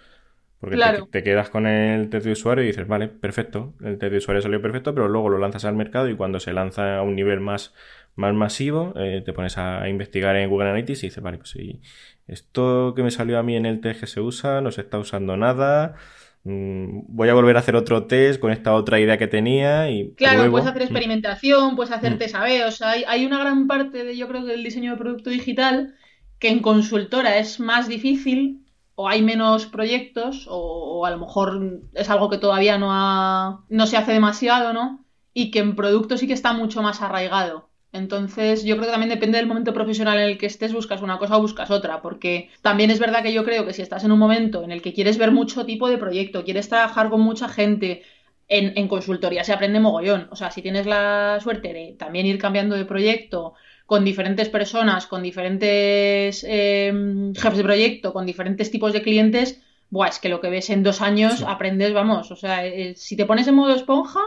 Porque 0.65 1.07
te, 1.11 1.23
quedas 1.23 1.51
con 1.51 1.67
el 1.67 2.09
test 2.09 2.25
de 2.25 2.33
usuario 2.33 2.65
y 2.65 2.69
dices, 2.69 2.87
vale, 2.87 3.09
perfecto, 3.09 3.75
el 3.83 3.99
test 3.99 4.13
de 4.13 4.19
usuario 4.19 4.41
salió 4.41 4.63
perfecto, 4.63 4.95
pero 4.95 5.09
luego 5.09 5.29
lo 5.29 5.39
lanzas 5.39 5.65
al 5.65 5.75
mercado 5.75 6.09
y 6.09 6.17
cuando 6.17 6.41
se 6.41 6.53
lanza 6.53 6.97
a 6.97 7.03
un 7.03 7.15
nivel 7.15 7.41
más, 7.41 7.75
más 8.17 8.35
masivo, 8.35 8.95
eh, 8.97 9.23
te 9.25 9.33
pones 9.33 9.59
a 9.59 9.89
investigar 9.89 10.37
en 10.37 10.49
Google 10.49 10.71
Analytics 10.71 11.05
y 11.05 11.07
dices, 11.09 11.23
vale, 11.23 11.39
pues 11.39 11.51
sí, 11.51 11.81
esto 12.27 12.95
que 12.95 13.03
me 13.03 13.11
salió 13.11 13.39
a 13.39 13.43
mí 13.43 13.57
en 13.57 13.67
el 13.67 13.81
test 13.81 14.01
que 14.01 14.07
se 14.07 14.21
usa 14.21 14.61
no 14.61 14.71
se 14.71 14.81
está 14.81 14.99
usando 14.99 15.37
nada, 15.37 15.97
mm, 16.45 17.01
voy 17.09 17.29
a 17.29 17.35
volver 17.35 17.57
a 17.57 17.61
hacer 17.61 17.77
otro 17.77 18.07
test 18.07 18.41
con 18.41 18.51
esta 18.51 18.75
otra 18.75 18.99
idea 19.01 19.19
que 19.19 19.27
tenía 19.27 19.91
y 19.91 20.15
claro 20.15 20.51
puedes 20.51 20.67
hacer 20.67 20.83
experimentación 20.83 21.77
puedes 21.77 21.93
hacer 21.93 22.15
mm. 22.15 22.19
test 22.19 22.35
o 22.35 22.71
sea 22.71 22.91
hay, 22.91 23.05
hay, 23.07 23.27
una 23.27 23.39
gran 23.39 23.67
parte 23.67 24.05
de 24.05 24.17
yo 24.17 24.29
creo 24.29 24.45
del 24.45 24.65
diseño 24.65 24.93
de 24.93 24.99
producto 24.99 25.31
digital 25.31 25.95
que 26.39 26.49
en 26.49 26.61
consultora 26.61 27.39
es 27.39 27.61
más 27.61 27.89
difícil 27.89 28.64
o 28.95 29.09
hay 29.09 29.23
menos 29.23 29.67
proyectos 29.67 30.47
o, 30.49 31.05
a 31.07 31.11
lo 31.11 31.19
mejor 31.19 31.81
es 31.95 32.09
algo 32.11 32.31
que 32.31 32.39
todavía 32.39 32.79
no, 32.79 32.89
ha, 32.91 33.65
no 33.69 33.87
se 33.87 33.97
hace 33.97 34.13
demasiado, 34.13 34.73
¿no? 34.73 35.05
Y 35.33 35.51
que 35.51 35.59
en 35.61 35.75
producto 35.77 36.17
sí 36.17 36.27
que 36.27 36.33
está 36.33 36.53
mucho 36.53 36.83
más 36.83 37.03
arraigado. 37.03 37.69
Entonces, 37.93 38.65
yo 38.65 38.77
creo 38.77 38.87
que 38.87 38.93
también 38.93 39.11
depende 39.11 39.39
del 39.39 39.47
momento 39.47 39.73
profesional 39.73 40.19
en 40.19 40.25
el 40.25 40.39
que 40.39 40.47
estés, 40.47 40.73
buscas 40.73 41.01
una 41.03 41.19
cosa 41.19 41.37
o 41.39 41.41
buscas 41.41 41.71
otra, 41.71 42.03
porque 42.03 42.51
también 42.61 42.91
es 42.91 42.99
verdad 42.99 43.23
que 43.23 43.33
yo 43.33 43.45
creo 43.45 43.65
que 43.67 43.73
si 43.73 43.83
estás 43.83 44.03
en 44.05 44.13
un 44.13 44.19
momento 44.19 44.65
en 44.65 44.73
el 44.73 44.83
que 44.83 44.93
quieres 44.93 45.17
ver 45.19 45.31
mucho 45.31 45.65
tipo 45.65 45.89
de 45.89 45.99
proyecto, 45.99 46.45
quieres 46.45 46.69
trabajar 46.69 47.09
con 47.11 47.21
mucha 47.21 47.49
gente, 47.49 48.03
en, 48.49 48.77
en 48.77 48.89
consultoría 48.89 49.45
se 49.45 49.53
aprende 49.53 49.81
mogollón. 49.81 50.29
O 50.31 50.37
sea, 50.37 50.51
si 50.51 50.63
tienes 50.63 50.87
la 50.87 51.39
suerte 51.43 51.73
de 51.73 51.95
también 51.99 52.27
ir 52.27 52.39
cambiando 52.39 52.77
de 52.77 52.85
proyecto, 52.85 53.55
con 53.87 54.05
diferentes 54.05 54.49
personas, 54.49 55.07
con 55.07 55.23
diferentes 55.23 56.45
em, 56.49 57.35
jefes 57.35 57.59
de 57.59 57.65
proyecto, 57.65 58.13
con 58.13 58.27
diferentes 58.27 58.71
tipos 58.71 58.93
de 58.93 59.03
clientes, 59.03 59.61
buah, 59.91 60.09
es 60.09 60.19
que 60.19 60.29
lo 60.29 60.41
que 60.41 60.51
ves 60.51 60.71
en 60.71 60.83
dos 60.83 61.01
años 61.01 61.43
aprendes, 61.43 61.93
vamos, 61.93 62.31
o 62.31 62.37
sea, 62.37 62.67
eh, 62.67 62.95
si 62.97 63.17
te 63.17 63.27
pones 63.27 63.47
en 63.47 63.55
modo 63.55 63.75
esponja, 63.75 64.21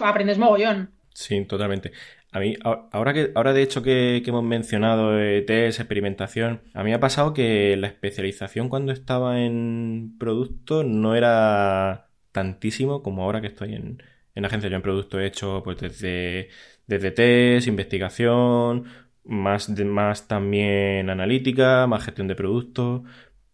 aprendes 0.00 0.38
mogollón. 0.38 0.90
Sí, 1.12 1.44
totalmente. 1.44 1.92
A 2.32 2.40
mí, 2.40 2.54
ahora 2.62 3.14
que, 3.14 3.32
ahora 3.34 3.54
de 3.54 3.62
hecho 3.62 3.82
que, 3.82 4.22
hemos 4.26 4.44
mencionado 4.44 5.18
eh, 5.18 5.42
test, 5.42 5.80
experimentación, 5.80 6.60
a 6.74 6.82
mí 6.82 6.90
me 6.90 6.94
ha 6.94 7.00
pasado 7.00 7.32
que 7.32 7.76
la 7.78 7.86
especialización 7.86 8.68
cuando 8.68 8.92
estaba 8.92 9.40
en 9.40 10.16
producto 10.18 10.84
no 10.84 11.14
era 11.14 12.10
tantísimo 12.32 13.02
como 13.02 13.22
ahora 13.22 13.40
que 13.40 13.46
estoy 13.46 13.74
en, 13.74 14.02
en 14.34 14.44
agencia. 14.44 14.68
Yo 14.68 14.76
en 14.76 14.82
producto 14.82 15.18
he 15.18 15.26
hecho 15.26 15.62
pues 15.64 15.78
desde 15.78 16.50
desde 16.86 17.10
test, 17.10 17.66
investigación, 17.68 18.84
más, 19.24 19.68
más 19.68 20.28
también 20.28 21.10
analítica, 21.10 21.86
más 21.86 22.04
gestión 22.04 22.28
de 22.28 22.34
productos. 22.34 23.02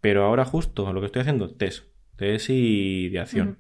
Pero 0.01 0.25
ahora 0.25 0.45
justo 0.45 0.93
lo 0.93 1.01
que 1.01 1.07
estoy 1.07 1.23
haciendo, 1.23 1.51
test, 1.55 1.85
test 2.17 2.51
y 2.51 3.09
de 3.09 3.21
acción. 3.21 3.59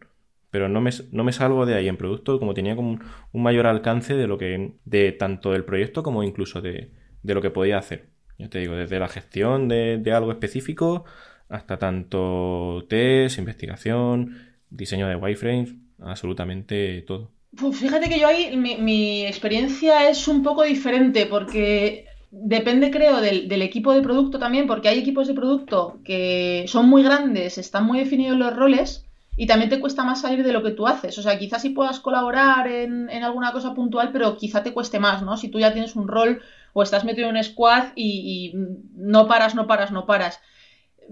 Pero 0.50 0.68
no 0.68 0.80
me, 0.80 0.90
no 1.12 1.24
me 1.24 1.32
salgo 1.32 1.64
de 1.64 1.74
ahí 1.74 1.88
en 1.88 1.96
producto 1.96 2.38
como 2.38 2.52
tenía 2.52 2.76
como 2.76 2.98
un, 3.32 3.42
mayor 3.42 3.66
alcance 3.66 4.14
de 4.14 4.26
lo 4.26 4.38
que, 4.38 4.74
de 4.84 5.12
tanto 5.12 5.52
del 5.52 5.64
proyecto 5.64 6.02
como 6.02 6.22
incluso 6.22 6.60
de, 6.60 6.90
de 7.22 7.34
lo 7.34 7.40
que 7.40 7.50
podía 7.50 7.78
hacer. 7.78 8.10
Ya 8.38 8.48
te 8.48 8.58
digo, 8.58 8.74
desde 8.74 8.98
la 8.98 9.08
gestión 9.08 9.68
de, 9.68 9.98
de 9.98 10.12
algo 10.12 10.32
específico 10.32 11.04
hasta 11.48 11.78
tanto 11.78 12.86
test, 12.88 13.38
investigación, 13.38 14.56
diseño 14.68 15.06
de 15.06 15.16
wireframes, 15.16 15.74
absolutamente 16.00 17.02
todo. 17.02 17.30
Pues 17.58 17.76
fíjate 17.76 18.08
que 18.08 18.18
yo 18.18 18.28
ahí 18.28 18.56
mi, 18.56 19.26
experiencia 19.26 20.08
es 20.08 20.26
un 20.26 20.42
poco 20.42 20.62
diferente 20.62 21.26
porque 21.26 22.06
depende, 22.30 22.90
creo, 22.90 23.20
del, 23.20 23.62
equipo 23.62 23.92
de 23.92 24.00
producto 24.00 24.38
también, 24.38 24.66
porque 24.66 24.88
hay 24.88 24.98
equipos 24.98 25.28
de 25.28 25.34
producto 25.34 25.98
que 26.02 26.64
son 26.66 26.88
muy 26.88 27.02
grandes, 27.02 27.58
están 27.58 27.84
muy 27.84 27.98
definidos 27.98 28.38
los 28.38 28.56
roles 28.56 29.04
y 29.36 29.46
también 29.46 29.68
te 29.68 29.80
cuesta 29.80 30.02
más 30.02 30.22
salir 30.22 30.42
de 30.44 30.52
lo 30.52 30.62
que 30.62 30.70
tú 30.70 30.86
haces. 30.86 31.18
O 31.18 31.22
sea, 31.22 31.38
quizás 31.38 31.60
sí 31.60 31.70
puedas 31.70 32.00
colaborar 32.00 32.68
en, 32.68 33.10
alguna 33.22 33.52
cosa 33.52 33.74
puntual, 33.74 34.10
pero 34.12 34.38
quizá 34.38 34.62
te 34.62 34.72
cueste 34.72 34.98
más, 34.98 35.22
¿no? 35.22 35.36
Si 35.36 35.48
tú 35.48 35.58
ya 35.58 35.74
tienes 35.74 35.94
un 35.94 36.08
rol 36.08 36.40
o 36.72 36.82
estás 36.82 37.04
metido 37.04 37.28
en 37.28 37.36
un 37.36 37.44
squad 37.44 37.88
y 37.94 38.54
no 38.94 39.26
paras, 39.26 39.54
no 39.54 39.66
paras, 39.66 39.92
no 39.92 40.06
paras. 40.06 40.40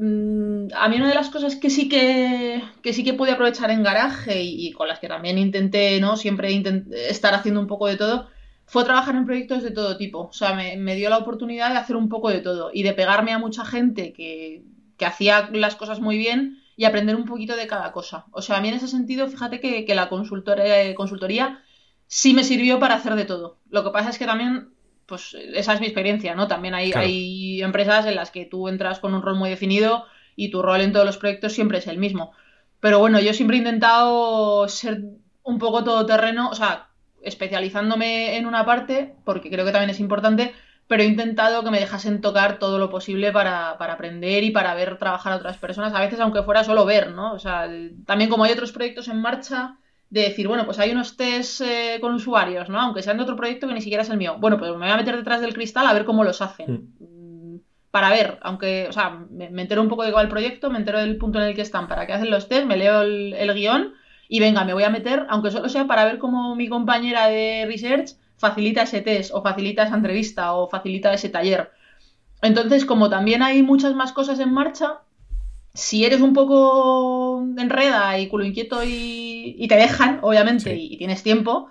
Mm, 0.03 0.69
a 0.75 0.89
mí 0.89 0.97
una 0.97 1.09
de 1.09 1.15
las 1.15 1.29
cosas 1.29 1.57
que 1.57 1.69
sí 1.69 1.87
que, 1.87 2.63
sí 2.91 3.05
que 3.05 3.13
pude 3.13 3.33
aprovechar 3.33 3.71
en 3.71 3.83
garaje 3.83 4.43
y, 4.43 4.73
con 4.73 4.89
las 4.89 4.99
que 4.99 5.09
también 5.09 5.37
intenté, 5.37 6.01
¿no? 6.01 6.17
Siempre 6.17 6.63
estar 7.11 7.35
haciendo 7.35 7.61
un 7.61 7.67
poco 7.67 7.87
de 7.87 7.97
todo, 7.99 8.27
fue 8.65 8.85
trabajar 8.85 9.15
en 9.15 9.27
proyectos 9.27 9.63
de 9.63 9.73
todo 9.73 9.99
tipo. 9.99 10.21
O 10.29 10.33
sea, 10.33 10.55
me, 10.55 10.95
dio 10.95 11.11
la 11.11 11.19
oportunidad 11.19 11.71
de 11.71 11.77
hacer 11.77 11.97
un 11.97 12.09
poco 12.09 12.31
de 12.31 12.41
todo 12.41 12.71
y 12.73 12.83
de 12.83 12.95
pegarme 12.95 13.33
a 13.33 13.39
mucha 13.39 13.67
gente 13.67 14.15
que, 14.15 14.65
hacía 15.05 15.51
las 15.53 15.77
cosas 15.77 16.01
muy 16.01 16.19
bien 16.19 16.63
y 16.77 16.85
aprender 16.85 17.17
un 17.17 17.25
poquito 17.27 17.57
de 17.57 17.67
cada 17.67 17.93
cosa. 17.93 18.27
O 18.33 18.43
sea, 18.43 18.59
a 18.59 18.61
mí 18.63 18.69
en 18.69 18.75
ese 18.75 18.89
sentido, 18.89 19.29
fíjate 19.29 19.61
que, 19.61 19.85
que 19.85 19.95
la 19.95 20.09
consultoría 20.09 21.63
sí 22.07 22.35
me 22.35 22.45
sirvió 22.45 22.79
para 22.79 22.95
hacer 22.97 23.17
de 23.17 23.25
todo. 23.25 23.59
Lo 23.71 23.85
que 23.85 23.91
pasa 23.91 24.11
es 24.11 24.19
que 24.19 24.27
también 24.27 24.71
pues 25.11 25.35
esa 25.35 25.75
es 25.75 25.81
mi 25.81 25.87
experiencia, 25.87 26.35
¿no? 26.35 26.49
También 26.49 26.73
hay, 26.73 26.93
hay 26.95 27.61
empresas 27.61 28.07
en 28.07 28.15
las 28.15 28.31
que 28.31 28.47
tú 28.47 28.69
entras 28.69 29.01
con 29.01 29.13
un 29.13 29.21
rol 29.21 29.37
muy 29.37 29.51
definido 29.51 30.07
y 30.37 30.51
tu 30.51 30.63
rol 30.63 30.81
en 30.81 30.93
todos 30.93 31.05
los 31.05 31.19
proyectos 31.19 31.53
siempre 31.53 31.79
es 31.79 31.87
el 31.87 31.99
mismo. 31.99 32.33
Pero 32.81 32.99
bueno, 32.99 33.21
yo 33.21 33.35
siempre 33.35 33.57
he 33.57 33.59
intentado 33.59 34.67
ser 34.69 35.03
un 35.43 35.59
poco 35.59 35.85
todoterreno, 35.85 36.49
o 36.49 36.55
sea, 36.55 36.89
especializándome 37.23 38.39
en 38.39 38.47
una 38.47 38.65
parte, 38.65 39.15
porque 39.25 39.51
creo 39.51 39.67
que 39.67 39.73
también 39.73 39.91
es 39.91 40.01
importante, 40.01 40.55
pero 40.87 41.03
he 41.03 41.07
intentado 41.07 41.63
que 41.63 41.71
me 41.71 41.81
dejasen 41.81 42.21
tocar 42.21 42.59
todo 42.59 42.79
lo 42.79 42.89
posible 42.89 43.33
para, 43.33 43.77
para, 43.79 43.95
aprender 43.95 44.45
y 44.45 44.51
para 44.51 44.75
ver 44.75 44.99
trabajar 44.99 45.33
a 45.33 45.37
otras 45.37 45.59
personas, 45.59 45.93
a 45.93 46.01
veces 46.01 46.21
aunque 46.21 46.43
fuera 46.43 46.65
solo 46.65 46.85
ver, 46.85 47.11
¿no? 47.11 47.33
O 47.33 47.39
sea, 47.39 47.69
también 48.07 48.31
como 48.31 48.45
hay 48.45 48.53
otros 48.53 48.73
proyectos 48.73 49.09
en 49.09 49.21
marcha, 49.21 49.77
de 50.11 50.23
decir, 50.23 50.49
bueno, 50.49 50.65
pues 50.65 50.79
hay 50.81 50.91
unos 50.91 51.17
test 51.17 51.61
eh, 51.61 51.99
con 52.01 52.15
usuarios, 52.15 52.69
¿no? 52.69 52.81
Aunque 52.81 53.03
sean 53.03 53.17
de 53.17 53.23
otro 53.23 53.37
proyecto 53.37 53.69
que 53.69 53.75
ni 53.75 53.81
siquiera 53.81 54.03
es 54.03 54.11
el 54.11 54.19
mío. 54.19 54.37
Bueno, 54.39 54.59
pues 54.59 54.71
me 54.73 54.79
voy 54.79 54.91
a 54.91 54.97
meter 54.97 55.17
detrás 55.17 55.41
del 55.41 55.55
cristal 55.55 55.87
a 55.87 55.93
ver 55.93 56.05
cómo 56.05 56.25
los 56.25 56.43
hacen. 56.43 56.91
Mm. 56.99 57.61
Para 57.93 58.11
ver, 58.11 58.39
aunque, 58.43 58.87
o 58.89 58.93
sea, 58.93 59.11
me, 59.31 59.47
entero 59.47 59.83
un 59.83 59.89
poco 59.89 60.05
de 60.05 60.13
cuál 60.13 60.27
el 60.27 60.31
proyecto, 60.31 60.69
me 60.69 60.79
entero 60.79 60.99
del 60.99 61.17
punto 61.17 61.41
en 61.41 61.47
el 61.47 61.55
que 61.55 61.63
están, 61.63 61.89
para 61.89 62.07
qué 62.07 62.13
hacen 62.13 62.31
los 62.31 62.49
test, 62.49 62.67
me 62.67 62.77
leo 62.77 63.03
el, 63.03 63.55
guion 63.55 63.95
y 64.29 64.41
venga, 64.41 64.65
me 64.65 64.75
voy 64.75 64.85
a 64.85 64.91
meter, 64.91 65.27
aunque 65.29 65.51
solo 65.51 65.69
sea 65.69 65.87
para 65.87 66.05
ver 66.05 66.19
cómo 66.19 66.55
mi 66.55 66.69
compañera 66.69 67.27
de 67.29 67.65
research 67.67 68.11
facilita 68.37 68.83
ese 68.83 69.01
test, 69.01 69.33
o 69.35 69.43
facilita 69.43 69.85
esa 69.85 69.97
entrevista, 69.97 70.55
o 70.55 70.69
facilita 70.69 71.13
ese 71.13 71.29
taller. 71.29 71.71
Entonces, 72.43 72.85
como 72.85 73.11
también 73.11 73.43
hay 73.43 73.63
muchas 73.63 73.95
más 73.95 74.13
cosas 74.13 74.39
en 74.41 74.53
marcha, 74.53 75.01
si 75.75 76.05
eres 76.05 76.21
un 76.21 76.33
poco 76.33 77.47
enreda 77.57 78.19
y 78.19 78.29
culo 78.29 78.45
inquieto 78.45 78.81
y, 78.85 79.67
te 79.69 79.77
dejan, 79.77 80.19
obviamente, 80.23 80.75
y, 80.77 80.97
tienes 80.97 81.23
tiempo, 81.23 81.69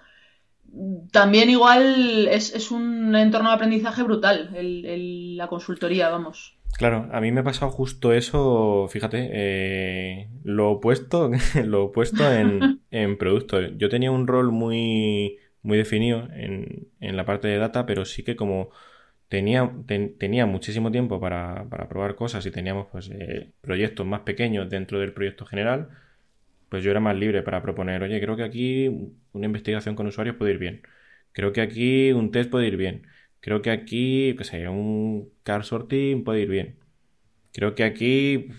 también 1.12 1.50
igual 1.50 2.28
es, 2.30 2.72
un 2.72 3.16
entorno 3.16 3.50
de 3.50 3.56
aprendizaje 3.56 4.04
brutal, 4.04 4.50
la 4.54 5.48
consultoría, 5.48 6.10
vamos. 6.10 6.56
Claro, 6.78 7.10
a 7.12 7.20
mí 7.20 7.32
me 7.32 7.42
ha 7.42 7.44
pasado 7.44 7.72
justo 7.72 8.14
eso, 8.14 8.88
fíjate, 8.90 9.30
eh, 9.34 10.30
lo 10.44 10.72
opuesto, 10.72 11.32
lo 11.66 11.86
opuesto 11.86 12.32
en, 12.32 12.82
en 12.92 13.18
producto. 13.18 13.60
Yo 13.62 13.90
tenía 13.90 14.12
un 14.12 14.28
rol 14.28 14.52
muy, 14.52 15.40
muy 15.62 15.78
definido 15.78 16.28
en, 16.34 16.88
en 17.02 17.18
la 17.18 17.26
parte 17.26 17.48
de 17.48 17.58
data, 17.58 17.86
pero 17.86 18.06
sí 18.06 18.24
que 18.24 18.36
como 18.36 18.70
tenía, 19.30 19.72
tenía 20.18 20.46
muchísimo 20.46 20.92
tiempo 20.92 21.20
para, 21.20 21.68
probar 21.89 22.15
cosas 22.15 22.46
y 22.46 22.52
teníamos 22.52 22.88
pues, 22.92 23.10
eh, 23.12 23.52
proyectos 23.62 24.06
más 24.06 24.22
pequeños 24.22 24.70
dentro 24.70 25.00
del 25.00 25.13
proyecto 25.13 25.46
general, 25.46 25.89
pues 26.70 26.84
yo 26.84 26.92
era 26.92 27.00
más 27.00 27.15
libre 27.18 27.44
para 27.44 27.62
proponer, 27.62 28.04
oye, 28.04 28.20
creo 28.22 28.36
que 28.38 28.44
aquí 28.44 28.89
una 29.34 29.46
investigación 29.46 29.96
con 29.96 30.08
usuarios 30.08 30.36
puede 30.38 30.54
ir 30.54 30.60
bien, 30.60 30.82
creo 31.34 31.54
que 31.54 31.62
aquí 31.62 32.12
un 32.13 32.32
test 32.32 32.50
puede 32.52 32.68
ir 32.68 32.78
bien, 32.78 33.08
creo 33.39 33.62
que 33.62 33.72
aquí, 33.72 34.36
qué 34.38 34.44
sé, 34.44 34.68
un 34.70 35.32
car 35.44 35.63
sorting 35.65 36.24
puede 36.24 36.42
ir 36.42 36.50
bien, 36.50 36.80
creo 37.54 37.76
que 37.76 37.84
aquí, 37.84 38.50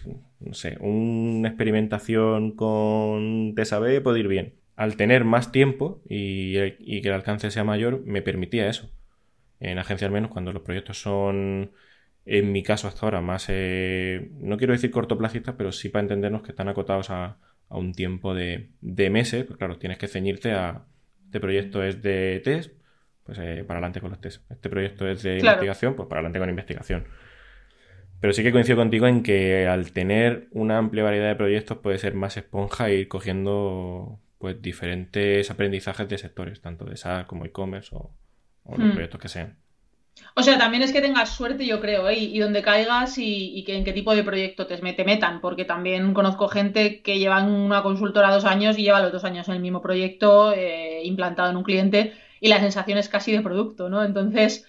no 0.41 0.55
sé, 0.55 0.79
una 0.81 1.49
experimentación 1.49 2.53
con 2.57 3.55
test 3.57 3.73
AB 3.75 4.03
puede 4.03 4.21
ir 4.21 4.29
bien. 4.29 4.55
Al 4.77 4.97
tener 4.97 5.25
más 5.25 5.53
tiempo 5.53 6.03
y, 6.09 6.57
y 6.79 7.03
que 7.03 7.09
el 7.09 7.15
alcance 7.15 7.51
sea 7.51 7.65
mayor, 7.65 8.03
me 8.07 8.23
permitía 8.23 8.69
eso 8.69 8.91
en 9.61 9.79
agencia 9.79 10.07
al 10.07 10.13
menos 10.13 10.31
cuando 10.31 10.53
los 10.53 10.63
proyectos 10.63 11.01
son, 11.01 11.73
en 12.25 12.53
mi 12.53 12.63
caso 12.63 12.89
hasta 12.89 13.07
ahora, 13.07 13.21
más, 13.21 13.47
eh, 13.49 14.31
no 14.39 14.57
quiero 14.57 14.73
decir 14.73 14.91
cortoplacistas, 14.91 15.55
pero 15.57 15.71
sí 15.73 15.89
para 15.91 16.03
entendernos 16.03 16.43
que 16.43 16.53
están 16.53 16.69
acotados 16.69 17.11
a, 17.11 17.39
un 17.69 17.93
tiempo 17.93 18.35
de, 18.35 18.71
meses, 18.81 19.45
pues 19.45 19.57
claro, 19.57 19.79
tienes 19.79 19.97
que 19.97 20.09
ceñirte 20.09 20.53
a, 20.53 20.87
este 21.27 21.39
proyecto 21.39 21.85
es 21.85 22.03
de 22.03 22.41
test, 22.43 22.73
pues 23.23 23.39
eh, 23.39 23.63
para 23.65 23.79
adelante 23.79 24.01
con 24.01 24.11
los 24.11 24.21
test. 24.21 24.51
Este 24.51 24.69
proyecto 24.69 25.07
es 25.09 25.23
de 25.23 25.39
investigación, 25.39 25.95
pues 25.95 26.09
para 26.09 26.19
adelante 26.19 26.41
con 26.41 26.51
investigación. 26.51 27.05
Pero 28.21 28.33
sí 28.33 28.43
que 28.43 28.51
coincido 28.51 28.77
contigo 28.77 29.07
en 29.07 29.23
que 29.23 29.69
al 29.69 29.93
tener 29.93 30.49
una 30.51 30.79
amplia 30.79 31.05
variedad 31.05 31.29
de 31.29 31.37
proyectos 31.37 31.79
puede 31.79 31.99
ser 31.99 32.15
más 32.15 32.37
esponja 32.37 32.89
e 32.89 32.97
ir 32.97 33.09
cogiendo 33.09 34.19
pues 34.39 34.61
diferentes 34.61 35.49
aprendizajes 35.51 36.09
de 36.09 36.19
sectores, 36.19 36.61
tanto 36.61 36.85
de 36.87 36.97
SaaS 36.97 37.27
como 37.27 37.45
e-commerce 37.45 37.95
o, 37.95 38.11
o 38.71 38.77
los 38.77 38.89
hmm. 38.89 38.93
proyectos 38.93 39.21
que 39.21 39.29
sean. 39.29 39.57
O 40.37 40.43
sea, 40.43 40.59
también 40.59 40.83
es 40.83 40.93
que 40.93 41.01
tengas 41.01 41.31
suerte, 41.31 41.67
yo 41.67 41.81
creo, 41.81 42.09
¿eh? 42.09 42.19
y, 42.19 42.39
donde 42.39 42.63
caigas 42.63 43.17
y, 43.19 43.63
que 43.65 43.77
en 43.77 43.85
qué 43.85 43.93
tipo 43.93 44.15
de 44.15 44.23
proyecto 44.23 44.67
te, 44.67 44.81
metan, 44.83 45.41
porque 45.41 45.65
también 45.65 46.15
conozco 46.15 46.49
gente 46.49 47.03
que 47.03 47.19
lleva 47.19 47.43
una 47.43 47.83
consultora 47.83 48.33
dos 48.33 48.45
años 48.45 48.79
y 48.79 48.83
lleva 48.83 49.01
los 49.01 49.13
dos 49.13 49.25
años 49.25 49.49
en 49.49 49.55
el 49.55 49.61
mismo 49.61 49.83
proyecto 49.83 50.53
eh, 50.53 51.03
implantado 51.05 51.51
en 51.51 51.57
un 51.57 51.65
cliente 51.65 52.15
y 52.41 52.49
la 52.49 52.61
sensación 52.61 52.99
es 52.99 53.09
casi 53.09 53.33
de 53.33 53.41
producto, 53.41 53.89
¿no? 53.89 54.05
Entonces, 54.05 54.67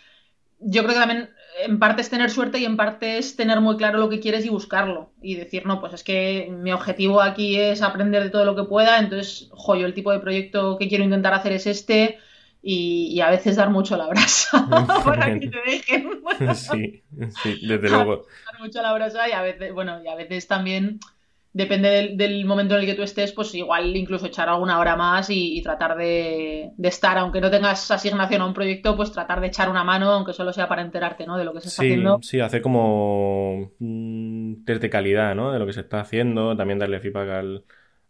yo 0.60 0.84
creo 0.84 0.94
que 0.94 1.00
también 1.00 1.30
en 1.64 1.80
parte 1.80 2.02
es 2.02 2.10
tener 2.10 2.30
suerte 2.30 2.60
y 2.60 2.66
en 2.66 2.78
parte 2.78 3.18
es 3.18 3.36
tener 3.36 3.62
muy 3.62 3.78
claro 3.78 4.00
lo 4.00 4.10
que 4.10 4.20
quieres 4.20 4.46
y 4.46 4.50
buscarlo. 4.50 5.12
Y 5.22 5.36
decir, 5.36 5.66
no, 5.66 5.80
pues 5.80 5.94
es 5.94 6.04
que 6.04 6.50
mi 6.52 6.72
objetivo 6.72 7.22
aquí 7.22 7.58
es 7.58 7.82
aprender 7.82 8.24
de 8.24 8.30
todo 8.30 8.46
lo 8.46 8.56
que 8.56 8.64
pueda, 8.64 9.00
entonces, 9.00 9.50
joyo, 9.52 9.86
el 9.86 9.94
tipo 9.94 10.12
de 10.12 10.20
proyecto 10.20 10.78
que 10.78 10.88
quiero 10.88 11.04
intentar 11.04 11.34
hacer 11.34 11.54
es 11.54 11.68
este 11.68 12.20
y, 12.64 13.20
a 13.22 13.30
veces 13.30 13.56
dar 13.56 13.70
mucho 13.70 13.98
la 13.98 14.08
brasa 14.08 14.68
para 15.06 15.40
que 15.40 15.48
te 15.48 15.62
dejen. 15.66 16.22
sí, 16.56 17.04
sí, 17.42 17.68
desde 17.68 17.90
luego. 17.90 18.26
Dar 18.46 18.60
mucho 18.60 18.82
la 18.82 18.94
brasa 18.94 19.28
y 19.28 19.32
a 19.32 19.42
veces, 19.42 19.74
bueno, 19.74 20.02
y 20.04 20.08
a 20.08 20.16
veces 20.16 20.48
también 20.48 21.00
depende 21.54 22.16
del, 22.16 22.46
momento 22.46 22.76
en 22.76 22.82
el 22.82 22.86
que 22.86 22.94
tú 22.94 23.02
estés, 23.02 23.34
pues 23.34 23.54
igual 23.56 23.94
incluso 23.96 24.28
echar 24.28 24.48
alguna 24.48 24.80
hora 24.80 24.96
más 24.96 25.30
y, 25.30 25.62
tratar 25.62 25.98
de, 25.98 26.72
estar, 26.82 27.18
aunque 27.18 27.42
no 27.42 27.52
tengas 27.52 27.92
asignación 27.92 28.42
a 28.42 28.46
un 28.46 28.54
proyecto, 28.54 28.96
pues 28.96 29.12
tratar 29.12 29.42
de 29.42 29.48
echar 29.48 29.70
una 29.70 29.84
mano, 29.84 30.12
aunque 30.12 30.34
solo 30.34 30.54
sea 30.54 30.70
para 30.70 30.82
enterarte, 30.82 31.26
¿no? 31.26 31.38
De 31.38 31.44
lo 31.44 31.54
que 31.54 31.62
se 31.62 31.68
está 31.68 31.82
haciendo. 31.82 32.20
Sí, 32.22 32.40
hacer 32.40 32.62
como 32.62 33.72
un 33.80 34.64
test 34.66 34.82
de 34.82 34.90
calidad, 34.90 35.36
¿no? 35.36 35.52
De 35.52 35.60
lo 35.60 35.66
que 35.66 35.74
se 35.74 35.82
está 35.82 36.00
haciendo, 36.00 36.56
también 36.56 36.80
darle 36.80 37.02
feedback 37.02 37.30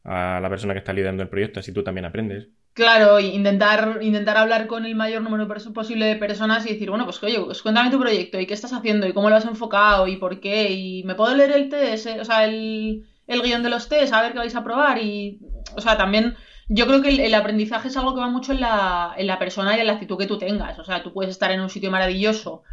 a 0.03 0.39
la 0.39 0.49
persona 0.49 0.73
que 0.73 0.79
está 0.79 0.93
liderando 0.93 1.23
el 1.23 1.29
proyecto, 1.29 1.61
así 1.61 1.73
tú 1.73 1.83
también 1.83 2.05
aprendes. 2.05 2.49
Claro, 2.73 3.19
intentar, 3.19 3.99
intentar 4.01 4.37
hablar 4.37 4.65
con 4.67 4.85
el 4.85 4.95
mayor 4.95 5.21
número 5.21 5.47
posible 5.73 6.05
de 6.05 6.15
personas 6.15 6.65
y 6.65 6.73
decir, 6.73 6.89
bueno, 6.89 7.03
pues 7.05 7.21
oye, 7.21 7.39
pues 7.41 7.61
cuéntame 7.61 7.91
tu 7.91 7.99
proyecto 7.99 8.39
y 8.39 8.45
qué 8.47 8.53
estás 8.53 8.71
haciendo 8.71 9.07
y 9.07 9.13
cómo 9.13 9.29
lo 9.29 9.35
has 9.35 9.45
enfocado 9.45 10.07
y 10.07 10.15
por 10.15 10.39
qué 10.39 10.71
y 10.71 11.03
me 11.03 11.15
puedo 11.15 11.35
leer 11.35 11.51
el 11.51 11.69
test, 11.69 12.07
o 12.21 12.25
sea, 12.25 12.45
el, 12.45 13.05
el 13.27 13.41
guion 13.41 13.63
de 13.63 13.69
los 13.69 13.89
test, 13.89 14.13
a 14.13 14.21
ver 14.21 14.31
qué 14.31 14.37
vais 14.37 14.55
a 14.55 14.63
probar 14.63 14.99
y, 14.99 15.39
o 15.75 15.81
sea, 15.81 15.97
también 15.97 16.37
yo 16.73 16.87
creo 16.87 17.01
que 17.01 17.09
el, 17.09 17.33
aprendizaje 17.33 17.89
es 17.89 17.97
algo 17.97 18.15
que 18.15 18.21
va 18.21 18.29
mucho 18.29 18.53
en 18.53 18.61
la, 18.61 19.13
en 19.17 19.27
la 19.27 19.37
persona 19.37 19.75
y 19.75 19.81
en 19.81 19.87
la 19.87 19.93
actitud 19.93 20.17
que 20.17 20.25
tú 20.25 20.37
tengas. 20.37 20.79
O 20.79 20.85
sea, 20.85 21.03
tú 21.03 21.11
puedes 21.11 21.31
estar 21.31 21.51
en 21.51 21.59
un 21.59 21.69
sitio 21.69 21.91
maravilloso 21.91 22.63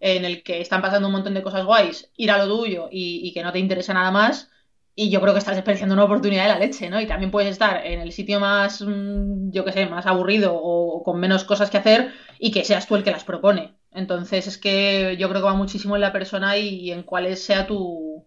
en 0.00 0.24
el 0.24 0.42
que 0.42 0.60
están 0.60 0.82
pasando 0.82 1.06
un 1.08 1.12
montón 1.14 1.34
de 1.34 1.42
cosas 1.42 1.64
guays, 1.64 2.10
ir 2.16 2.32
a 2.32 2.38
lo 2.44 2.56
tuyo 2.56 2.88
y, 2.90 3.32
que 3.32 3.44
no 3.44 3.52
te 3.52 3.60
interesa 3.60 3.94
nada 3.94 4.10
más. 4.10 4.50
Y 4.96 5.10
yo 5.10 5.20
creo 5.20 5.32
que 5.32 5.40
estás 5.40 5.56
desperdiciando 5.56 5.94
una 5.94 6.04
oportunidad 6.04 6.44
de 6.44 6.48
la 6.50 6.58
leche, 6.58 6.88
¿no? 6.88 7.00
Y 7.00 7.06
también 7.06 7.32
puedes 7.32 7.50
estar 7.50 7.84
en 7.84 8.00
el 8.00 8.12
sitio 8.12 8.38
más, 8.38 8.80
mm, 8.80 9.50
yo 9.50 9.64
qué 9.64 9.72
sé, 9.72 9.86
más 9.86 10.06
aburrido 10.06 10.54
o 10.54 11.02
con 11.02 11.18
menos 11.18 11.44
cosas 11.44 11.70
que 11.70 11.78
hacer 11.78 12.12
y 12.38 12.52
que 12.52 12.64
seas 12.64 12.86
tú 12.86 12.94
el 12.94 13.02
que 13.02 13.10
las 13.10 13.24
propone. 13.24 13.74
Entonces 13.90 14.46
es 14.46 14.58
que 14.58 15.16
yo 15.18 15.28
creo 15.28 15.40
que 15.40 15.46
va 15.46 15.54
muchísimo 15.54 15.96
en 15.96 16.02
la 16.02 16.12
persona 16.12 16.56
y 16.58 16.90
en 16.90 17.02
cuál 17.02 17.36
sea 17.36 17.66
tu, 17.66 18.24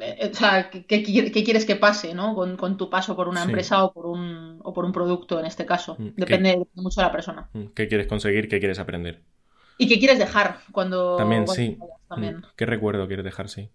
eh, 0.00 0.30
o 0.32 0.34
sea, 0.34 0.70
¿qué, 0.70 1.02
quieres 1.02 1.64
que 1.64 1.76
pase, 1.76 2.14
¿no? 2.14 2.34
Con, 2.34 2.76
tu 2.76 2.90
paso 2.90 3.14
por 3.14 3.28
una 3.28 3.44
empresa 3.44 3.84
o 3.84 3.92
por 3.92 4.06
un, 4.06 4.58
o 4.62 4.72
por 4.72 4.84
un 4.84 4.92
producto 4.92 5.38
en 5.38 5.46
este 5.46 5.66
caso. 5.66 5.96
Mm, 5.98 6.08
depende 6.16 6.66
mucho 6.74 7.00
de 7.00 7.06
la 7.06 7.12
persona. 7.12 7.48
Mm, 7.52 7.66
¿Qué 7.74 7.88
quieres 7.88 8.06
conseguir? 8.06 8.48
¿Qué 8.48 8.58
quieres 8.58 8.78
aprender? 8.78 9.22
¿Y 9.78 9.88
qué 9.88 9.98
quieres 9.98 10.18
dejar 10.18 10.58
cuando... 10.72 11.16
También, 11.16 11.46
sí. 11.46 11.78
Mm, 12.10 12.42
¿Qué 12.56 12.66
recuerdo 12.66 13.06
quieres 13.06 13.24
dejar? 13.24 13.48
Sí. 13.48 13.70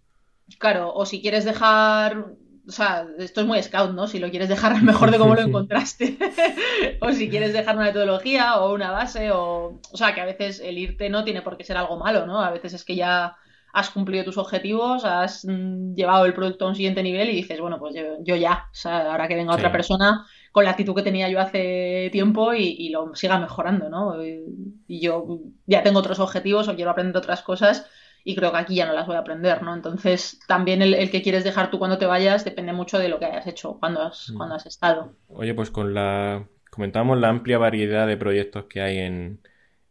Claro, 0.59 0.93
o 0.93 1.05
si 1.05 1.21
quieres 1.21 1.45
dejar... 1.45 2.25
O 2.67 2.71
sea, 2.71 3.07
esto 3.17 3.41
es 3.41 3.47
muy 3.47 3.63
scout, 3.63 3.93
¿no? 3.93 4.07
Si 4.07 4.19
lo 4.19 4.29
quieres 4.29 4.49
dejar 4.49 4.81
mejor 4.83 5.11
de 5.11 5.17
cómo 5.17 5.35
lo 5.35 5.41
encontraste. 5.41 6.17
o 7.01 7.11
si 7.13 7.29
quieres 7.29 7.53
dejar 7.53 7.75
una 7.75 7.85
metodología 7.85 8.57
o 8.59 8.73
una 8.73 8.91
base 8.91 9.31
o... 9.31 9.79
O 9.91 9.97
sea, 9.97 10.13
que 10.13 10.21
a 10.21 10.25
veces 10.25 10.59
el 10.59 10.77
irte 10.77 11.09
no 11.09 11.23
tiene 11.23 11.41
por 11.41 11.57
qué 11.57 11.63
ser 11.63 11.77
algo 11.77 11.97
malo, 11.97 12.25
¿no? 12.25 12.41
A 12.41 12.51
veces 12.51 12.73
es 12.73 12.83
que 12.83 12.95
ya 12.95 13.37
has 13.77 13.91
cumplido 13.91 14.23
tus 14.23 14.39
objetivos, 14.39 15.05
has 15.05 15.45
mm, 15.45 15.93
llevado 15.93 16.25
el 16.25 16.33
producto 16.33 16.65
a 16.65 16.69
un 16.69 16.75
siguiente 16.75 17.03
nivel 17.03 17.29
y 17.29 17.35
dices, 17.35 17.59
bueno, 17.59 17.77
pues 17.77 17.95
yo, 18.23 18.35
ya, 18.35 18.67
o 18.71 18.75
sea, 18.75 19.11
ahora 19.11 19.27
que 19.27 19.35
venga 19.35 19.53
otra 19.53 19.71
persona 19.71 20.25
con 20.51 20.63
la 20.63 20.71
actitud 20.71 20.95
que 20.95 21.03
tenía 21.03 21.29
yo 21.29 21.39
hace 21.39 22.09
tiempo 22.11 22.55
y, 22.55 22.89
lo 22.89 23.13
siga 23.13 23.37
mejorando, 23.39 23.87
¿no? 23.87 24.25
Y, 24.25 24.99
yo 24.99 25.41
ya 25.67 25.83
tengo 25.83 25.99
otros 25.99 26.19
objetivos 26.19 26.67
o 26.67 26.75
quiero 26.75 26.89
aprender 26.89 27.17
otras 27.17 27.43
cosas 27.43 27.85
y 28.27 28.35
creo 28.35 28.51
que 28.51 28.57
aquí 28.57 28.75
ya 28.75 28.85
no 28.85 28.91
las 28.91 29.07
voy 29.07 29.15
a 29.15 29.19
aprender, 29.19 29.63
¿no? 29.63 29.73
Entonces, 29.73 30.37
también 30.47 30.81
el, 30.81 31.09
que 31.09 31.21
quieres 31.21 31.45
dejar 31.45 31.71
tú 31.71 31.79
cuando 31.79 31.97
te 31.97 32.05
vayas 32.05 32.43
depende 32.43 32.73
mucho 32.73 32.99
de 32.99 33.07
lo 33.07 33.19
que 33.19 33.25
hayas 33.25 33.47
hecho, 33.47 33.77
cuando 33.79 34.01
has, 34.01 34.29
mm. 34.29 34.35
cuando 34.35 34.55
has 34.55 34.65
estado. 34.65 35.15
Oye, 35.29 35.53
pues 35.53 35.71
con 35.71 35.93
la... 35.93 36.45
Comentamos 36.69 37.17
la 37.17 37.29
amplia 37.29 37.57
variedad 37.57 38.05
de 38.05 38.17
proyectos 38.17 38.65
que 38.65 38.81
hay 38.81 38.97
en, 38.97 39.39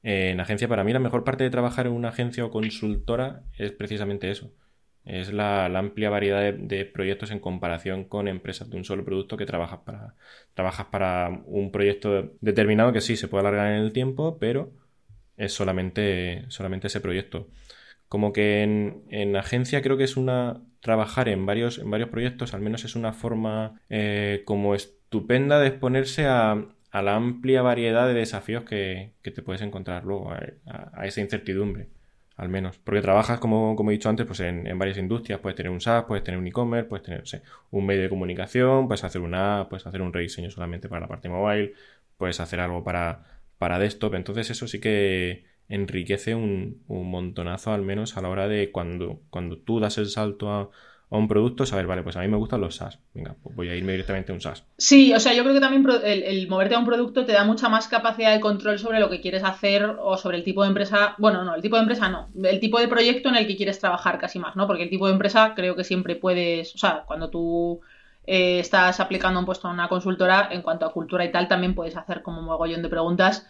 en 0.02 0.38
agencia, 0.38 0.68
para 0.68 0.84
mí 0.84 0.92
la 0.92 0.98
mejor 0.98 1.24
parte 1.24 1.44
de 1.44 1.50
trabajar 1.50 1.86
en 1.86 1.94
una 1.94 2.10
agencia 2.10 2.44
o 2.44 2.50
consultora 2.50 3.40
es 3.56 3.72
precisamente 3.72 4.30
eso. 4.30 4.52
Es 5.06 5.32
la, 5.32 5.64
amplia 5.64 6.10
variedad 6.10 6.52
de, 6.52 6.84
proyectos 6.84 7.30
en 7.30 7.40
comparación 7.40 8.04
con 8.04 8.28
empresas 8.28 8.68
de 8.68 8.76
un 8.76 8.84
solo 8.84 9.02
producto 9.02 9.38
que 9.38 9.46
trabajas 9.46 9.78
para, 9.86 10.14
trabajas 10.52 10.88
para 10.88 11.30
un 11.46 11.72
proyecto 11.72 12.34
determinado 12.42 12.92
que 12.92 13.00
sí 13.00 13.16
se 13.16 13.28
puede 13.28 13.48
alargar 13.48 13.72
en 13.72 13.80
el 13.80 13.94
tiempo, 13.94 14.36
pero 14.38 14.72
es 15.38 15.54
solamente, 15.54 16.44
solamente 16.48 16.88
ese 16.88 17.00
proyecto. 17.00 17.48
Como 18.08 18.32
que 18.32 18.62
en, 18.62 19.36
agencia 19.36 19.82
creo 19.82 19.96
que 19.96 20.04
es 20.04 20.16
una. 20.16 20.62
trabajar 20.80 21.28
en 21.28 21.44
varios, 21.46 21.78
en 21.78 21.90
varios 21.90 22.08
proyectos, 22.10 22.54
al 22.54 22.60
menos 22.60 22.84
es 22.84 22.94
una 22.94 23.12
forma 23.12 23.80
eh, 23.88 24.42
como 24.44 24.74
estupenda 24.74 25.58
de 25.60 25.68
exponerse 25.68 26.26
a, 26.26 26.66
la 26.92 27.14
amplia 27.14 27.62
variedad 27.62 28.06
de 28.06 28.14
desafíos 28.14 28.64
que, 28.64 29.12
te 29.22 29.42
puedes 29.42 29.60
encontrar 29.62 30.04
luego, 30.04 30.32
a, 30.32 31.06
esa 31.06 31.20
incertidumbre, 31.20 31.88
al 32.36 32.48
menos. 32.48 32.78
Porque 32.78 33.02
trabajas, 33.02 33.38
como, 33.40 33.76
como 33.76 33.90
he 33.90 33.94
dicho 33.94 34.08
antes, 34.08 34.24
pues 34.26 34.40
en, 34.40 34.78
varias 34.78 34.98
industrias. 34.98 35.40
Puedes 35.40 35.56
tener 35.56 35.72
un 35.72 35.80
SaaS, 35.80 36.04
puedes 36.04 36.24
tener 36.24 36.38
un 36.38 36.46
e-commerce, 36.46 36.88
puedes 36.88 37.04
tener 37.04 37.24
un 37.70 37.86
medio 37.86 38.02
de 38.02 38.08
comunicación, 38.08 38.86
puedes 38.88 39.04
hacer 39.04 39.20
una 39.20 39.60
app, 39.60 39.68
puedes 39.68 39.86
hacer 39.86 40.00
un 40.02 40.12
rediseño 40.12 40.50
solamente 40.50 40.88
para 40.88 41.02
la 41.02 41.08
parte 41.08 41.28
mobile, 41.28 41.74
puedes 42.16 42.40
hacer 42.40 42.60
algo 42.60 42.84
para, 42.84 43.24
para 43.58 43.78
desktop. 43.78 44.14
Entonces 44.14 44.50
eso 44.50 44.68
sí 44.68 44.80
que 44.80 45.44
enriquece 45.68 46.34
un, 46.34 46.82
un 46.88 47.10
montonazo, 47.10 47.72
al 47.72 47.82
menos 47.82 48.16
a 48.16 48.22
la 48.22 48.28
hora 48.28 48.48
de 48.48 48.70
cuando, 48.70 49.20
cuando 49.30 49.58
tú 49.58 49.80
das 49.80 49.98
el 49.98 50.08
salto 50.08 50.50
a 50.50 50.70
un 51.08 51.28
producto, 51.28 51.64
saber, 51.66 51.86
vale, 51.86 52.02
pues 52.02 52.16
a 52.16 52.20
mí 52.20 52.28
me 52.28 52.36
gustan 52.36 52.60
los 52.60 52.76
SaaS. 52.76 52.98
Venga, 53.14 53.36
pues 53.42 53.54
voy 53.54 53.68
a 53.68 53.76
irme 53.76 53.92
directamente 53.92 54.32
a 54.32 54.34
un 54.34 54.40
SaaS. 54.40 54.64
Sí, 54.76 55.14
o 55.14 55.20
sea, 55.20 55.34
yo 55.34 55.42
creo 55.42 55.54
que 55.54 55.60
también 55.60 55.86
el, 56.04 56.48
moverte 56.48 56.74
a 56.74 56.78
un 56.78 56.84
producto 56.84 57.24
te 57.24 57.32
da 57.32 57.44
mucha 57.44 57.68
más 57.68 57.86
capacidad 57.86 58.32
de 58.32 58.40
control 58.40 58.78
sobre 58.78 58.98
lo 58.98 59.08
que 59.08 59.20
quieres 59.20 59.44
hacer 59.44 59.84
o 59.84 60.16
sobre 60.16 60.38
el 60.38 60.44
tipo 60.44 60.62
de 60.62 60.68
empresa. 60.68 61.14
Bueno, 61.18 61.44
no, 61.44 61.54
el 61.54 61.62
tipo 61.62 61.76
de 61.76 61.82
empresa 61.82 62.08
no. 62.08 62.28
El 62.42 62.58
tipo 62.58 62.80
de 62.80 62.88
proyecto 62.88 63.28
en 63.28 63.36
el 63.36 63.46
que 63.46 63.56
quieres 63.56 63.78
trabajar 63.78 64.18
casi 64.18 64.38
más, 64.40 64.56
¿no? 64.56 64.66
Porque 64.66 64.82
el 64.82 64.90
tipo 64.90 65.06
de 65.06 65.12
empresa 65.12 65.54
creo 65.54 65.76
que 65.76 65.84
siempre 65.84 66.16
puedes. 66.16 66.74
O 66.74 66.78
sea, 66.78 67.04
cuando 67.06 67.30
tú 67.30 67.80
eh, 68.26 68.58
estás 68.58 68.98
aplicando 68.98 69.38
un 69.38 69.46
puesto 69.46 69.68
a 69.68 69.72
una 69.72 69.88
consultora, 69.88 70.48
en 70.50 70.62
cuanto 70.62 70.86
a 70.86 70.92
cultura 70.92 71.24
y 71.24 71.30
tal, 71.30 71.46
también 71.46 71.76
puedes 71.76 71.96
hacer 71.96 72.22
como 72.22 72.40
un 72.40 72.46
mogollón 72.46 72.82
de 72.82 72.88
preguntas. 72.88 73.46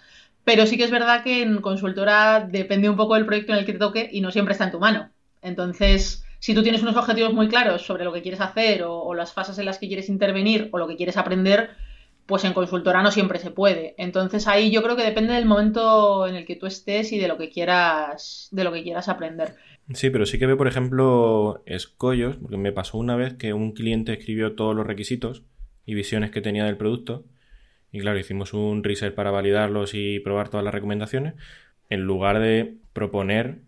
Pero 0.47 0.64
sí 0.64 0.78
que 0.78 0.84
es 0.84 0.90
verdad 0.90 1.22
que 1.22 1.42
en 1.42 1.61
consultora 1.61 2.40
depende 2.40 2.88
un 2.88 2.97
poco 2.97 3.16
del 3.16 3.26
proyecto 3.26 3.53
en 3.53 3.59
el 3.59 3.66
que 3.66 3.74
te 3.74 3.78
toque 3.78 4.09
y 4.11 4.22
no 4.22 4.30
siempre 4.30 4.53
está 4.53 4.64
en 4.64 4.70
tu 4.70 4.78
mano. 4.78 5.11
Entonces 5.42 6.24
si 6.38 6.55
tú 6.55 6.62
tienes 6.62 6.82
unos 6.82 6.97
objetivos 6.97 7.34
muy 7.34 7.49
claros 7.49 7.82
sobre 7.82 8.05
lo 8.05 8.12
que 8.12 8.22
quieres 8.22 8.40
hacer 8.40 8.84
o, 8.84 9.12
las 9.14 9.32
fases 9.32 9.59
en 9.59 9.64
las 9.64 9.78
que 9.78 9.88
quieres 9.88 10.09
intervenir 10.09 10.68
o 10.70 10.78
lo 10.78 10.86
que 10.86 10.97
quieres 10.97 11.16
aprender, 11.16 11.70
pues 12.24 12.44
en 12.44 12.53
consultora 12.53 13.03
no 13.03 13.11
siempre 13.11 13.40
se 13.40 13.51
puede. 13.51 13.97
Entonces 13.99 14.47
ahí 14.47 14.70
yo 14.70 14.80
creo 14.82 14.94
que 14.94 15.03
depende 15.03 15.34
del 15.34 15.47
momento 15.47 16.26
en 16.28 16.36
el 16.36 16.44
que 16.44 16.55
tú 16.55 16.66
estés 16.66 17.11
y 17.12 17.18
de 17.18 17.26
lo 17.26 17.36
que 17.36 17.51
quieras, 17.51 18.49
de 18.53 18.62
lo 18.62 18.72
que 18.72 18.84
quieras 18.84 19.09
aprender. 19.09 19.57
Sí, 19.92 20.11
pero 20.11 20.24
sí 20.24 20.38
que 20.38 20.47
veo, 20.47 20.57
por 20.57 20.68
ejemplo, 20.68 21.64
escollos, 21.66 22.36
porque 22.36 22.57
me 22.57 22.70
pasó 22.70 22.99
una 22.99 23.16
vez 23.16 23.34
que 23.34 23.53
un 23.53 23.72
cliente 23.72 24.12
escribió 24.12 24.55
todos 24.55 24.76
los 24.76 24.86
requisitos 24.86 25.42
y 25.84 25.94
visiones 25.94 26.30
que 26.30 26.40
tenía 26.40 26.64
del 26.64 26.76
producto. 26.76 27.24
Y 27.93 28.01
claro, 28.01 28.18
hicimos 28.18 28.53
un 28.53 28.84
research 28.84 29.14
para 29.14 29.30
validarlos 29.30 29.93
y 29.95 30.20
probar 30.20 30.49
todas 30.49 30.64
las 30.64 30.74
recomendaciones. 30.74 31.34
En 31.89 32.03
lugar 32.03 32.41
de 32.41 32.74
proponer 32.93 33.59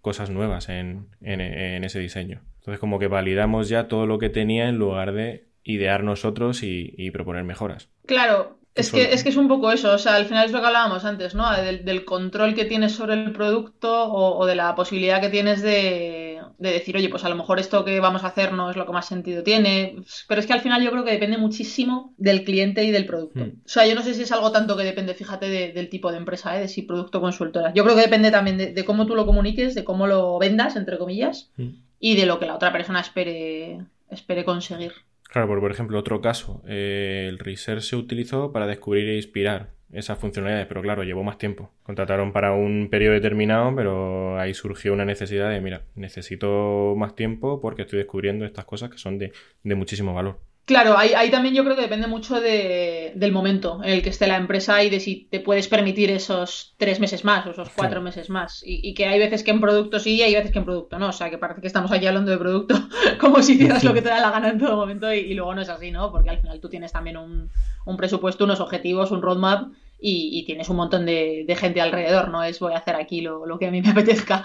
cosas 0.00 0.30
nuevas 0.30 0.68
en, 0.68 1.08
ese 1.20 1.98
diseño. 1.98 2.42
Entonces 2.58 2.78
como 2.78 2.98
que 2.98 3.08
validamos 3.08 3.68
ya 3.68 3.88
todo 3.88 4.06
lo 4.06 4.18
que 4.18 4.30
tenía 4.30 4.68
en 4.68 4.76
lugar 4.76 5.12
de 5.12 5.46
idear 5.64 6.04
nosotros 6.04 6.60
y 6.62 7.10
proponer 7.10 7.44
mejoras. 7.44 7.88
Claro, 8.06 8.58
es 8.74 8.90
que, 8.90 9.12
es 9.12 9.22
que 9.22 9.28
es 9.28 9.36
un 9.36 9.46
poco 9.46 9.70
eso, 9.70 9.92
o 9.92 9.98
sea, 9.98 10.16
al 10.16 10.24
final 10.24 10.46
es 10.46 10.52
lo 10.52 10.60
que 10.60 10.66
hablábamos 10.66 11.04
antes, 11.04 11.36
¿no? 11.36 11.48
Del, 11.52 12.04
control 12.04 12.54
que 12.54 12.64
tienes 12.64 12.92
sobre 12.92 13.14
el 13.14 13.30
producto 13.32 14.12
o, 14.12 14.44
de 14.46 14.56
la 14.56 14.74
posibilidad 14.74 15.20
que 15.20 15.28
tienes 15.28 15.62
de, 15.62 16.23
decir, 16.58 16.96
oye, 16.96 17.08
pues 17.08 17.24
a 17.24 17.28
lo 17.28 17.36
mejor 17.36 17.58
esto 17.58 17.84
que 17.84 18.00
vamos 18.00 18.24
a 18.24 18.28
hacer 18.28 18.52
no 18.52 18.70
es 18.70 18.76
lo 18.76 18.86
que 18.86 18.92
más 18.92 19.06
sentido 19.06 19.42
tiene. 19.42 19.96
Pero 20.28 20.40
es 20.40 20.46
que 20.46 20.52
al 20.52 20.60
final 20.60 20.82
yo 20.82 20.90
creo 20.90 21.04
que 21.04 21.12
depende 21.12 21.38
muchísimo 21.38 22.14
del 22.16 22.44
cliente 22.44 22.84
y 22.84 22.90
del 22.90 23.06
producto. 23.06 23.40
Hmm. 23.40 23.60
O 23.64 23.68
sea, 23.68 23.86
yo 23.86 23.94
no 23.94 24.02
sé 24.02 24.14
si 24.14 24.22
es 24.22 24.32
algo 24.32 24.52
tanto 24.52 24.76
que 24.76 24.84
depende, 24.84 25.14
fíjate, 25.14 25.72
del 25.72 25.88
tipo 25.88 26.10
de 26.10 26.18
empresa, 26.18 26.56
¿eh? 26.56 26.60
de 26.60 26.68
si 26.68 26.82
producto 26.82 27.18
o 27.18 27.20
consultora. 27.20 27.72
Yo 27.74 27.84
creo 27.84 27.96
que 27.96 28.02
depende 28.02 28.30
también 28.30 28.56
de, 28.58 28.84
cómo 28.84 29.06
tú 29.06 29.14
lo 29.14 29.26
comuniques, 29.26 29.74
de 29.74 29.84
cómo 29.84 30.06
lo 30.06 30.38
vendas, 30.38 30.76
entre 30.76 30.98
comillas, 30.98 31.50
hmm. 31.56 31.68
y 32.00 32.16
de 32.16 32.26
lo 32.26 32.38
que 32.38 32.46
la 32.46 32.54
otra 32.54 32.72
persona 32.72 33.00
espere, 33.00 33.80
espere 34.10 34.44
conseguir. 34.44 34.92
Claro, 35.30 35.48
por, 35.48 35.72
ejemplo, 35.72 35.98
otro 35.98 36.20
caso, 36.20 36.62
eh, 36.66 37.26
el 37.28 37.40
research 37.40 37.82
se 37.82 37.96
utilizó 37.96 38.52
para 38.52 38.68
descubrir 38.68 39.08
e 39.08 39.16
inspirar 39.16 39.70
esas 39.94 40.18
funcionalidades, 40.18 40.66
pero 40.66 40.82
claro, 40.82 41.04
llevó 41.04 41.22
más 41.22 41.38
tiempo. 41.38 41.70
Contrataron 41.82 42.32
para 42.32 42.52
un 42.52 42.88
periodo 42.90 43.14
determinado, 43.14 43.74
pero 43.74 44.38
ahí 44.38 44.54
surgió 44.54 44.92
una 44.92 45.04
necesidad 45.04 45.50
de, 45.50 45.60
mira, 45.60 45.82
necesito 45.94 46.94
más 46.96 47.14
tiempo 47.14 47.60
porque 47.60 47.82
estoy 47.82 47.98
descubriendo 47.98 48.44
estas 48.44 48.64
cosas 48.64 48.90
que 48.90 48.98
son 48.98 49.18
de, 49.18 49.32
de 49.62 49.74
muchísimo 49.74 50.14
valor. 50.14 50.38
Claro, 50.66 50.96
ahí, 50.96 51.30
también 51.30 51.54
yo 51.54 51.62
creo 51.62 51.76
que 51.76 51.82
depende 51.82 52.06
mucho 52.06 52.40
de, 52.40 53.12
del 53.16 53.32
momento 53.32 53.82
en 53.84 53.90
el 53.90 54.02
que 54.02 54.08
esté 54.08 54.26
la 54.26 54.38
empresa 54.38 54.82
y 54.82 54.88
de 54.88 54.98
si 54.98 55.28
te 55.30 55.38
puedes 55.38 55.68
permitir 55.68 56.10
esos 56.10 56.74
tres 56.78 57.00
meses 57.00 57.22
más 57.22 57.44
o 57.44 57.50
esos 57.50 57.68
cuatro 57.68 58.00
meses 58.00 58.30
más. 58.30 58.62
Y, 58.64 58.94
que 58.94 59.04
hay 59.04 59.18
veces 59.18 59.44
que 59.44 59.50
en 59.50 59.60
producto 59.60 59.98
sí 59.98 60.14
y 60.14 60.22
hay 60.22 60.34
veces 60.34 60.52
que 60.52 60.60
en 60.60 60.64
producto 60.64 60.98
no. 60.98 61.08
O 61.08 61.12
sea, 61.12 61.28
que 61.28 61.36
parece 61.36 61.60
que 61.60 61.66
estamos 61.66 61.92
aquí 61.92 62.06
hablando 62.06 62.30
de 62.30 62.38
producto 62.38 62.76
como 63.20 63.42
si 63.42 63.54
hicieras 63.54 63.84
lo 63.84 63.92
que 63.92 64.00
te 64.00 64.08
da 64.08 64.20
la 64.20 64.30
gana 64.30 64.48
en 64.48 64.58
todo 64.58 64.74
momento 64.74 65.12
y, 65.12 65.34
luego 65.34 65.54
no 65.54 65.60
es 65.60 65.68
así, 65.68 65.90
¿no? 65.90 66.10
Porque 66.10 66.30
al 66.30 66.40
final 66.40 66.58
tú 66.60 66.70
tienes 66.70 66.92
también 66.92 67.18
un, 67.18 67.50
presupuesto, 67.98 68.44
unos 68.44 68.60
objetivos, 68.60 69.10
un 69.10 69.20
roadmap 69.20 69.70
y, 70.00 70.44
tienes 70.44 70.68
un 70.68 70.76
montón 70.76 71.06
de, 71.06 71.56
gente 71.58 71.80
alrededor. 71.80 72.28
No 72.28 72.42
es 72.42 72.60
voy 72.60 72.74
a 72.74 72.78
hacer 72.78 72.96
aquí 72.96 73.20
lo, 73.20 73.46
lo 73.46 73.58
que 73.58 73.66
a 73.66 73.70
mí 73.70 73.82
me 73.82 73.90
apetezca. 73.92 74.44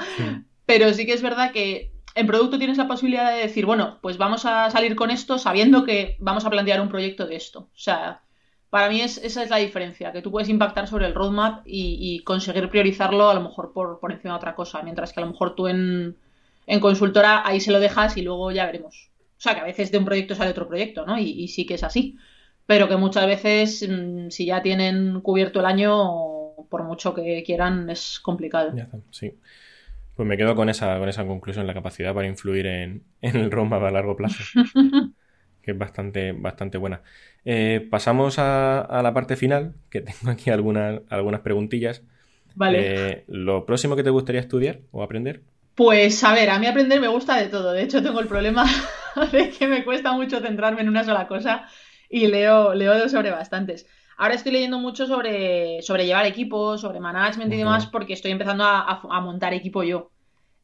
Pero 0.66 0.94
sí 0.94 1.06
que 1.06 1.14
es 1.14 1.22
verdad 1.22 1.52
que 1.52 1.92
en 2.16 2.28
producto 2.28 2.58
tienes 2.58 2.78
la 2.78 2.88
posibilidad 2.88 3.32
de 3.32 3.40
decir, 3.40 3.66
bueno, 3.66 4.00
pues 4.02 4.18
vamos 4.18 4.46
a 4.46 4.70
salir 4.70 4.96
con 4.96 5.12
esto 5.12 5.38
sabiendo 5.38 5.84
que 5.84 6.18
vamos 6.20 6.46
a 6.46 6.50
plantear 6.50 6.82
un 6.82 6.90
proyecto 6.90 7.26
de 7.28 7.36
esto. 7.36 7.60
O 7.60 7.78
sea, 7.78 8.22
para 8.70 8.90
mí 8.90 9.02
esa 9.02 9.44
es 9.44 9.50
la 9.50 9.58
diferencia, 9.58 10.12
que 10.12 10.22
tú 10.22 10.32
puedes 10.32 10.50
impactar 10.50 10.88
sobre 10.88 11.08
el 11.08 11.16
roadmap 11.16 11.64
y, 11.66 12.22
conseguir 12.24 12.70
priorizarlo 12.70 13.30
a 13.30 13.34
lo 13.34 13.42
mejor 13.42 13.74
por, 13.74 14.00
por, 14.00 14.12
encima 14.12 14.34
de 14.34 14.38
otra 14.38 14.56
cosa, 14.56 14.82
mientras 14.84 15.12
que 15.12 15.20
a 15.20 15.26
lo 15.26 15.32
mejor 15.32 15.56
tú 15.56 15.68
en, 15.68 16.16
consultora 16.80 17.48
ahí 17.48 17.60
se 17.60 17.72
lo 17.72 17.80
dejas 17.80 18.16
y 18.18 18.22
luego 18.22 18.52
ya 18.52 18.66
veremos. 18.66 19.10
O 19.38 19.42
sea, 19.42 19.56
que 19.56 19.62
a 19.62 19.66
veces 19.66 19.92
de 19.92 19.98
un 19.98 20.06
proyecto 20.06 20.36
sale 20.36 20.52
otro 20.52 20.68
proyecto, 20.68 21.06
¿no? 21.06 21.18
Y, 21.18 21.48
sí 21.48 21.66
que 21.66 21.76
es 21.76 21.84
así. 21.84 22.18
Pero 22.70 22.88
que 22.88 22.98
muchas 22.98 23.26
veces, 23.26 23.84
mm, 23.90 24.30
si 24.30 24.46
ya 24.46 24.62
tienen 24.62 25.22
cubierto 25.22 25.60
el 25.60 25.66
año, 25.66 26.54
por 26.70 26.84
mucho 26.84 27.16
que 27.16 27.42
quieran, 27.44 27.90
es 27.90 28.20
complicado. 28.20 28.76
Ya 28.76 28.88
sí. 29.10 29.34
Pues 30.16 30.30
me 30.30 30.38
quedo 30.38 30.56
con 30.56 30.70
esa, 30.70 31.00
con 31.00 31.10
esa 31.10 31.26
conclusión, 31.26 31.66
la 31.66 31.74
capacidad 31.74 32.14
para 32.14 32.28
influir 32.28 32.68
en, 32.68 33.06
el 33.24 33.50
roadmap 33.50 33.82
a 33.82 33.90
largo 33.90 34.16
plazo. 34.16 34.44
que 35.64 35.72
es 35.72 35.78
bastante, 35.80 36.32
bastante 36.32 36.78
buena. 36.78 37.02
Eh, 37.44 37.88
pasamos 37.90 38.38
a, 38.38 39.02
la 39.02 39.14
parte 39.16 39.36
final, 39.36 39.74
que 39.90 40.02
tengo 40.02 40.30
aquí 40.30 40.52
algunas, 40.52 41.02
algunas 41.10 41.42
preguntillas. 41.42 42.04
Vale. 42.54 42.82
Eh, 42.82 43.24
¿Lo 43.30 43.66
próximo 43.66 43.96
que 43.96 44.04
te 44.04 44.12
gustaría 44.12 44.42
estudiar 44.42 44.82
o 44.92 45.02
aprender? 45.02 45.42
Pues 45.74 46.24
a 46.24 46.36
ver, 46.36 46.52
a 46.52 46.60
mí 46.60 46.68
aprender 46.68 47.02
me 47.02 47.08
gusta 47.08 47.36
de 47.42 47.48
todo. 47.48 47.72
De 47.72 47.82
hecho, 47.82 48.04
tengo 48.04 48.20
el 48.20 48.28
problema 48.28 48.64
de 49.32 49.50
que 49.50 49.66
me 49.66 49.84
cuesta 49.84 50.12
mucho 50.12 50.40
centrarme 50.40 50.82
en 50.82 50.90
una 50.90 51.04
sola 51.04 51.28
cosa 51.28 51.68
y 52.10 52.28
leo, 52.28 52.74
leo 52.74 53.08
sobre 53.08 53.32
bastantes. 53.32 53.86
Ahora 54.20 54.34
estoy 54.34 54.52
leyendo 54.52 54.80
mucho 54.80 55.08
sobre, 55.08 55.82
sobre 55.82 56.06
llevar 56.06 56.26
equipos, 56.26 56.82
sobre 56.82 57.00
management 57.00 57.54
y 57.54 57.58
demás, 57.58 57.86
porque 57.88 58.12
estoy 58.12 58.32
empezando 58.32 58.66
a, 58.66 59.22
montar 59.22 59.54
equipo 59.54 59.82
yo. 59.84 60.12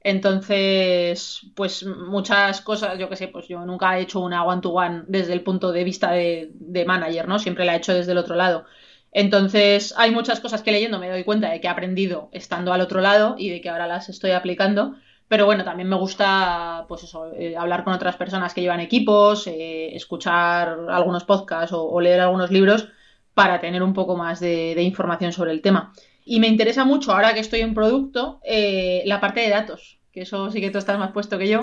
Entonces, 0.02 1.42
pues 1.56 1.86
muchas 1.86 2.60
cosas, 2.60 3.00
yo 3.00 3.08
qué 3.08 3.16
sé, 3.16 3.30
pues 3.30 3.48
yo 3.48 3.66
nunca 3.66 3.98
he 3.98 4.02
hecho 4.02 4.20
una 4.20 4.44
one-to-one 4.44 5.04
desde 5.08 5.32
el 5.32 5.42
punto 5.42 5.72
de 5.72 5.86
vista 5.86 6.12
de, 6.12 6.52
manager, 6.86 7.30
¿no? 7.30 7.40
Siempre 7.40 7.64
la 7.64 7.76
he 7.76 7.78
hecho 7.78 7.94
desde 7.94 8.12
el 8.12 8.18
otro 8.18 8.36
lado. 8.36 8.66
Entonces, 9.14 9.94
hay 9.98 10.12
muchas 10.12 10.42
cosas 10.42 10.62
que 10.62 10.74
leyendo 10.74 11.00
me 11.00 11.10
doy 11.10 11.24
cuenta 11.24 11.50
de 11.50 11.62
que 11.62 11.68
he 11.68 11.70
aprendido 11.70 12.28
estando 12.34 12.74
al 12.74 12.82
otro 12.82 13.00
lado 13.00 13.36
y 13.38 13.50
de 13.50 13.62
que 13.62 13.70
ahora 13.70 13.88
las 13.88 14.10
estoy 14.10 14.32
aplicando. 14.32 14.96
Pero 15.28 15.46
bueno, 15.46 15.64
también 15.64 15.90
me 15.90 15.96
gusta, 15.96 16.86
pues 16.88 17.04
eso, 17.04 17.34
eh, 17.34 17.58
hablar 17.58 17.84
con 17.84 17.94
otras 17.94 18.16
personas 18.16 18.54
que 18.54 18.62
llevan 18.62 18.80
equipos, 18.80 19.48
eh, 19.48 19.96
escuchar 19.96 20.78
algunos 20.90 21.24
podcasts 21.24 21.74
o, 21.74 22.00
leer 22.00 22.22
algunos 22.22 22.52
libros 22.52 22.90
para 23.34 23.60
tener 23.60 23.82
un 23.82 23.94
poco 23.94 24.16
más 24.16 24.40
de, 24.40 24.82
información 24.84 25.34
sobre 25.34 25.52
el 25.52 25.62
tema. 25.62 25.94
Y 26.26 26.40
me 26.40 26.48
interesa 26.48 26.86
mucho, 26.86 27.12
ahora 27.12 27.34
que 27.34 27.40
estoy 27.40 27.62
en 27.62 27.74
producto, 27.74 28.40
eh, 28.44 29.02
la 29.06 29.20
parte 29.20 29.42
de 29.42 29.50
datos, 29.50 30.00
que 30.12 30.22
eso 30.22 30.52
sí 30.52 30.62
que 30.62 30.70
tú 30.70 30.78
estás 30.78 31.00
más 31.00 31.12
puesto 31.12 31.38
que 31.38 31.48
yo. 31.48 31.62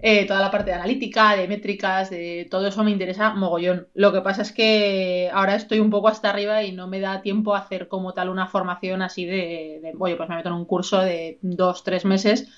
Eh, 0.00 0.26
toda 0.26 0.40
la 0.40 0.50
parte 0.50 0.70
de 0.70 0.76
analítica, 0.76 1.36
de 1.36 1.46
métricas, 1.46 2.08
de 2.08 2.48
todo 2.50 2.66
eso 2.66 2.82
me 2.82 2.90
interesa 2.90 3.34
mogollón. 3.34 3.88
Lo 3.94 4.12
que 4.12 4.22
pasa 4.22 4.42
es 4.42 4.52
que 4.52 5.28
ahora 5.32 5.54
estoy 5.54 5.80
un 5.80 5.90
poco 5.90 6.08
hasta 6.08 6.30
arriba 6.30 6.62
y 6.62 6.72
no 6.72 6.88
me 6.88 7.00
da 7.00 7.20
tiempo 7.20 7.54
a 7.54 7.58
hacer 7.58 7.88
como 7.88 8.14
tal 8.14 8.30
una 8.30 8.46
formación 8.46 9.02
así 9.02 9.26
de, 9.26 9.80
de 9.82 9.92
oye, 9.98 10.16
pues 10.16 10.28
me 10.28 10.36
meto 10.36 10.48
en 10.48 10.54
un 10.54 10.64
curso 10.64 11.00
de 11.00 11.38
dos, 11.42 11.84
tres 11.84 12.06
meses. 12.06 12.48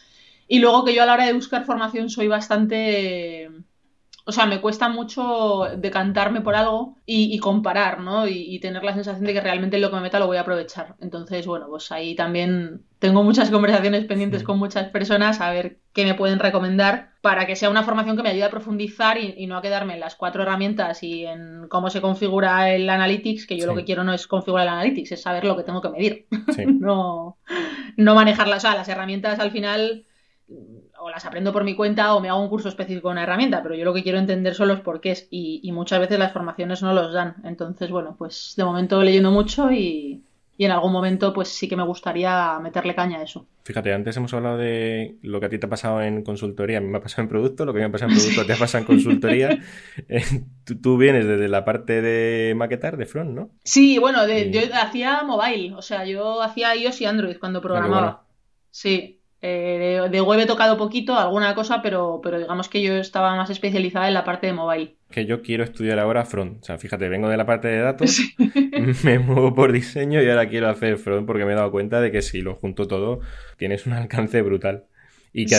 Y 0.49 0.59
luego 0.59 0.85
que 0.85 0.95
yo 0.95 1.03
a 1.03 1.07
la 1.07 1.15
hora 1.15 1.27
de 1.27 1.33
buscar 1.33 1.65
formación 1.65 2.11
soy 2.11 2.29
bastante 2.29 3.51
o 4.27 4.33
sea, 4.33 4.47
me 4.47 4.61
cuesta 4.63 4.89
mucho 4.89 5.67
decantarme 5.77 6.41
por 6.41 6.55
algo 6.55 6.97
y, 7.05 7.39
comparar, 7.41 8.01
¿no? 8.01 8.27
Y, 8.27 8.59
tener 8.59 8.83
la 8.83 8.95
sensación 8.95 9.27
de 9.27 9.35
que 9.35 9.41
realmente 9.43 9.79
lo 9.79 9.91
que 9.91 9.97
me 9.97 10.03
meta 10.03 10.19
lo 10.19 10.27
voy 10.27 10.39
a 10.39 10.41
aprovechar. 10.41 10.97
Entonces, 11.01 11.47
bueno, 11.47 11.67
pues 11.69 11.93
ahí 11.93 12.15
también 12.15 12.85
tengo 12.99 13.23
muchas 13.23 13.51
conversaciones 13.51 14.07
pendientes 14.07 14.43
con 14.43 14.59
muchas 14.59 14.89
personas 14.89 15.43
a 15.43 15.51
ver 15.51 15.79
qué 15.93 16.07
me 16.07 16.15
pueden 16.15 16.39
recomendar 16.39 17.11
para 17.21 17.47
que 17.47 17.55
sea 17.55 17.69
una 17.69 17.83
formación 17.83 18.17
que 18.17 18.23
me 18.23 18.31
ayude 18.31 18.45
a 18.45 18.51
profundizar 18.51 19.19
y, 19.19 19.47
no 19.47 19.59
a 19.59 19.63
quedarme 19.63 19.93
en 19.93 20.01
las 20.01 20.17
cuatro 20.17 20.43
herramientas 20.43 21.03
y 21.03 21.27
en 21.27 21.69
cómo 21.69 21.91
se 21.91 22.01
configura 22.01 22.71
el 22.71 22.89
Analytics, 22.89 23.47
que 23.47 23.59
yo 23.59 23.67
lo 23.67 23.75
que 23.75 23.85
quiero 23.85 24.05
no 24.05 24.15
es 24.15 24.27
configurar 24.27 24.67
el 24.67 24.73
Analytics, 24.73 25.13
es 25.13 25.21
saber 25.21 25.45
lo 25.45 25.55
que 25.55 25.65
tengo 25.65 25.83
que 25.83 25.91
medir. 25.91 26.27
no, 26.67 27.37
no 27.99 28.15
manejarlas. 28.15 28.65
O 28.65 28.69
sea, 28.69 28.75
las 28.75 28.89
herramientas 28.89 29.39
al 29.39 29.51
final 29.51 30.07
o 30.49 31.11
las 31.11 31.25
aprendo 31.25 31.53
por 31.53 31.65
mi 31.65 31.75
cuenta 31.75 32.15
o 32.15 32.21
me 32.21 32.29
hago 32.29 32.43
un 32.43 32.49
curso 32.49 32.69
específico 32.69 33.09
de 33.09 33.13
una 33.13 33.23
herramienta, 33.23 33.63
pero 33.63 33.75
yo 33.75 33.85
lo 33.85 33.95
que 33.95 34.03
quiero 34.03 34.19
entender 34.19 34.55
son 34.55 34.69
los 34.69 34.81
porqués 34.81 35.27
y, 35.31 35.61
y 35.63 35.73
muchas 35.73 36.01
veces 36.01 36.19
las 36.19 36.33
formaciones 36.33 36.83
no 36.83 36.93
los 36.93 37.13
dan. 37.13 37.37
Entonces, 37.45 37.91
bueno, 37.91 38.15
pues 38.19 38.55
de 38.57 38.65
momento 38.65 39.03
leyendo 39.03 39.31
mucho 39.31 39.71
y, 39.71 40.23
y 40.57 40.65
en 40.65 40.71
algún 40.71 40.93
momento 40.93 41.33
pues 41.33 41.49
sí 41.49 41.69
que 41.69 41.77
me 41.77 41.83
gustaría 41.85 42.59
meterle 42.61 42.95
caña 42.95 43.19
a 43.19 43.23
eso. 43.23 43.47
Fíjate, 43.65 43.93
antes 43.93 44.17
hemos 44.17 44.33
hablado 44.35 44.59
de 44.59 45.17
lo 45.23 45.41
que 45.41 45.47
a 45.47 45.49
ti 45.49 45.59
te 45.59 45.67
ha 45.67 45.71
pasado 45.71 46.03
en 46.03 46.23
consultoría, 46.23 46.79
a 46.79 46.81
mí 46.81 46.89
me 46.89 46.99
ha 46.99 47.01
pasado 47.01 47.23
en 47.23 47.29
producto, 47.29 47.65
lo 47.65 47.73
que 47.73 47.81
me 47.81 47.87
ha 47.87 47.91
pasado 47.91 48.13
en 48.13 48.19
producto 48.19 48.47
te 48.47 48.53
ha 48.53 48.57
pasado 48.57 48.83
en 48.83 48.87
consultoría. 48.87 49.59
Eh, 50.09 50.23
tú, 50.83 50.99
vienes 50.99 51.27
desde 51.27 51.49
la 51.49 51.65
parte 51.65 52.03
de 52.03 52.55
maquetar, 52.55 52.97
de 52.97 53.07
front, 53.07 53.31
¿no? 53.31 53.51
Sí, 53.63 53.99
bueno, 53.99 54.27
yo 54.27 54.61
hacía 54.75 55.23
mobile, 55.23 55.75
o 55.75 55.83
sea, 55.83 56.05
yo 56.05 56.43
hacía 56.43 56.75
iOS 56.75 57.01
y 57.01 57.07
Android 57.07 57.39
cuando 57.39 57.61
ah, 57.61 57.63
programaba. 57.63 58.25
Sí, 58.71 59.21
eh, 59.47 60.09
de, 60.11 60.21
web 60.23 60.41
he 60.41 60.47
tocado 60.47 60.79
poquito, 60.79 61.19
alguna 61.19 61.55
cosa, 61.55 61.83
pero, 61.83 62.21
pero 62.23 62.39
digamos 62.39 62.71
que 62.71 62.81
yo 62.81 62.95
estaba 62.95 63.37
más 63.37 63.51
especializada 63.51 64.09
en 64.09 64.15
la 64.15 64.25
parte 64.25 64.47
de 64.47 64.55
mobile. 64.55 64.97
Que 65.11 65.27
yo 65.27 65.43
quiero 65.43 65.65
estudiar 65.65 65.99
ahora 65.99 66.25
front. 66.25 66.63
O 66.63 66.65
sea, 66.65 66.79
fíjate, 66.79 67.11
vengo 67.11 67.29
de 67.29 67.37
la 67.37 67.45
parte 67.45 67.69
de 67.69 67.79
datos, 67.79 68.23
me 69.05 69.19
muevo 69.19 69.55
por 69.55 69.71
diseño 69.71 70.23
y 70.23 70.31
ahora 70.31 70.49
quiero 70.49 70.71
hacer 70.71 70.97
front 70.97 71.27
porque 71.27 71.45
me 71.45 71.53
he 71.53 71.57
dado 71.57 71.71
cuenta 71.71 72.01
de 72.01 72.11
que 72.11 72.23
si 72.23 72.41
lo 72.41 72.55
junto 72.55 72.89
todo, 72.89 73.21
tienes 73.59 73.85
un 73.85 73.93
alcance 73.93 74.41
brutal. 74.41 74.87
Y 75.35 75.45
que, 75.45 75.57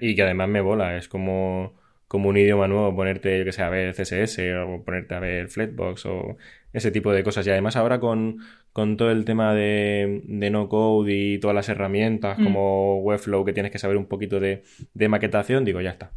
y 0.00 0.14
que, 0.14 0.22
además 0.22 0.48
me 0.48 0.62
bola, 0.62 0.96
es 0.96 1.06
como, 1.06 1.74
como 2.10 2.28
un 2.28 2.36
idioma 2.36 2.66
nuevo, 2.66 2.92
ponerte, 2.96 3.38
yo 3.38 3.44
que 3.44 3.52
sé, 3.52 3.62
a 3.62 3.68
ver 3.68 3.94
CSS 3.94 4.40
o 4.66 4.82
ponerte 4.84 5.14
a 5.14 5.20
ver 5.20 5.46
Flatbox 5.46 6.06
o 6.06 6.36
ese 6.72 6.90
tipo 6.90 7.12
de 7.12 7.22
cosas. 7.22 7.46
Y 7.46 7.50
además 7.50 7.76
ahora 7.76 8.00
con, 8.00 8.38
con 8.72 8.96
todo 8.96 9.12
el 9.12 9.24
tema 9.24 9.54
de, 9.54 10.20
no 10.26 10.68
code 10.68 11.14
y 11.14 11.38
todas 11.38 11.54
las 11.54 11.68
herramientas 11.68 12.36
mm. 12.36 12.42
como 12.42 12.98
Webflow 13.02 13.44
que 13.44 13.52
tienes 13.52 13.70
que 13.70 13.78
saber 13.78 13.96
un 13.96 14.06
poquito 14.06 14.40
de, 14.40 14.64
maquetación, 15.08 15.64
digo, 15.64 15.80
ya 15.80 15.90
está. 15.90 16.10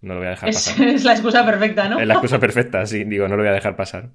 No 0.00 0.14
lo 0.14 0.20
voy 0.20 0.28
a 0.28 0.30
dejar 0.30 0.48
pasar. 0.48 0.88
Es 0.88 1.04
la 1.04 1.12
excusa 1.12 1.44
perfecta, 1.44 1.90
¿no? 1.90 2.00
Es 2.00 2.06
la 2.06 2.14
excusa 2.14 2.38
perfecta, 2.38 2.86
sí, 2.86 3.04
digo, 3.04 3.28
no 3.28 3.36
lo 3.36 3.42
voy 3.42 3.50
a 3.50 3.54
dejar 3.54 3.76
pasar. 3.76 4.12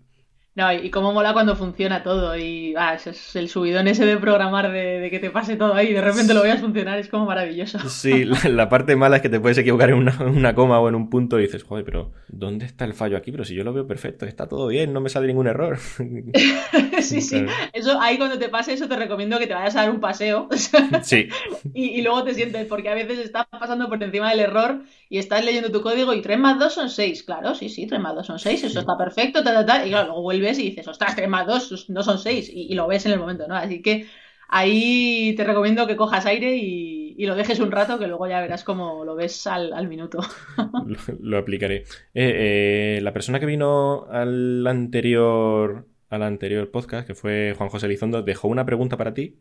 No, 0.59 0.73
y 0.73 0.89
cómo 0.89 1.13
mola 1.13 1.31
cuando 1.31 1.55
funciona 1.55 2.03
todo. 2.03 2.37
Y 2.37 2.73
ah, 2.75 2.93
es 2.93 3.33
el 3.37 3.47
subidón 3.47 3.87
ese 3.87 4.05
de 4.05 4.17
programar, 4.17 4.69
de, 4.69 5.07
que 5.09 5.17
te 5.17 5.29
pase 5.29 5.55
todo 5.55 5.73
ahí 5.73 5.87
y 5.87 5.93
de 5.93 6.01
repente 6.01 6.33
lo 6.33 6.43
veas 6.43 6.59
funcionar, 6.59 6.99
es 6.99 7.07
como 7.07 7.25
maravilloso. 7.25 7.79
Sí, 7.87 8.25
la, 8.25 8.67
parte 8.67 8.97
mala 8.97 9.15
es 9.15 9.21
que 9.21 9.29
te 9.29 9.39
puedes 9.39 9.57
equivocar 9.57 9.91
en 9.91 9.95
una, 10.19 10.55
coma 10.55 10.81
o 10.81 10.89
en 10.89 10.95
un 10.95 11.09
punto 11.09 11.39
y 11.39 11.43
dices, 11.43 11.63
joder, 11.63 11.85
pero 11.85 12.11
¿dónde 12.27 12.65
está 12.65 12.83
el 12.83 12.93
fallo 12.93 13.15
aquí? 13.15 13.31
Pero 13.31 13.45
si 13.45 13.55
yo 13.55 13.63
lo 13.63 13.71
veo 13.71 13.87
perfecto, 13.87 14.25
está 14.25 14.49
todo 14.49 14.67
bien, 14.67 14.91
no 14.91 14.99
me 14.99 15.07
sale 15.07 15.27
ningún 15.27 15.47
error. 15.47 15.77
sí, 16.99 17.21
sí. 17.21 17.45
Eso, 17.71 17.97
ahí 18.01 18.17
cuando 18.17 18.37
te 18.37 18.49
pase 18.49 18.73
eso 18.73 18.89
te 18.89 18.97
recomiendo 18.97 19.39
que 19.39 19.47
te 19.47 19.53
vayas 19.53 19.77
a 19.77 19.83
dar 19.83 19.91
un 19.91 20.01
paseo. 20.01 20.49
sí. 21.03 21.29
Y, 21.73 22.01
luego 22.01 22.25
te 22.25 22.33
sientes, 22.33 22.67
porque 22.67 22.89
a 22.89 22.95
veces 22.95 23.19
estás 23.19 23.47
pasando 23.47 23.87
por 23.87 24.03
encima 24.03 24.29
del 24.31 24.41
error 24.41 24.81
y 25.09 25.17
estás 25.17 25.43
leyendo 25.43 25.71
tu 25.71 25.81
código 25.81 26.13
y 26.13 26.21
3 26.21 26.37
más 26.37 26.59
2 26.59 26.71
son 26.71 26.89
6. 26.89 27.23
Claro, 27.23 27.55
sí, 27.55 27.67
sí, 27.67 27.87
3 27.87 27.99
más 27.99 28.15
2 28.15 28.27
son 28.27 28.39
6, 28.39 28.63
eso 28.63 28.79
está 28.79 28.95
perfecto, 28.95 29.43
ta, 29.43 29.53
ta, 29.53 29.65
ta. 29.65 29.85
Y 29.85 29.89
claro, 29.89 30.07
luego 30.07 30.21
vuelves 30.21 30.59
y 30.59 30.69
dices, 30.69 30.87
ostras, 30.87 31.15
3 31.15 31.27
más 31.27 31.47
2 31.47 31.89
no 31.89 32.03
son 32.03 32.19
6 32.19 32.51
y, 32.53 32.75
lo 32.75 32.87
ves 32.87 33.07
en 33.07 33.13
el 33.13 33.19
momento, 33.19 33.47
¿no? 33.47 33.55
Así 33.55 33.81
que 33.81 34.05
ahí 34.47 35.33
te 35.35 35.43
recomiendo 35.43 35.87
que 35.87 35.95
cojas 35.95 36.27
aire 36.27 36.55
y, 36.55 37.25
lo 37.25 37.35
dejes 37.35 37.59
un 37.59 37.71
rato 37.71 37.99
que 37.99 38.07
luego 38.07 38.27
ya 38.27 38.39
verás 38.39 38.63
cómo 38.63 39.03
lo 39.03 39.13
ves 39.15 39.45
al, 39.45 39.87
minuto. 39.89 40.19
lo, 41.19 41.37
aplicaré. 41.37 41.83
Eh, 42.13 42.95
eh, 42.95 42.99
la 43.01 43.11
persona 43.11 43.41
que 43.41 43.45
vino 43.45 44.05
al 44.09 44.65
anterior, 44.65 45.85
al 46.09 46.23
anterior 46.23 46.71
podcast, 46.71 47.05
que 47.05 47.15
fue 47.15 47.55
Juan 47.57 47.69
José 47.69 47.87
Elizondo, 47.87 48.21
dejó 48.21 48.47
una 48.47 48.65
pregunta 48.65 48.95
para 48.95 49.13
ti. 49.13 49.37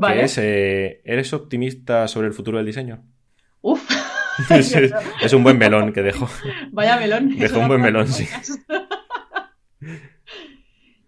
Que 0.00 0.22
es, 0.22 0.38
eh, 0.38 1.00
¿eres 1.02 1.32
optimista 1.32 2.06
sobre 2.06 2.28
el 2.28 2.34
futuro 2.34 2.58
del 2.58 2.66
diseño? 2.66 3.02
Uf. 3.62 4.07
es, 5.20 5.32
un 5.32 5.42
buen 5.42 5.58
melón 5.58 5.92
que 5.92 6.02
dejó. 6.02 6.28
Vaya 6.70 6.96
melón. 6.96 7.36
Dejó 7.36 7.60
un 7.60 7.68
buen 7.68 7.80
melón, 7.80 8.08
sí. 8.08 8.28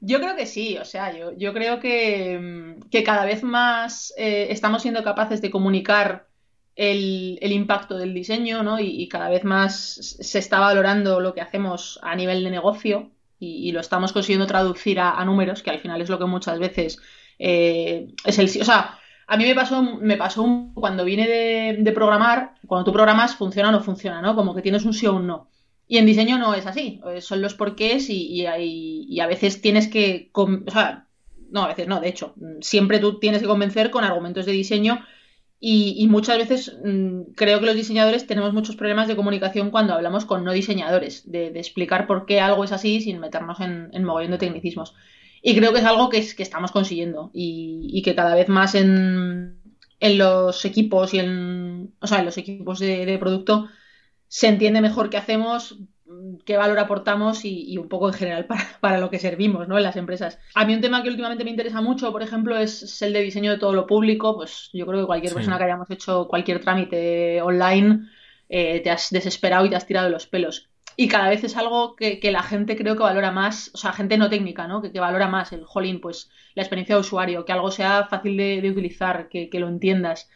Yo 0.01 0.19
creo 0.19 0.35
que 0.35 0.47
sí, 0.47 0.79
o 0.79 0.85
sea, 0.85 1.17
yo, 1.17 1.37
yo 1.37 1.53
creo 1.53 1.79
que, 1.79 2.77
que, 2.91 3.05
cada 3.05 3.27
vez 3.27 3.43
más 3.43 4.15
eh, 4.17 4.47
estamos 4.51 4.81
siendo 4.81 5.05
capaces 5.05 5.43
de 5.43 5.51
comunicar 5.51 6.27
el, 6.75 7.39
el 7.43 7.53
impacto 7.53 7.99
del 7.99 8.15
diseño, 8.15 8.63
¿no? 8.63 8.81
Y, 8.81 9.07
cada 9.09 9.29
vez 9.29 9.45
más 9.45 10.17
se 10.21 10.39
está 10.39 10.59
valorando 10.59 11.21
lo 11.21 11.35
que 11.35 11.43
hacemos 11.43 12.01
a 12.03 12.15
nivel 12.17 12.43
de 12.43 12.51
negocio 12.51 13.11
y, 13.39 13.73
lo 13.73 13.81
estamos 13.81 14.13
consiguiendo 14.13 14.47
traducir 14.47 15.01
a, 15.01 15.23
números, 15.27 15.63
que 15.63 15.71
al 15.71 15.81
final 15.81 16.01
es 16.01 16.09
lo 16.09 16.19
que 16.19 16.25
muchas 16.25 16.59
veces 16.59 16.99
eh, 17.39 18.09
es 18.25 18.39
el... 18.39 18.47
O 18.47 18.65
sea, 18.65 19.00
a 19.31 19.37
mí 19.37 19.45
me 19.45 19.55
pasó, 19.55 19.81
me 19.81 20.17
pasó 20.17 20.73
cuando 20.75 21.05
vine 21.05 21.29
de, 21.29 21.77
de, 21.79 21.93
programar, 21.93 22.57
cuando 22.67 22.85
tú 22.85 22.93
programas 22.93 23.37
funciona 23.37 23.69
o 23.69 23.73
no 23.73 23.81
funciona, 23.81 24.21
¿no? 24.21 24.35
Como 24.35 24.57
que 24.57 24.61
tienes 24.61 24.85
un 24.85 24.93
sí 24.93 25.07
o 25.07 25.15
un 25.15 25.29
no. 25.29 25.49
Y 25.87 25.99
en 25.99 26.07
diseño 26.07 26.37
no 26.37 26.53
es 26.53 26.67
así, 26.67 27.01
eh, 27.07 27.21
son 27.21 27.41
los 27.41 27.55
porqués 27.55 28.11
y, 28.11 28.43
y, 28.43 29.21
a 29.21 29.27
veces 29.29 29.63
tienes 29.63 29.87
que, 29.87 30.31
o 30.35 30.49
sea, 30.67 31.07
no, 31.49 31.63
a 31.63 31.69
veces 31.69 31.87
no, 31.87 32.01
de 32.01 32.09
hecho, 32.09 32.35
siempre 32.61 32.99
tú 32.99 33.21
tienes 33.21 33.41
que 33.41 33.47
convencer 33.47 33.93
con 33.93 34.03
argumentos 34.03 34.47
de 34.47 34.53
diseño 34.53 34.99
y, 35.61 36.09
muchas 36.09 36.37
veces 36.37 36.77
mm, 36.85 37.33
creo 37.37 37.61
que 37.61 37.67
los 37.67 37.77
diseñadores 37.77 38.27
tenemos 38.27 38.53
muchos 38.53 38.75
problemas 38.75 39.07
de 39.07 39.15
comunicación 39.15 39.71
cuando 39.71 39.95
hablamos 39.95 40.25
con 40.25 40.43
no 40.43 40.51
diseñadores, 40.51 41.31
de, 41.31 41.47
explicar 41.55 42.09
por 42.09 42.27
qué 42.27 42.41
algo 42.41 42.65
es 42.65 42.73
así 42.73 43.01
sin 43.01 43.21
meternos 43.21 43.61
en, 43.61 43.91
en 43.93 44.03
mogollón 44.03 44.33
de 44.33 44.39
tecnicismos. 44.39 44.93
Y 45.43 45.57
creo 45.57 45.73
que 45.73 45.79
es 45.81 45.85
algo 45.85 46.09
que, 46.09 46.19
es, 46.19 46.35
que 46.35 46.43
estamos 46.43 46.73
consiguiendo 46.73 47.31
y, 47.33 48.03
que 48.03 48.15
cada 48.15 48.35
vez 48.35 48.49
más 48.49 48.75
en, 48.75 49.61
en, 50.01 50.19
los 50.19 50.65
equipos 50.65 51.15
y 51.15 51.19
en, 51.19 51.95
o 52.01 52.07
sea, 52.07 52.19
en 52.19 52.27
los 52.27 52.39
equipos 52.39 52.79
de, 52.79 53.07
de 53.07 53.19
producto 53.19 53.69
se 54.29 54.49
entiende 54.49 54.81
mejor 54.81 55.11
qué 55.11 55.17
hacemos, 55.17 55.79
qué 56.45 56.57
valor 56.57 56.79
aportamos 56.79 57.45
y, 57.45 57.77
un 57.79 57.89
poco 57.89 58.09
en 58.09 58.15
general 58.15 58.47
para, 58.81 58.99
lo 58.99 59.11
que 59.11 59.19
servimos 59.19 59.69
¿no? 59.69 59.77
en 59.77 59.83
las 59.83 59.97
empresas. 59.97 60.39
A 60.55 60.65
mí 60.65 60.75
un 60.75 60.81
tema 60.81 61.03
que 61.03 61.09
últimamente 61.09 61.45
me 61.45 61.51
interesa 61.51 61.81
mucho, 61.81 62.13
por 62.13 62.23
ejemplo, 62.23 62.57
es, 62.57 63.01
el 63.03 63.13
de 63.13 63.23
diseño 63.23 63.53
de 63.53 63.59
todo 63.59 63.73
lo 63.73 63.87
público. 63.87 64.35
Pues 64.37 64.71
yo 64.73 64.87
creo 64.87 65.01
que 65.01 65.07
cualquier 65.07 65.35
persona 65.35 65.59
que 65.59 65.65
hayamos 65.65 65.91
hecho 65.91 66.29
cualquier 66.29 66.61
trámite 66.61 67.43
online 67.43 68.09
eh, 68.49 68.81
te 68.81 68.91
has 68.91 69.11
desesperado 69.11 69.67
y 69.67 69.71
te 69.71 69.77
has 69.77 69.87
tirado 69.87 70.11
los 70.11 70.27
pelos. 70.27 70.69
Y 71.01 71.09
cada 71.09 71.31
vez 71.31 71.45
es 71.45 71.57
algo 71.57 71.97
que, 71.97 72.21
la 72.31 72.43
gente 72.43 72.77
creo 72.77 72.95
que 72.95 73.03
valora 73.03 73.31
más, 73.31 73.71
o 73.73 73.79
sea, 73.79 73.93
gente 73.93 74.19
no 74.19 74.29
técnica, 74.29 74.67
¿no? 74.67 74.83
Que, 74.83 75.01
valora 75.01 75.29
más 75.29 75.53
el 75.53 75.65
jolín, 75.65 76.01
pues 76.01 76.31
la 76.55 76.63
experiencia 76.63 76.95
de 76.95 77.01
usuario, 77.01 77.45
que 77.45 77.53
algo 77.53 77.71
sea 77.71 78.05
fácil 78.05 78.37
de, 78.37 78.71
utilizar, 78.71 79.29
que, 79.29 79.49
que 79.49 79.61
lo 79.61 79.69
entiendas 79.69 80.29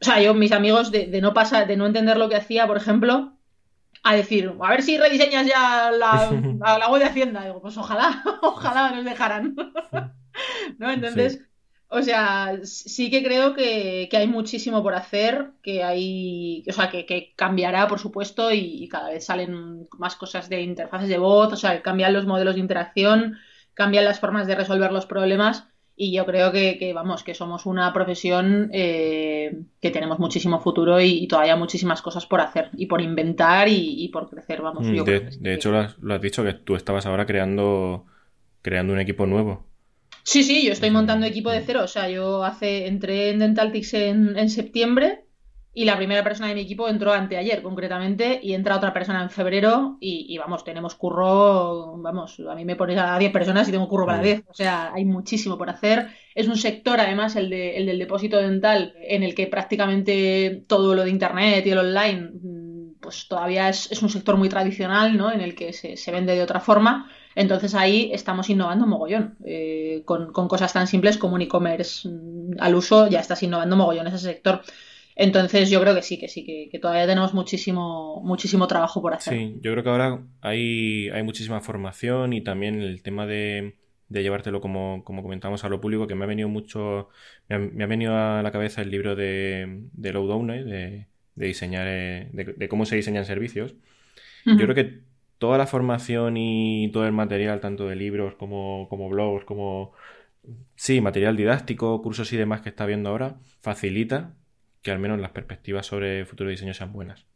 o 0.00 0.04
sea, 0.04 0.20
yo, 0.22 0.34
mis 0.34 0.52
amigos, 0.52 0.92
de, 0.92 1.20
no 1.20 1.34
pasar, 1.34 1.66
de 1.66 1.76
no 1.76 1.86
entender 1.86 2.16
lo 2.16 2.28
que 2.28 2.36
hacía, 2.36 2.66
por 2.66 2.76
ejemplo, 2.76 3.32
a 4.04 4.14
decir, 4.14 4.54
a 4.60 4.70
ver 4.70 4.82
si 4.82 4.96
rediseñas 4.96 5.46
ya 5.46 5.90
la, 5.90 6.30
la, 6.78 6.88
web 6.88 7.00
de 7.00 7.08
Hacienda. 7.08 7.44
Digo, 7.44 7.60
pues 7.60 7.76
ojalá, 7.76 8.22
ojalá 8.42 8.92
nos 8.92 9.04
dejaran. 9.04 9.56
¿No? 10.78 10.90
Entonces, 10.90 11.44
o 11.88 12.02
sea, 12.02 12.58
sí 12.64 13.10
que 13.10 13.22
creo 13.22 13.54
que, 13.54 14.08
hay 14.12 14.26
muchísimo 14.28 14.82
por 14.82 14.94
hacer, 14.94 15.50
que 15.62 15.82
hay, 15.82 16.64
o 16.68 16.72
sea, 16.72 16.90
que, 16.90 17.32
cambiará, 17.36 17.88
por 17.88 17.98
supuesto, 17.98 18.52
y, 18.52 18.84
y, 18.84 18.88
cada 18.88 19.10
vez 19.10 19.24
salen 19.24 19.88
más 19.98 20.16
cosas 20.16 20.48
de 20.48 20.62
interfaces 20.62 21.08
de 21.08 21.18
voz, 21.18 21.52
o 21.52 21.56
sea, 21.56 21.82
cambian 21.82 22.12
los 22.12 22.26
modelos 22.26 22.54
de 22.54 22.60
interacción, 22.60 23.38
cambian 23.74 24.04
las 24.04 24.20
formas 24.20 24.46
de 24.46 24.54
resolver 24.54 24.92
los 24.92 25.06
problemas 25.06 25.68
y 26.00 26.12
yo 26.12 26.24
creo 26.24 26.52
que, 26.52 26.92
vamos, 26.94 27.24
que 27.24 27.34
somos 27.34 27.66
una 27.66 27.92
profesión 27.92 28.70
eh, 28.72 29.62
que 29.80 29.90
tenemos 29.90 30.20
muchísimo 30.20 30.60
futuro 30.60 31.00
y, 31.00 31.26
todavía 31.26 31.56
muchísimas 31.56 32.02
cosas 32.02 32.24
por 32.24 32.40
hacer 32.40 32.70
y 32.76 32.86
por 32.86 33.00
inventar 33.00 33.66
y, 33.68 34.08
por 34.12 34.30
crecer, 34.30 34.62
vamos. 34.62 34.86
Mm, 34.86 35.02
de, 35.02 35.54
hecho, 35.54 35.72
lo 35.72 36.14
has, 36.14 36.22
dicho 36.22 36.44
que 36.44 36.54
tú 36.54 36.76
estabas 36.76 37.04
ahora 37.04 37.26
creando, 37.26 38.06
creando 38.62 38.92
un 38.92 39.00
equipo 39.00 39.26
nuevo. 39.26 39.66
Sí, 40.28 40.42
sí, 40.42 40.62
yo 40.62 40.72
estoy 40.72 40.90
montando 40.90 41.24
equipo 41.24 41.50
de 41.50 41.62
cero. 41.62 41.80
O 41.84 41.88
sea, 41.88 42.10
yo 42.10 42.44
hace, 42.44 42.86
entré 42.86 43.30
en 43.30 43.38
Dentaltics 43.38 43.94
en, 43.94 44.36
en 44.36 44.50
septiembre 44.50 45.24
y 45.72 45.86
la 45.86 45.96
primera 45.96 46.22
persona 46.22 46.48
de 46.48 46.54
mi 46.54 46.60
equipo 46.60 46.86
entró 46.86 47.14
anteayer, 47.14 47.62
concretamente, 47.62 48.38
y 48.42 48.52
entra 48.52 48.76
otra 48.76 48.92
persona 48.92 49.22
en 49.22 49.30
febrero. 49.30 49.96
Y, 50.00 50.36
vamos, 50.36 50.64
tenemos 50.64 50.94
curro, 50.96 51.96
vamos, 51.96 52.38
a 52.40 52.54
mí 52.54 52.66
me 52.66 52.76
pones 52.76 52.98
a 52.98 53.18
10 53.18 53.32
personas 53.32 53.66
y 53.68 53.72
tengo 53.72 53.88
curro 53.88 54.04
para 54.04 54.20
10. 54.20 54.42
O 54.48 54.54
sea, 54.54 54.92
hay 54.92 55.06
muchísimo 55.06 55.56
por 55.56 55.70
hacer. 55.70 56.08
Es 56.34 56.46
un 56.46 56.58
sector, 56.58 57.00
además, 57.00 57.34
el, 57.36 57.48
de, 57.48 57.78
el 57.78 57.86
del 57.86 57.98
depósito 57.98 58.36
dental, 58.36 58.92
en 59.00 59.22
el 59.22 59.34
que 59.34 59.46
prácticamente 59.46 60.62
todo 60.66 60.94
lo 60.94 61.04
de 61.04 61.10
Internet 61.10 61.66
y 61.66 61.70
el 61.70 61.78
online, 61.78 62.32
mm, 62.42 62.68
pues 63.00 63.26
todavía 63.26 63.70
es, 63.70 64.02
un 64.02 64.10
sector 64.10 64.36
muy 64.36 64.50
tradicional, 64.50 65.16
¿no? 65.16 65.32
En 65.32 65.40
el 65.40 65.54
que 65.54 65.72
se, 65.72 66.12
vende 66.12 66.34
de 66.34 66.42
otra 66.42 66.60
forma. 66.60 67.10
Entonces 67.38 67.76
ahí 67.76 68.10
estamos 68.12 68.50
innovando 68.50 68.84
mogollón. 68.84 69.36
Eh, 69.44 70.02
con, 70.04 70.32
con, 70.32 70.48
cosas 70.48 70.72
tan 70.72 70.88
simples 70.88 71.16
como 71.18 71.36
un 71.36 71.42
e-commerce 71.42 72.08
mm, 72.08 72.56
al 72.58 72.74
uso, 72.74 73.06
ya 73.06 73.20
estás 73.20 73.40
innovando 73.44 73.76
mogollón 73.76 74.08
ese 74.08 74.18
sector. 74.18 74.60
Entonces 75.14 75.70
yo 75.70 75.80
creo 75.80 75.94
que 75.94 76.02
sí, 76.02 76.18
que 76.18 76.26
sí, 76.26 76.44
que, 76.44 76.78
todavía 76.80 77.06
tenemos 77.06 77.34
muchísimo, 77.34 78.20
muchísimo 78.24 78.66
trabajo 78.66 79.00
por 79.00 79.14
hacer. 79.14 79.38
Sí, 79.38 79.54
yo 79.62 79.70
creo 79.70 79.84
que 79.84 79.90
ahora 79.90 80.20
hay, 80.40 81.10
hay 81.10 81.22
muchísima 81.22 81.60
formación 81.60 82.32
y 82.32 82.40
también 82.40 82.82
el 82.82 83.02
tema 83.02 83.24
de, 83.24 83.76
de 84.08 84.22
llevártelo 84.24 84.60
como, 84.60 85.04
como 85.04 85.22
comentamos 85.22 85.62
a 85.62 85.68
lo 85.68 85.80
público, 85.80 86.08
que 86.08 86.16
me 86.16 86.24
ha 86.24 86.28
venido 86.28 86.48
mucho, 86.48 87.08
me 87.48 87.84
ha, 87.84 87.86
venido 87.86 88.16
a 88.16 88.42
la 88.42 88.50
cabeza 88.50 88.82
el 88.82 88.90
libro 88.90 89.14
de, 89.14 89.84
de 89.92 90.12
Lowdown, 90.12 90.48
de, 90.48 91.06
de 91.36 91.46
diseñar, 91.46 91.86
eh, 91.88 92.30
de, 92.32 92.68
cómo 92.68 92.84
se 92.84 92.96
diseñan 92.96 93.24
servicios. 93.24 93.76
Yo 94.44 94.56
creo 94.56 94.74
que 94.74 95.07
toda 95.38 95.58
la 95.58 95.66
formación 95.66 96.36
y 96.36 96.90
todo 96.92 97.06
el 97.06 97.12
material, 97.12 97.60
tanto 97.60 97.86
de 97.88 97.96
libros 97.96 98.34
como, 98.34 98.88
como 98.88 99.08
blogs, 99.08 99.44
como 99.44 99.92
sí, 100.74 101.00
material 101.00 101.36
didáctico, 101.36 102.02
cursos 102.02 102.32
y 102.32 102.36
demás 102.36 102.60
que 102.60 102.68
está 102.68 102.86
viendo 102.86 103.10
ahora, 103.10 103.36
facilita 103.60 104.34
que 104.82 104.90
al 104.90 104.98
menos 104.98 105.18
las 105.20 105.30
perspectivas 105.30 105.86
sobre 105.86 106.20
el 106.20 106.26
futuro 106.26 106.50
diseño 106.50 106.74
sean 106.74 106.92
buenas. 106.92 107.26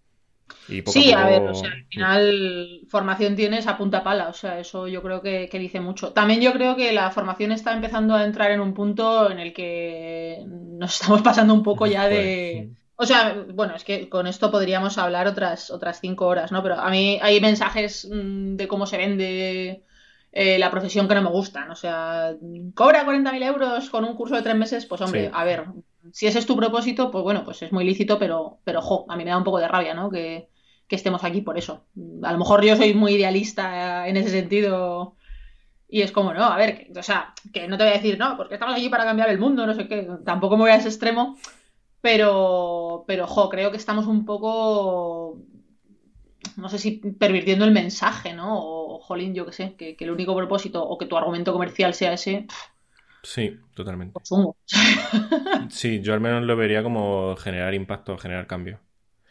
sí, 0.87 1.13
a, 1.13 1.27
ver, 1.27 1.43
o 1.43 1.55
sea, 1.55 1.71
al 1.71 1.85
final 1.87 2.81
formación 2.89 3.37
tienes 3.37 3.67
a 3.67 3.77
punta 3.77 4.03
pala, 4.03 4.29
o 4.29 4.33
sea, 4.33 4.59
eso 4.59 4.89
yo 4.89 5.03
creo 5.03 5.23
que, 5.23 5.49
dice 5.53 5.81
mucho. 5.81 6.13
También 6.13 6.41
yo 6.41 6.53
creo 6.53 6.77
que 6.77 6.93
la 6.93 7.11
formación 7.11 7.53
está 7.53 7.73
empezando 7.73 8.15
a 8.15 8.25
entrar 8.25 8.51
en 8.51 8.61
un 8.61 8.75
punto 8.75 9.31
en 9.31 9.39
el 9.39 9.53
que 9.53 10.45
nos 10.47 10.95
estamos 11.01 11.23
pasando 11.23 11.55
un 11.55 11.63
poco 11.63 11.87
ya 11.87 12.09
de... 12.09 12.71
O 13.03 13.07
sea, 13.07 13.45
bueno, 13.53 13.75
es 13.75 13.83
que 13.83 14.09
con 14.09 14.29
esto 14.29 14.53
podríamos 14.53 14.97
hablar 14.97 15.27
otras, 15.27 15.73
otras 15.73 15.99
cinco 16.01 16.29
horas, 16.29 16.53
¿no? 16.53 16.63
Pero 16.63 16.79
a 16.79 16.89
mí 16.89 17.19
hay 17.21 17.41
mensajes 17.41 18.09
mm, 18.09 18.55
de 18.55 18.69
cómo 18.69 18.87
se 18.87 18.97
vende 18.97 19.83
eh, 20.31 20.57
la 20.61 20.71
profesión 20.71 21.09
que 21.09 21.17
no 21.17 21.23
me 21.23 21.31
gustan. 21.31 21.69
O 21.73 21.75
sea, 21.75 22.33
cobra 22.75 23.05
40.000 23.05 23.43
euros 23.45 23.91
con 23.91 24.05
un 24.05 24.15
curso 24.15 24.37
de 24.37 24.43
tres 24.43 24.55
meses, 24.55 24.87
pues 24.87 25.01
hombre, 25.01 25.33
a 25.35 25.43
ver, 25.43 25.65
si 26.13 26.29
ese 26.29 26.39
es 26.39 26.47
tu 26.47 26.55
propósito, 26.55 27.11
pues 27.11 27.25
bueno, 27.25 27.45
pues 27.45 27.61
es 27.63 27.73
muy 27.73 27.85
lícito, 27.85 28.21
pero, 28.21 28.61
pero 28.63 28.79
ojo, 28.79 29.05
a 29.09 29.17
mí 29.17 29.25
me 29.25 29.31
da 29.31 29.39
un 29.39 29.43
poco 29.43 29.59
de 29.59 29.67
rabia, 29.67 29.95
¿no? 29.95 30.09
Que, 30.09 30.49
estemos 30.89 31.25
aquí 31.25 31.41
por 31.41 31.57
eso. 31.57 31.87
A 32.23 32.33
lo 32.33 32.39
mejor 32.39 32.63
yo 32.63 32.77
soy 32.77 32.93
muy 32.93 33.15
idealista 33.15 34.07
en 34.07 34.19
ese 34.19 34.29
sentido. 34.29 35.17
Y 35.89 36.03
es 36.03 36.13
como, 36.13 36.35
no, 36.35 36.45
a 36.45 36.57
ver, 36.59 36.89
o 36.95 37.03
sea, 37.03 37.33
que 37.51 37.67
no 37.67 37.79
te 37.79 37.85
voy 37.85 37.95
a 37.95 37.97
decir, 37.97 38.19
no, 38.19 38.37
porque 38.37 38.55
estamos 38.55 38.77
aquí 38.77 38.91
para 38.91 39.07
cambiar 39.07 39.31
el 39.31 39.39
mundo, 39.39 39.67
no 39.67 39.73
sé 39.73 39.89
qué, 39.89 40.07
tampoco 40.23 40.57
me 40.59 40.65
voy 40.65 40.71
a 40.71 40.77
ese 40.77 40.89
extremo, 40.89 41.39
pero, 42.03 43.05
pero, 43.07 43.25
ojo, 43.25 43.49
creo 43.49 43.71
que 43.71 43.79
estamos 43.79 44.07
un 44.07 44.27
poco, 44.27 45.39
no 46.57 46.69
sé 46.69 46.79
si 46.79 46.97
pervirtiendo 47.19 47.65
el 47.65 47.71
mensaje, 47.71 48.35
¿no? 48.35 48.59
O, 48.59 48.99
jolín, 48.99 49.35
yo 49.35 49.47
qué 49.47 49.53
sé, 49.53 49.75
que, 49.77 49.97
el 49.99 50.11
único 50.11 50.37
propósito 50.37 50.85
o 50.85 50.99
que 50.99 51.07
tu 51.07 51.17
argumento 51.17 51.53
comercial 51.53 51.95
sea 51.95 52.13
ese, 52.13 52.47
Sí, 53.23 53.57
totalmente. 53.75 54.21
sí, 55.71 56.01
yo 56.03 56.13
al 56.13 56.21
menos 56.21 56.43
lo 56.43 56.57
vería 56.57 56.83
como 56.83 57.37
generar 57.37 57.73
impacto, 57.73 58.19
generar 58.19 58.49
cambio. 58.49 58.81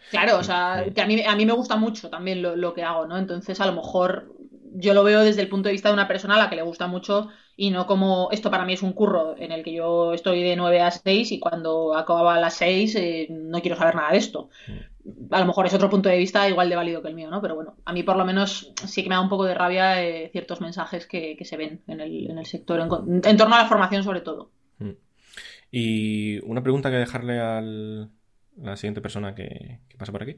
Claro, 0.09 0.37
o 0.37 0.43
sea, 0.43 0.85
que 0.95 1.01
a 1.01 1.05
mí, 1.05 1.21
a 1.25 1.35
mí 1.35 1.45
me 1.45 1.53
gusta 1.53 1.75
mucho 1.75 2.09
también 2.09 2.41
lo, 2.41 2.73
que 2.73 2.83
hago, 2.83 3.05
¿no? 3.05 3.17
Entonces, 3.17 3.59
a 3.59 3.65
lo 3.65 3.73
mejor 3.73 4.33
yo 4.73 4.93
lo 4.93 5.03
veo 5.03 5.21
desde 5.21 5.41
el 5.41 5.49
punto 5.49 5.69
de 5.69 5.73
vista 5.73 5.89
de 5.89 5.93
una 5.93 6.07
persona 6.07 6.35
a 6.35 6.39
la 6.39 6.49
que 6.49 6.55
le 6.55 6.61
gusta 6.61 6.87
mucho 6.87 7.29
y 7.55 7.69
no 7.69 7.85
como 7.85 8.29
esto 8.31 8.49
para 8.49 8.65
mí 8.65 8.73
es 8.73 8.81
un 8.81 8.93
curro 8.93 9.35
en 9.37 9.51
el 9.51 9.63
que 9.63 9.73
yo 9.73 10.13
estoy 10.13 10.41
de 10.41 10.55
9 10.55 10.81
a 10.81 10.91
6 10.91 11.31
y 11.31 11.39
cuando 11.39 11.95
acababa 11.95 12.35
a 12.35 12.39
las 12.39 12.55
6 12.55 12.95
eh, 12.95 13.27
no 13.29 13.61
quiero 13.61 13.77
saber 13.77 13.95
nada 13.95 14.11
de 14.11 14.17
esto. 14.17 14.49
Mm 14.67 14.91
a 15.31 15.39
lo 15.39 15.45
mejor 15.45 15.65
es 15.65 15.73
otro 15.73 15.89
punto 15.89 16.09
de 16.09 16.17
vista 16.17 16.47
igual 16.49 16.69
de 16.69 16.75
válido 16.75 17.01
que 17.01 17.07
el 17.07 17.15
mío, 17.15 17.29
¿no? 17.29 17.41
Pero 17.41 17.55
bueno, 17.55 17.75
a 17.85 17.93
mí 17.93 18.03
por 18.03 18.17
lo 18.17 18.25
menos 18.25 18.73
sí 18.85 19.03
que 19.03 19.09
me 19.09 19.15
da 19.15 19.21
un 19.21 19.29
poco 19.29 19.45
de 19.45 19.53
rabia 19.53 20.03
eh, 20.03 20.29
ciertos 20.31 20.61
mensajes 20.61 21.07
que, 21.07 21.37
se 21.43 21.57
ven 21.57 21.81
en 21.87 21.99
el, 21.99 22.45
sector, 22.45 22.79
en, 22.79 23.37
torno 23.37 23.55
a 23.55 23.63
la 23.63 23.67
formación 23.67 24.03
sobre 24.03 24.21
todo. 24.21 24.51
Mm. 24.79 24.91
Y 25.71 26.39
una 26.45 26.61
pregunta 26.61 26.91
que 26.91 26.97
dejarle 26.97 27.39
a 27.39 27.61
la 27.61 28.75
siguiente 28.75 29.01
persona 29.01 29.33
que, 29.33 29.79
pasa 29.97 30.11
por 30.11 30.23
aquí. 30.23 30.37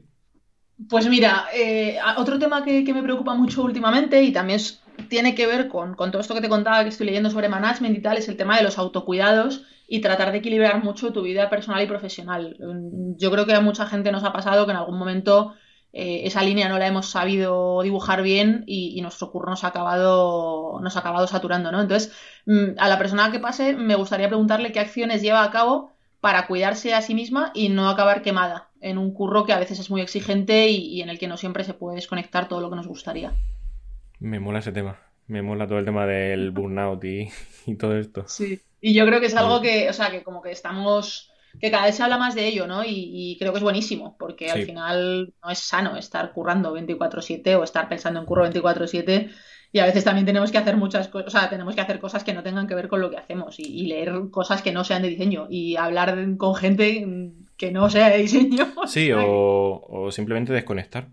Pues 0.88 1.08
mira, 1.08 1.46
eh, 1.54 1.98
otro 2.16 2.38
tema 2.38 2.64
que, 2.64 2.82
me 2.92 3.02
preocupa 3.02 3.34
mucho 3.34 3.62
últimamente 3.62 4.22
y 4.22 4.32
también 4.32 4.60
tiene 5.08 5.34
que 5.34 5.46
ver 5.46 5.68
con, 5.68 5.94
todo 5.96 6.20
esto 6.20 6.34
que 6.34 6.40
te 6.40 6.48
contaba 6.48 6.82
que 6.82 6.88
estoy 6.88 7.06
leyendo 7.06 7.30
sobre 7.30 7.48
management 7.48 7.96
y 7.96 8.02
tal, 8.02 8.16
es 8.18 8.28
el 8.28 8.36
tema 8.36 8.56
de 8.56 8.64
los 8.64 8.78
autocuidados 8.78 9.64
y 9.86 10.00
tratar 10.00 10.32
de 10.32 10.38
equilibrar 10.38 10.82
mucho 10.82 11.12
tu 11.12 11.22
vida 11.22 11.48
personal 11.48 11.82
y 11.82 11.86
profesional. 11.86 12.56
Yo 13.16 13.30
creo 13.30 13.46
que 13.46 13.54
a 13.54 13.60
mucha 13.60 13.86
gente 13.86 14.10
nos 14.10 14.24
ha 14.24 14.32
pasado 14.32 14.64
que 14.66 14.72
en 14.72 14.78
algún 14.78 14.98
momento 14.98 15.54
eh, 15.92 16.22
esa 16.24 16.42
línea 16.42 16.68
no 16.68 16.78
la 16.78 16.88
hemos 16.88 17.08
sabido 17.08 17.82
dibujar 17.82 18.22
bien 18.22 18.64
y, 18.66 19.00
nuestro 19.00 19.30
curro 19.30 19.50
nos 19.50 19.62
ha 19.62 19.68
acabado, 19.68 20.80
nos 20.82 20.96
ha 20.96 21.00
acabado 21.00 21.28
saturando, 21.28 21.70
¿no? 21.70 21.80
Entonces, 21.80 22.12
mm, 22.46 22.78
a 22.78 22.88
la 22.88 22.98
persona 22.98 23.30
que 23.30 23.38
pase, 23.38 23.74
me 23.74 23.94
gustaría 23.94 24.28
preguntarle 24.28 24.72
qué 24.72 24.80
acciones 24.80 25.22
lleva 25.22 25.44
a 25.44 25.50
cabo 25.52 25.93
para 26.24 26.46
cuidarse 26.46 26.94
a 26.94 27.02
sí 27.02 27.14
misma 27.14 27.52
y 27.52 27.68
no 27.68 27.86
acabar 27.86 28.22
quemada 28.22 28.70
en 28.80 28.96
un 28.96 29.12
curro 29.12 29.44
que 29.44 29.52
a 29.52 29.58
veces 29.58 29.78
es 29.78 29.90
muy 29.90 30.00
exigente 30.00 30.68
y, 30.68 31.02
en 31.02 31.10
el 31.10 31.18
que 31.18 31.28
no 31.28 31.36
siempre 31.36 31.64
se 31.64 31.74
puede 31.74 31.96
desconectar 31.96 32.48
todo 32.48 32.62
lo 32.62 32.70
que 32.70 32.76
nos 32.76 32.86
gustaría. 32.86 33.34
Me 34.20 34.40
mola 34.40 34.60
ese 34.60 34.72
tema. 34.72 34.98
Me 35.26 35.42
mola 35.42 35.66
todo 35.66 35.78
el 35.78 35.84
tema 35.84 36.06
del 36.06 36.50
burnout 36.50 37.04
y, 37.04 37.28
y 37.66 37.74
todo 37.74 37.98
esto. 37.98 38.24
Sí, 38.26 38.58
y 38.80 38.94
yo 38.94 39.04
creo 39.04 39.20
que 39.20 39.26
es 39.26 39.36
algo 39.36 39.60
que, 39.60 39.90
o 39.90 39.92
sea, 39.92 40.10
que 40.10 40.22
como 40.22 40.40
que 40.40 40.50
estamos 40.50 41.30
que 41.60 41.70
cada 41.70 41.84
vez 41.84 41.96
se 41.96 42.02
habla 42.02 42.16
más 42.16 42.34
de 42.34 42.46
ello, 42.46 42.66
¿no? 42.66 42.84
Y, 42.86 43.36
creo 43.38 43.52
que 43.52 43.58
es 43.58 43.62
buenísimo, 43.62 44.16
porque 44.18 44.50
al 44.50 44.62
final 44.62 45.34
no 45.42 45.50
es 45.50 45.58
sano 45.58 45.98
estar 45.98 46.32
currando 46.32 46.72
24/7 46.72 47.54
o 47.56 47.64
estar 47.64 47.86
pensando 47.86 48.18
en 48.18 48.24
curro 48.24 48.44
24/7 48.44 49.30
y 49.74 49.80
a 49.80 49.86
veces 49.86 50.04
también 50.04 50.24
tenemos 50.24 50.52
que 50.52 50.58
hacer 50.58 50.76
muchas 50.76 51.08
cosas, 51.08 51.26
o 51.26 51.30
sea, 51.36 51.50
tenemos 51.50 51.74
que 51.74 51.80
hacer 51.80 51.98
cosas 51.98 52.22
que 52.22 52.32
no 52.32 52.44
tengan 52.44 52.68
que 52.68 52.76
ver 52.76 52.86
con 52.86 53.00
lo 53.00 53.10
que 53.10 53.16
hacemos 53.16 53.58
y, 53.58 53.86
leer 53.88 54.30
cosas 54.30 54.62
que 54.62 54.70
no 54.70 54.84
sean 54.84 55.02
de 55.02 55.08
diseño 55.08 55.48
y 55.50 55.74
hablar 55.74 56.16
con 56.36 56.54
gente 56.54 57.04
que 57.56 57.72
no 57.72 57.90
sea 57.90 58.08
de 58.10 58.18
diseño. 58.18 58.68
Sí, 58.86 59.10
o, 59.12 60.08
simplemente 60.12 60.52
desconectar. 60.52 61.08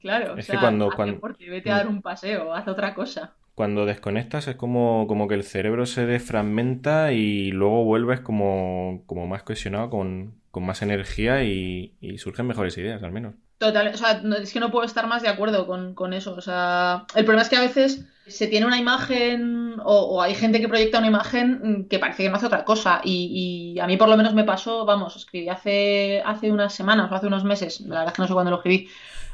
Claro, 0.00 0.36
es 0.36 0.48
que 0.48 0.58
cuando, 0.58 0.90
cuando... 0.90 1.20
vete 1.38 1.70
a 1.70 1.76
dar 1.76 1.86
un 1.86 2.02
paseo, 2.02 2.52
haz 2.52 2.66
otra 2.66 2.94
cosa 2.94 3.34
cuando 3.54 3.84
desconectas 3.84 4.48
es 4.48 4.56
como, 4.56 5.04
como 5.06 5.28
que 5.28 5.34
el 5.34 5.44
cerebro 5.44 5.84
se 5.84 6.06
desfragmenta 6.06 7.12
y 7.12 7.50
luego 7.50 7.84
vuelves 7.84 8.20
como, 8.20 9.02
como 9.04 9.26
más 9.26 9.42
cohesionado, 9.42 9.90
con, 9.90 10.40
más 10.54 10.80
energía 10.80 11.44
y, 11.44 11.94
surgen 12.16 12.46
mejores 12.46 12.78
ideas, 12.78 13.02
al 13.02 13.12
menos. 13.12 13.34
Total, 13.60 13.88
o 13.88 13.96
sea, 13.98 14.22
es 14.40 14.54
que 14.54 14.58
no 14.58 14.70
puedo 14.70 14.86
estar 14.86 15.06
más 15.06 15.20
de 15.20 15.28
acuerdo 15.28 15.66
con, 15.66 16.14
eso. 16.14 16.32
O 16.32 16.40
sea, 16.40 17.04
el 17.14 17.26
problema 17.26 17.42
es 17.42 17.50
que 17.50 17.56
a 17.56 17.60
veces 17.60 18.06
se 18.26 18.46
tiene 18.46 18.64
una 18.64 18.78
imagen 18.78 19.76
o, 19.84 20.22
hay 20.22 20.34
gente 20.34 20.62
que 20.62 20.68
proyecta 20.68 20.96
una 20.96 21.08
imagen 21.08 21.86
que 21.90 21.98
parece 21.98 22.22
que 22.22 22.30
no 22.30 22.36
hace 22.36 22.46
otra 22.46 22.64
cosa. 22.64 23.02
Y, 23.04 23.78
a 23.78 23.86
mí 23.86 23.98
por 23.98 24.08
lo 24.08 24.16
menos 24.16 24.32
me 24.32 24.44
pasó, 24.44 24.86
vamos, 24.86 25.14
escribí 25.14 25.50
hace, 25.50 26.22
hace 26.24 26.50
unas 26.50 26.72
semanas 26.72 27.12
o 27.12 27.14
hace 27.14 27.26
unos 27.26 27.44
meses, 27.44 27.82
la 27.82 27.98
verdad 27.98 28.06
es 28.06 28.12
que 28.14 28.22
no 28.22 28.28
sé 28.28 28.32
cuándo 28.32 28.50
lo 28.50 28.56
escribí, 28.56 28.88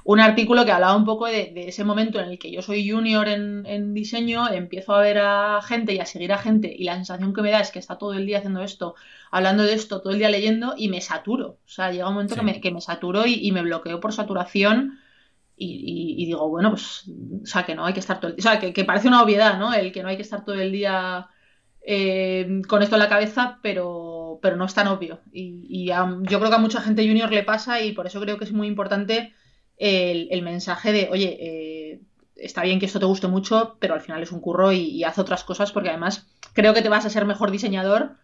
un 0.09 0.21
artículo 0.21 0.65
que 0.65 0.71
hablaba 0.71 0.95
un 0.95 1.05
poco 1.05 1.27
de, 1.27 1.53
ese 1.67 1.83
momento 1.83 2.21
en 2.21 2.29
el 2.29 2.39
que 2.39 2.53
yo 2.53 2.63
soy 2.63 2.89
junior 2.89 3.27
en, 3.27 3.93
diseño, 3.93 4.49
empiezo 4.49 4.95
a 4.95 5.01
ver 5.01 5.19
a 5.19 5.61
gente 5.63 5.95
y 5.95 5.99
a 5.99 6.07
seguir 6.07 6.33
a 6.33 6.39
gente 6.39 6.73
y 6.73 6.85
la 6.85 6.95
sensación 6.95 7.35
que 7.35 7.43
me 7.43 7.51
da 7.51 7.59
es 7.59 7.73
que 7.73 7.81
está 7.81 7.99
todo 7.99 8.15
el 8.15 8.25
día 8.25 8.39
haciendo 8.39 8.63
esto, 8.63 8.95
hablando 9.33 9.65
de 9.65 9.75
esto, 9.75 10.01
todo 10.01 10.13
el 10.13 10.21
día 10.21 10.31
leyendo 10.31 10.75
y 10.77 10.91
me 10.91 11.01
saturo. 11.01 11.59
O 11.65 11.69
sea, 11.69 11.91
llega 11.91 12.07
un 12.07 12.15
momento 12.15 12.37
que, 12.37 12.43
me, 12.43 12.61
que, 12.61 12.71
me, 12.71 12.81
saturo 12.81 13.27
y, 13.27 13.51
me 13.51 13.63
bloqueo 13.63 13.99
por 13.99 14.13
saturación 14.13 15.01
y, 15.57 16.25
digo, 16.25 16.49
bueno, 16.49 16.71
pues, 16.71 17.11
o 17.43 17.47
sea, 17.47 17.65
que 17.65 17.75
no 17.75 17.85
hay 17.85 17.93
que 17.93 18.01
estar 18.01 18.21
todo 18.21 18.31
el 18.31 18.37
día, 18.37 18.53
o 18.53 18.61
sea, 18.61 18.73
que, 18.73 18.85
parece 18.85 19.09
una 19.09 19.23
obviedad, 19.23 19.59
¿no? 19.59 19.75
El 19.75 19.91
que 19.91 20.05
no 20.05 20.09
hay 20.09 20.17
que 20.17 20.23
estar 20.23 20.45
todo 20.45 20.55
el 20.55 20.71
día... 20.73 21.29
Eh, 21.89 22.63
con 22.69 22.83
esto 22.83 22.97
en 22.97 23.01
la 23.01 23.09
cabeza, 23.09 23.61
pero, 23.63 24.41
pero 24.43 24.57
no 24.57 24.65
es 24.65 24.75
tan 24.75 24.89
obvio. 24.89 25.21
Y, 25.33 25.87
yo 25.89 26.39
creo 26.39 26.51
que 26.51 26.57
a 26.57 26.59
mucha 26.59 26.81
gente 26.81 27.07
junior 27.07 27.31
le 27.31 27.43
pasa 27.45 27.81
y 27.81 27.93
por 27.93 28.07
eso 28.07 28.21
creo 28.21 28.39
que 28.39 28.45
es 28.45 28.53
muy 28.53 28.67
importante 28.67 29.33
el, 29.79 30.43
mensaje 30.43 30.93
de, 30.93 31.09
oye, 31.11 31.37
eh, 31.41 32.01
está 32.37 32.63
bien 32.63 32.79
que 32.79 32.87
esto 32.87 33.01
te 33.01 33.07
guste 33.07 33.29
mucho, 33.29 33.77
pero 33.81 33.95
al 33.95 34.01
final 34.01 34.23
es 34.23 34.33
un 34.33 34.41
curro 34.41 34.73
y, 34.73 35.05
haz 35.05 35.19
otras 35.19 35.45
cosas 35.45 35.73
porque 35.73 35.91
además 35.91 36.27
creo 36.53 36.75
que 36.75 36.83
te 36.83 36.89
vas 36.89 37.05
a 37.05 37.11
ser 37.11 37.25
mejor 37.25 37.51
diseñador 37.51 38.17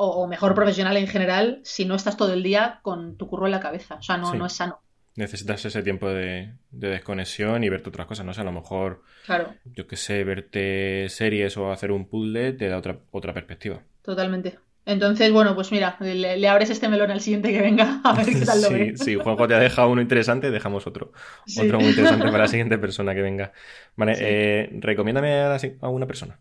o, 0.00 0.28
mejor 0.28 0.54
profesional 0.54 0.96
en 0.96 1.08
general 1.08 1.60
si 1.64 1.84
no 1.84 1.96
estás 1.96 2.16
todo 2.16 2.32
el 2.32 2.44
día 2.44 2.78
con 2.82 3.16
tu 3.16 3.26
curro 3.26 3.46
en 3.46 3.52
la 3.52 3.60
cabeza. 3.60 3.96
O 3.96 4.02
sea, 4.02 4.16
no, 4.16 4.32
no 4.34 4.46
es 4.46 4.52
sano. 4.52 4.80
Necesitas 5.16 5.64
ese 5.64 5.82
tiempo 5.82 6.08
de, 6.08 6.54
desconexión 6.70 7.64
y 7.64 7.68
verte 7.68 7.88
otras 7.88 8.06
cosas, 8.06 8.24
no 8.24 8.32
sé, 8.32 8.42
a 8.42 8.44
lo 8.44 8.52
mejor, 8.52 9.02
claro. 9.26 9.52
yo 9.64 9.88
qué 9.88 9.96
sé, 9.96 10.22
verte 10.22 11.08
series 11.08 11.56
o 11.56 11.72
hacer 11.72 11.90
un 11.90 12.08
puzzle 12.08 12.52
te 12.52 12.68
da 12.68 12.78
otra, 12.78 13.00
otra 13.10 13.34
perspectiva. 13.34 13.82
Totalmente. 14.02 14.60
Entonces, 14.88 15.30
bueno, 15.32 15.54
pues 15.54 15.70
mira, 15.70 15.98
le, 16.00 16.48
abres 16.48 16.70
este 16.70 16.88
melón 16.88 17.10
al 17.10 17.20
siguiente 17.20 17.52
que 17.52 17.60
venga 17.60 18.00
a 18.04 18.14
ver 18.14 18.24
qué 18.24 18.46
tal 18.46 18.62
lo 18.62 18.70
ve. 18.70 18.94
Sí, 18.96 19.16
Juanjo 19.16 19.46
te 19.46 19.54
ha 19.54 19.58
dejado 19.58 19.90
uno 19.90 20.00
interesante, 20.00 20.50
dejamos 20.50 20.86
otro. 20.86 21.12
Otro 21.60 21.78
muy 21.78 21.90
interesante 21.90 22.24
para 22.24 22.38
la 22.38 22.48
siguiente 22.48 22.78
persona 22.78 23.14
que 23.14 23.20
venga. 23.20 23.52
Vale, 23.96 24.16
eh, 24.18 24.70
recomiéndame 24.80 25.42
a, 25.42 25.88
una 25.90 26.06
persona. 26.06 26.38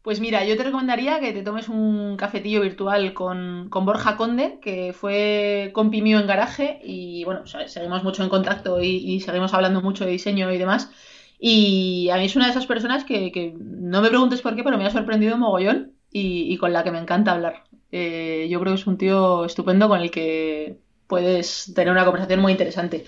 Pues 0.00 0.20
mira, 0.20 0.42
yo 0.46 0.56
te 0.56 0.64
recomendaría 0.64 1.20
que 1.20 1.34
te 1.34 1.42
tomes 1.42 1.68
un 1.68 2.16
cafetillo 2.16 2.62
virtual 2.62 3.12
con, 3.12 3.68
Borja 3.68 4.16
Conde, 4.16 4.58
que 4.62 4.94
fue 4.94 5.68
compi 5.74 6.00
mío 6.00 6.18
en 6.18 6.26
garaje 6.26 6.80
y 6.82 7.24
bueno, 7.24 7.42
seguimos 7.46 8.02
mucho 8.02 8.22
en 8.22 8.30
contacto 8.30 8.80
y, 8.80 9.20
seguimos 9.20 9.52
hablando 9.52 9.82
mucho 9.82 10.06
de 10.06 10.12
diseño 10.12 10.50
y 10.50 10.56
demás. 10.56 10.90
Y 11.38 12.08
a 12.08 12.16
mí 12.16 12.24
es 12.24 12.36
una 12.36 12.46
de 12.46 12.52
esas 12.52 12.64
personas 12.64 13.04
que, 13.04 13.30
que 13.30 13.52
no 13.58 14.00
me 14.00 14.08
preguntes 14.08 14.40
por 14.40 14.56
qué, 14.56 14.64
pero 14.64 14.78
me 14.78 14.86
ha 14.86 14.90
sorprendido 14.90 15.34
un 15.34 15.40
mogollón 15.40 15.99
y, 16.12 16.56
con 16.58 16.72
la 16.72 16.82
que 16.82 16.90
me 16.90 16.98
encanta 16.98 17.32
hablar. 17.32 17.64
Eh, 17.92 18.48
yo 18.50 18.60
creo 18.60 18.74
que 18.74 18.80
es 18.80 18.86
un 18.86 18.98
tío 18.98 19.44
estupendo 19.44 19.88
con 19.88 20.00
el 20.00 20.10
que 20.10 20.78
puedes 21.06 21.72
tener 21.74 21.92
una 21.92 22.04
conversación 22.04 22.40
muy 22.40 22.52
interesante. 22.52 23.04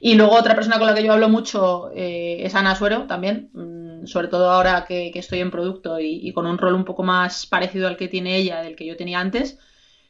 Y 0.00 0.14
luego 0.14 0.34
otra 0.34 0.54
persona 0.54 0.78
con 0.78 0.86
la 0.86 0.94
que 0.94 1.02
yo 1.02 1.12
hablo 1.12 1.28
mucho 1.28 1.90
eh, 1.94 2.44
es 2.44 2.54
Ana 2.54 2.74
Suero 2.74 3.06
también, 3.06 3.50
mm, 3.52 4.06
sobre 4.06 4.28
todo 4.28 4.50
ahora 4.50 4.84
que, 4.86 5.10
estoy 5.14 5.40
en 5.40 5.50
producto 5.50 5.98
y, 6.00 6.32
con 6.32 6.46
un 6.46 6.58
rol 6.58 6.74
un 6.74 6.84
poco 6.84 7.02
más 7.02 7.46
parecido 7.46 7.88
al 7.88 7.96
que 7.96 8.08
tiene 8.08 8.36
ella, 8.36 8.62
del 8.62 8.76
que 8.76 8.86
yo 8.86 8.96
tenía 8.96 9.20
antes. 9.20 9.58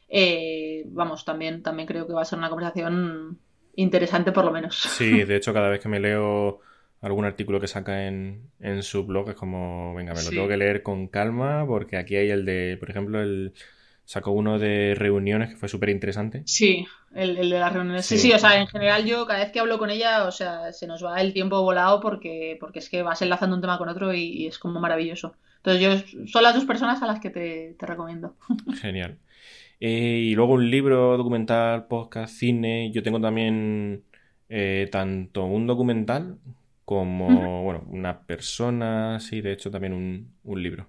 Eh, 0.09 0.83
vamos, 0.87 1.25
también, 1.25 1.63
también 1.63 1.87
creo 1.87 2.07
que 2.07 2.13
va 2.13 2.21
a 2.21 2.25
ser 2.25 2.39
una 2.39 2.49
conversación 2.49 3.39
interesante 3.75 4.31
por 4.31 4.45
lo 4.45 4.51
menos. 4.51 4.75
Sí, 4.75 5.23
de 5.23 5.35
hecho 5.35 5.53
cada 5.53 5.69
vez 5.69 5.79
que 5.79 5.89
me 5.89 5.99
leo 5.99 6.59
algún 7.01 7.25
artículo 7.25 7.59
que 7.59 7.67
saca 7.67 8.07
en, 8.07 8.49
en 8.59 8.83
su 8.83 9.05
blog 9.05 9.29
es 9.29 9.35
como, 9.35 9.93
venga, 9.95 10.13
me 10.13 10.23
lo 10.23 10.29
tengo 10.29 10.47
que 10.47 10.57
leer 10.57 10.83
con 10.83 11.07
calma 11.07 11.65
porque 11.67 11.97
aquí 11.97 12.15
hay 12.15 12.29
el 12.29 12.45
de, 12.45 12.77
por 12.79 12.89
ejemplo, 12.89 13.21
el 13.21 13.53
sacó 14.07 14.31
uno 14.31 14.57
de 14.57 14.95
reuniones 14.95 15.49
que 15.49 15.57
fue 15.57 15.67
súper 15.67 15.89
interesante. 15.89 16.41
Sí, 16.45 16.87
el, 17.13 17.35
de 17.35 17.59
las 17.59 17.73
reuniones. 17.73 18.05
Sí. 18.05 18.17
sí. 18.17 18.31
o 18.31 18.39
sea, 18.39 18.57
en 18.57 18.67
general 18.67 19.05
yo 19.05 19.27
cada 19.27 19.39
vez 19.39 19.51
que 19.51 19.59
hablo 19.59 19.77
con 19.77 19.89
ella, 19.89 20.25
o 20.25 20.31
sea, 20.31 20.71
se 20.71 20.87
nos 20.87 21.03
va 21.03 21.19
el 21.19 21.33
tiempo 21.33 21.61
volado 21.61 21.99
porque, 21.99 22.55
porque 22.57 22.79
es 22.79 22.89
que 22.89 23.03
vas 23.03 23.21
enlazando 23.21 23.57
un 23.57 23.61
tema 23.61 23.77
con 23.77 23.89
otro 23.89 24.13
y, 24.13 24.47
es 24.47 24.59
como 24.59 24.79
maravilloso. 24.79 25.35
Entonces 25.57 26.09
yo, 26.09 26.27
son 26.27 26.41
las 26.41 26.55
dos 26.55 26.63
personas 26.63 27.03
a 27.03 27.07
las 27.07 27.19
que 27.19 27.29
te, 27.29 27.75
recomiendo. 27.79 28.37
Genial. 28.81 29.17
Eh, 29.81 30.21
y 30.23 30.35
luego 30.35 30.53
un 30.53 30.71
libro, 30.71 31.17
documental, 31.17 31.87
podcast, 31.87 32.33
cine. 32.33 32.89
Yo 32.93 33.03
tengo 33.03 33.19
también 33.19 34.03
eh, 34.47 34.87
tanto 34.89 35.43
un 35.43 35.67
documental 35.67 36.37
como, 36.87 37.63
bueno, 37.63 37.83
una 37.89 38.21
persona, 38.21 39.19
sí, 39.19 39.41
de 39.41 39.51
hecho 39.51 39.69
también 39.69 39.91
un, 39.91 40.63
libro. 40.63 40.87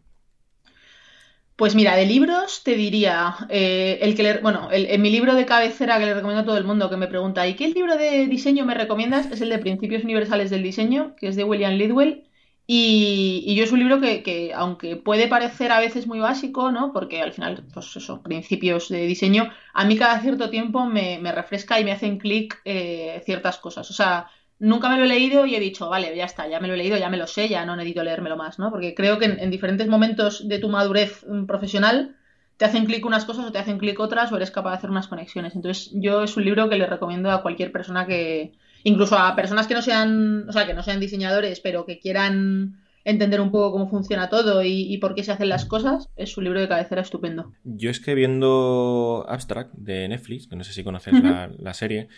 Pues 1.56 1.74
mira, 1.74 1.96
de 1.96 2.06
libros 2.06 2.62
te 2.62 2.76
diría, 2.76 3.34
eh, 3.48 3.98
el 4.00 4.14
que 4.14 4.22
le, 4.22 4.38
bueno, 4.38 4.68
en 4.70 5.02
mi 5.02 5.10
libro 5.10 5.34
de 5.34 5.44
cabecera 5.44 5.98
que 5.98 6.06
le 6.06 6.14
recomiendo 6.14 6.42
a 6.42 6.44
todo 6.44 6.56
el 6.56 6.62
mundo 6.62 6.88
que 6.88 6.96
me 6.96 7.08
pregunta, 7.08 7.48
¿y 7.48 7.56
qué 7.56 7.66
libro 7.66 7.96
de 7.96 8.28
diseño 8.28 8.64
me 8.64 8.74
recomiendas? 8.74 9.26
Es 9.32 9.40
el 9.40 9.48
de 9.48 9.58
Principios 9.58 10.04
Universales 10.04 10.50
del 10.50 10.62
Diseño, 10.62 11.16
que 11.16 11.26
es 11.26 11.34
de 11.34 11.42
William 11.42 11.74
Lidwell. 11.74 12.28
Y, 12.64 13.56
yo 13.56 13.64
es 13.64 13.72
un 13.72 13.80
libro 13.80 14.00
que, 14.00 14.52
aunque 14.54 14.94
puede 14.94 15.26
parecer 15.26 15.72
a 15.72 15.80
veces 15.80 16.06
muy 16.06 16.20
básico, 16.20 16.70
¿no? 16.70 16.92
Porque 16.92 17.20
al 17.22 17.32
final, 17.32 17.64
pues 17.74 17.96
eso, 17.96 18.22
principios 18.22 18.88
de 18.88 19.04
diseño, 19.04 19.50
a 19.74 19.84
mí 19.84 19.96
cada 19.96 20.20
cierto 20.20 20.48
tiempo 20.48 20.84
me, 20.86 21.18
refresca 21.32 21.80
y 21.80 21.84
me 21.84 21.90
hacen 21.90 22.18
clic 22.18 22.60
eh, 22.64 23.20
ciertas 23.24 23.58
cosas. 23.58 23.90
O 23.90 23.94
sea, 23.94 24.30
nunca 24.58 24.88
me 24.88 24.96
lo 24.96 25.04
he 25.04 25.08
leído 25.08 25.46
y 25.46 25.54
he 25.54 25.60
dicho, 25.60 25.88
vale, 25.88 26.14
ya 26.16 26.24
está, 26.24 26.48
ya 26.48 26.60
me 26.60 26.68
lo 26.68 26.74
he 26.74 26.76
leído, 26.76 26.96
ya 26.96 27.08
me 27.08 27.16
lo 27.16 27.26
sé, 27.26 27.48
ya 27.48 27.64
no 27.64 27.76
necesito 27.76 28.02
leérmelo 28.02 28.36
más, 28.36 28.58
¿no? 28.58 28.70
Porque 28.70 28.94
creo 28.94 29.18
que 29.18 29.26
en, 29.26 29.50
diferentes 29.50 29.88
momentos 29.88 30.48
de 30.48 30.58
tu 30.58 30.68
madurez 30.68 31.24
mm, 31.28 31.46
profesional 31.46 32.16
te 32.56 32.64
hacen 32.64 32.86
clic 32.86 33.04
unas 33.06 33.24
cosas 33.24 33.46
o 33.46 33.52
te 33.52 33.58
hacen 33.58 33.78
clic 33.78 34.00
otras 34.00 34.32
o 34.32 34.36
eres 34.36 34.50
capaz 34.50 34.70
de 34.70 34.76
hacer 34.78 34.90
unas 34.90 35.06
conexiones. 35.06 35.54
Entonces, 35.54 35.90
yo 35.94 36.24
es 36.24 36.36
un 36.36 36.44
libro 36.44 36.68
que 36.68 36.76
le 36.76 36.86
recomiendo 36.86 37.30
a 37.30 37.42
cualquier 37.42 37.70
persona 37.70 38.06
que, 38.06 38.52
incluso 38.82 39.16
a 39.16 39.36
personas 39.36 39.68
que 39.68 39.74
no 39.74 39.82
sean, 39.82 40.48
o 40.48 40.52
sea, 40.52 40.66
que 40.66 40.74
no 40.74 40.82
sean 40.82 41.00
diseñadores, 41.00 41.60
pero 41.60 41.86
que 41.86 42.00
quieran 42.00 42.80
entender 43.04 43.40
un 43.40 43.50
poco 43.50 43.72
cómo 43.72 43.88
funciona 43.88 44.28
todo 44.28 44.62
y, 44.62 44.98
por 44.98 45.14
qué 45.14 45.22
se 45.24 45.32
hacen 45.32 45.48
las 45.48 45.64
cosas, 45.64 46.08
es 46.16 46.36
un 46.36 46.44
libro 46.44 46.60
de 46.60 46.68
cabecera 46.68 47.02
estupendo. 47.02 47.52
Yo 47.64 47.90
es 47.90 48.00
que 48.00 48.14
viendo 48.14 49.24
Abstract 49.28 49.72
de 49.74 50.08
Netflix, 50.08 50.46
que 50.46 50.56
no 50.56 50.64
sé 50.64 50.72
si 50.72 50.84
conoces 50.84 51.14
la, 51.22 51.74
serie, 51.74 52.08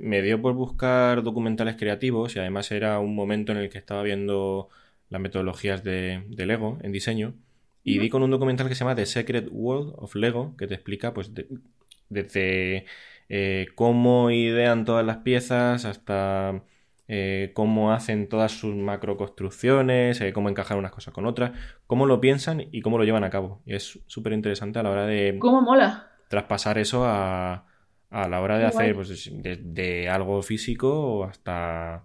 me, 0.00 0.22
dio 0.22 0.40
por 0.40 0.54
buscar 0.54 1.22
documentales 1.22 1.76
creativos 1.76 2.36
y 2.36 2.38
además 2.38 2.70
era 2.70 2.98
un 3.00 3.14
momento 3.14 3.52
en 3.52 3.58
el 3.58 3.68
que 3.68 3.78
estaba 3.78 4.02
viendo 4.02 4.68
las 5.10 5.20
metodologías 5.20 5.84
de, 5.84 6.22
Lego 6.36 6.78
en 6.82 6.92
diseño 6.92 7.34
y 7.82 7.98
vi 7.98 8.08
con 8.08 8.22
un 8.22 8.30
documental 8.30 8.68
que 8.68 8.74
se 8.74 8.80
llama 8.80 8.94
The 8.94 9.06
Secret 9.06 9.48
World 9.50 9.94
of 9.96 10.14
Lego, 10.14 10.54
que 10.56 10.66
te 10.66 10.74
explica 10.74 11.12
pues 11.12 11.32
desde 12.08 12.84
eh, 13.28 13.68
cómo 13.74 14.30
idean 14.30 14.84
todas 14.84 15.04
las 15.04 15.18
piezas 15.18 15.84
hasta 15.84 16.62
eh, 17.12 17.50
cómo 17.54 17.92
hacen 17.92 18.28
todas 18.28 18.52
sus 18.52 18.72
macroconstrucciones, 18.76 20.20
eh, 20.20 20.32
cómo 20.32 20.48
encajan 20.48 20.78
unas 20.78 20.92
cosas 20.92 21.12
con 21.12 21.26
otras, 21.26 21.50
cómo 21.88 22.06
lo 22.06 22.20
piensan 22.20 22.68
y 22.70 22.82
cómo 22.82 22.98
lo 22.98 23.04
llevan 23.04 23.24
a 23.24 23.30
cabo. 23.30 23.62
Y 23.66 23.74
es 23.74 23.98
súper 24.06 24.32
interesante 24.32 24.78
a 24.78 24.84
la 24.84 24.90
hora 24.90 25.06
de... 25.06 25.36
¿Cómo 25.40 25.60
mola? 25.60 26.12
Traspasar 26.28 26.78
eso 26.78 27.04
a, 27.04 27.64
a 28.10 28.28
la 28.28 28.40
hora 28.40 28.58
de 28.58 28.66
hacer 28.66 28.94
pues, 28.94 29.28
de, 29.32 30.08
algo 30.08 30.40
físico 30.42 31.24
hasta, 31.24 32.04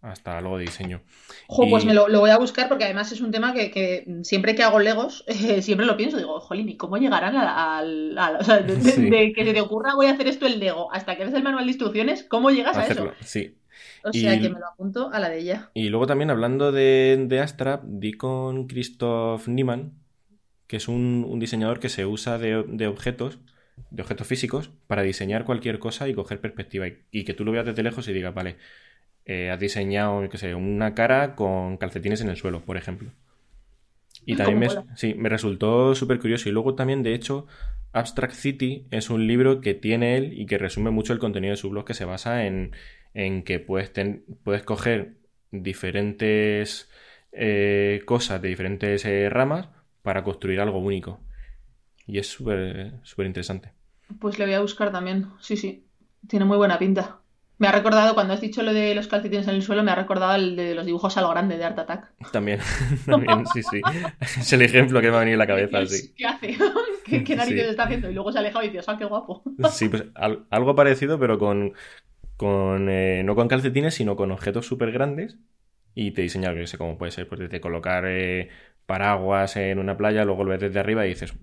hasta 0.00 0.38
algo 0.38 0.56
de 0.56 0.66
diseño. 0.66 1.02
Ojo, 1.48 1.68
pues 1.68 1.84
me 1.84 1.92
lo, 1.92 2.06
voy 2.06 2.30
a 2.30 2.38
buscar 2.38 2.68
porque 2.68 2.84
además 2.84 3.10
es 3.10 3.20
un 3.20 3.32
tema 3.32 3.54
que, 3.54 4.06
siempre 4.22 4.54
que 4.54 4.62
hago 4.62 4.78
Legos, 4.78 5.24
siempre 5.62 5.84
lo 5.84 5.96
pienso, 5.96 6.16
digo, 6.16 6.38
jolín, 6.38 6.68
¿y 6.68 6.76
cómo 6.76 6.96
llegarán 6.96 7.34
al... 7.34 8.16
o 8.38 8.44
sea, 8.44 8.58
de, 8.60 9.32
que 9.34 9.44
se 9.44 9.52
te 9.52 9.60
ocurra 9.60 9.96
voy 9.96 10.06
a 10.06 10.12
hacer 10.12 10.28
esto 10.28 10.46
el 10.46 10.60
Lego 10.60 10.92
hasta 10.92 11.16
que 11.16 11.24
ves 11.24 11.34
el 11.34 11.42
manual 11.42 11.64
de 11.64 11.72
instrucciones, 11.72 12.22
¿cómo 12.22 12.52
llegas 12.52 12.76
a, 12.76 12.86
eso? 12.86 13.10
Sí. 13.20 13.56
O 14.04 14.12
sea 14.12 14.38
que 14.38 14.50
me 14.50 14.60
lo 14.60 14.66
apunto 14.66 15.10
a 15.10 15.18
la 15.18 15.30
de 15.30 15.38
ella. 15.38 15.70
Y 15.72 15.88
luego 15.88 16.06
también 16.06 16.30
hablando 16.30 16.72
de, 16.72 17.24
de 17.26 17.40
Astra, 17.40 17.80
di 17.82 18.12
con 18.12 18.66
Christoph 18.66 19.48
Niemann, 19.48 19.94
que 20.66 20.76
es 20.76 20.88
un, 20.88 21.38
diseñador 21.38 21.80
que 21.80 21.88
se 21.88 22.04
usa 22.04 22.36
de, 22.36 22.86
objetos, 22.86 23.38
de 23.90 24.02
objetos 24.02 24.26
físicos, 24.26 24.70
para 24.86 25.02
diseñar 25.02 25.44
cualquier 25.44 25.78
cosa 25.78 26.06
y 26.06 26.14
coger 26.14 26.40
perspectiva. 26.40 26.86
Y, 27.10 27.24
que 27.24 27.32
tú 27.32 27.44
lo 27.44 27.52
veas 27.52 27.64
desde 27.64 27.82
lejos 27.82 28.06
y 28.06 28.12
digas, 28.12 28.34
vale, 28.34 28.56
eh, 29.24 29.50
has 29.50 29.58
diseñado, 29.58 30.28
qué 30.28 30.36
sé, 30.36 30.54
una 30.54 30.94
cara 30.94 31.34
con 31.34 31.78
calcetines 31.78 32.20
en 32.20 32.28
el 32.28 32.36
suelo, 32.36 32.60
por 32.60 32.76
ejemplo. 32.76 33.10
Y 34.26 34.36
también 34.36 34.58
me, 34.58 34.68
sí, 34.96 35.14
me 35.14 35.30
resultó 35.30 35.94
súper 35.94 36.18
curioso. 36.18 36.48
Y 36.48 36.52
luego 36.52 36.74
también, 36.74 37.02
de 37.02 37.14
hecho, 37.14 37.46
Abstract 37.92 38.34
City 38.34 38.86
es 38.90 39.08
un 39.08 39.26
libro 39.26 39.62
que 39.62 39.72
tiene 39.72 40.18
él 40.18 40.38
y 40.38 40.44
que 40.46 40.58
resume 40.58 40.90
mucho 40.90 41.14
el 41.14 41.18
contenido 41.18 41.52
de 41.52 41.56
su 41.56 41.70
blog, 41.70 41.84
que 41.86 41.94
se 41.94 42.04
basa 42.04 42.44
en, 42.46 42.72
en 43.14 43.44
que 43.44 43.60
puedes, 43.60 43.92
puedes 44.42 44.62
coger 44.64 45.14
diferentes 45.50 46.90
eh, 47.32 48.02
cosas 48.04 48.42
de 48.42 48.48
diferentes 48.48 49.04
eh, 49.04 49.30
ramas 49.30 49.68
para 50.02 50.22
construir 50.22 50.60
algo 50.60 50.78
único. 50.78 51.20
Y 52.06 52.18
es 52.18 52.28
súper 52.28 52.94
súper 53.02 53.26
interesante. 53.26 53.72
Pues 54.20 54.38
le 54.38 54.44
voy 54.44 54.54
a 54.54 54.60
buscar 54.60 54.92
también, 54.92 55.28
sí, 55.40 55.56
sí. 55.56 55.86
Tiene 56.28 56.44
muy 56.44 56.56
buena 56.56 56.78
pinta. 56.78 57.20
Me 57.56 57.68
ha 57.68 57.72
recordado, 57.72 58.14
cuando 58.14 58.34
has 58.34 58.40
dicho 58.40 58.62
lo 58.62 58.74
de 58.74 58.94
los 58.94 59.06
calcetines 59.06 59.46
en 59.46 59.54
el 59.54 59.62
suelo, 59.62 59.84
me 59.84 59.92
ha 59.92 59.94
recordado 59.94 60.34
el 60.34 60.56
de 60.56 60.74
los 60.74 60.84
dibujos 60.84 61.16
a 61.16 61.20
lo 61.20 61.30
grande 61.30 61.56
de 61.56 61.64
Art 61.64 61.78
Attack. 61.78 62.12
También, 62.32 62.58
también, 63.06 63.46
sí, 63.46 63.62
sí. 63.62 63.80
Es 64.20 64.52
el 64.52 64.62
ejemplo 64.62 65.00
que 65.00 65.10
me 65.10 65.16
ha 65.16 65.20
venido 65.20 65.36
a 65.36 65.38
la 65.38 65.46
cabeza, 65.46 65.86
sí. 65.86 66.12
¿Qué 66.16 66.26
hace? 66.26 66.56
¿Qué, 67.04 67.36
narices 67.36 67.68
está 67.68 67.84
haciendo? 67.84 68.10
Y 68.10 68.14
luego 68.14 68.32
se 68.32 68.38
ha 68.38 68.40
alejado 68.40 68.64
y 68.64 68.68
dices, 68.68 68.88
¡ah, 68.88 68.96
qué 68.98 69.04
guapo! 69.04 69.42
Sí, 69.70 69.88
pues 69.88 70.04
algo 70.14 70.74
parecido, 70.74 71.18
pero 71.18 71.38
con, 71.38 71.74
con 72.36 72.88
eh, 72.88 73.22
no 73.24 73.34
con 73.34 73.48
calcetines, 73.48 73.94
sino 73.94 74.16
con 74.16 74.30
objetos 74.30 74.66
súper 74.66 74.92
grandes. 74.92 75.38
Y 75.94 76.10
te 76.10 76.22
diseña, 76.22 76.52
que 76.54 76.66
sé 76.66 76.76
cómo 76.76 76.98
puede 76.98 77.12
ser, 77.12 77.28
pues 77.28 77.40
desde 77.40 77.60
colocar 77.60 78.04
eh, 78.06 78.48
paraguas 78.86 79.56
en 79.56 79.78
una 79.78 79.96
playa, 79.96 80.24
luego 80.24 80.44
lo 80.44 80.50
ves 80.50 80.60
desde 80.60 80.80
arriba 80.80 81.06
y 81.06 81.10
dices, 81.10 81.34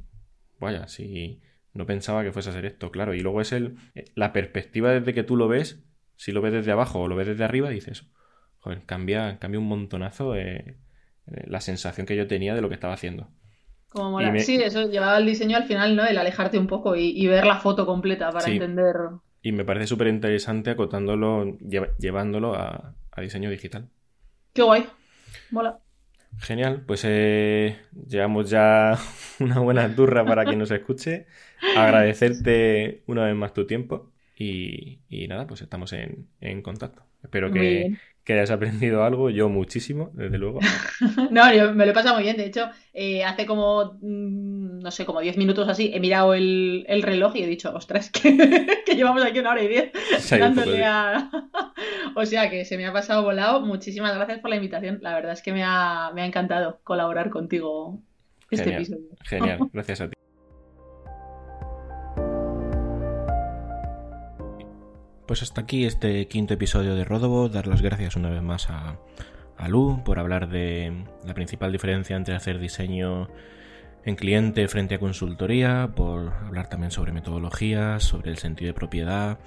vaya, 0.60 0.88
si 0.88 1.42
no 1.74 1.86
pensaba 1.86 2.24
que 2.24 2.32
fuese 2.32 2.50
a 2.50 2.54
ser 2.54 2.66
esto, 2.66 2.92
claro. 2.92 3.14
Y 3.14 3.22
luego 3.22 3.42
es 3.42 3.52
el, 3.52 3.78
la 4.16 4.34
perspectiva 4.34 4.92
desde 4.92 5.14
que 5.14 5.24
tú 5.24 5.38
lo 5.38 5.48
ves, 5.48 5.84
si 6.16 6.32
lo 6.32 6.42
ves 6.42 6.54
desde 6.54 6.72
abajo 6.72 7.00
o 7.00 7.08
lo 7.08 7.16
ves 7.16 7.28
desde 7.28 7.44
arriba, 7.44 7.70
dices, 7.70 8.06
joder, 8.60 8.84
cambia, 8.86 9.39
cambia 9.39 9.60
un 9.60 9.68
montonazo 9.68 10.36
eh, 10.36 10.78
eh, 11.28 11.44
la 11.48 11.62
sensación 11.62 12.06
que 12.06 12.16
yo 12.16 12.28
tenía 12.28 12.56
de 12.56 12.62
lo 12.62 12.68
que 12.70 12.76
estaba 12.76 12.94
haciendo. 12.94 13.30
Como 13.89 14.12
mola. 14.12 14.38
Sí, 14.39 14.56
eso 14.56 14.89
llevaba 14.89 15.18
el 15.18 15.26
diseño 15.26 15.58
al 15.58 15.66
final, 15.66 15.96
¿no? 15.96 16.06
El 16.06 16.18
alejarte 16.18 16.58
un 16.58 16.68
poco 16.68 16.96
y, 16.96 17.28
ver 17.28 17.46
la 17.46 17.58
foto 17.58 17.86
completa 17.86 18.32
para 18.32 18.50
entender. 18.50 18.96
Y 19.42 19.52
me 19.52 19.66
parece 19.66 19.88
súper 19.88 20.08
interesante 20.08 20.70
acotándolo, 20.70 21.58
llevándolo 21.98 22.56
a, 22.56 22.96
a 23.12 23.22
diseño 23.22 23.50
digital. 23.50 23.89
Qué 24.54 24.62
guay. 24.62 24.86
Mola. 25.52 25.80
Genial, 26.39 26.84
pues 26.86 27.04
eh, 27.06 27.78
llevamos 28.08 28.50
ya 28.50 28.98
una 29.39 29.60
buena 29.60 29.94
turra 29.96 30.26
para 30.26 30.46
quien 30.46 30.60
nos 30.60 30.72
escuche. 30.72 31.28
Agradecerte 31.76 33.04
una 33.08 33.26
vez 33.26 33.36
más 33.36 33.54
tu 33.54 33.66
tiempo 33.68 34.12
y, 34.38 35.00
nada, 35.28 35.46
pues 35.46 35.62
estamos 35.62 35.94
en, 35.94 36.62
contacto. 36.62 37.04
Espero 37.22 37.52
que, 37.52 37.98
que 38.24 38.34
hayas 38.34 38.51
aprendido 38.51 39.03
algo, 39.03 39.30
yo 39.30 39.49
muchísimo, 39.49 40.11
desde 40.13 40.38
luego. 40.38 40.59
no, 41.32 41.53
yo 41.53 41.74
me 41.74 41.86
lo 41.86 41.91
he 41.91 41.93
pasado 41.93 42.15
muy 42.15 42.24
bien. 42.24 42.38
De 42.38 42.45
hecho, 42.45 42.69
eh, 42.93 43.24
hace 43.24 43.45
como, 43.45 43.97
mm, 44.01 44.80
no 44.80 44.91
sé, 44.91 45.05
como 45.05 45.22
10 45.22 45.38
minutos 45.38 45.67
así, 45.67 45.91
he 45.93 45.99
mirado 45.99 46.34
el, 46.34 46.86
reloj 47.01 47.36
y 47.36 47.43
he 47.43 47.47
dicho, 47.47 47.74
ostras, 47.74 48.09
que, 48.11 48.95
llevamos 48.95 49.24
aquí 49.24 49.39
una 49.39 49.51
hora 49.51 49.63
y 49.63 49.67
diez 49.67 49.91
dándole 50.30 50.84
a... 50.86 51.30
o 52.15 52.26
sea, 52.26 52.49
que 52.49 52.65
se 52.65 52.78
me 52.78 52.86
ha 52.86 52.93
pasado 52.93 53.24
volado. 53.24 53.61
Muchísimas 53.61 54.15
gracias 54.15 54.39
por 54.39 54.49
la 54.49 54.57
invitación. 54.57 54.99
La 55.01 55.15
verdad 55.15 55.34
es 55.34 55.41
que 55.41 55.53
me 55.53 55.63
ha, 55.63 56.11
me 56.13 56.22
ha 56.22 56.26
encantado 56.26 56.80
colaborar 56.84 57.32
contigo 57.32 57.99
este 58.51 58.74
episodio. 58.74 59.07
Genial, 59.24 59.59
gracias 59.74 60.01
a 60.01 60.09
ti. 60.09 60.20
Pues 65.32 65.44
hasta 65.44 65.62
aquí 65.62 65.86
este 65.86 66.28
quinto 66.28 66.56
episodio 66.56 66.94
de 66.94 67.06
Rodobo. 67.06 67.48
Dar 67.48 67.66
las 67.66 67.82
gracias 67.82 68.18
una 68.18 68.30
vez 68.30 68.42
más 68.42 68.70
a, 68.70 68.98
Lu 69.70 70.04
por 70.04 70.20
hablar 70.20 70.50
de 70.50 71.06
la 71.26 71.34
principal 71.34 71.72
diferencia 71.72 72.18
entre 72.18 72.36
hacer 72.36 72.60
diseño 72.60 73.30
en 74.04 74.18
cliente 74.18 74.68
frente 74.68 74.96
a 74.96 75.00
consultoría, 75.00 75.94
por 75.96 76.34
hablar 76.34 76.68
también 76.68 76.92
sobre 76.92 77.14
metodologías, 77.14 78.04
sobre 78.04 78.30
el 78.30 78.40
sentido 78.40 78.68
de 78.68 78.74
propiedad 78.74 79.40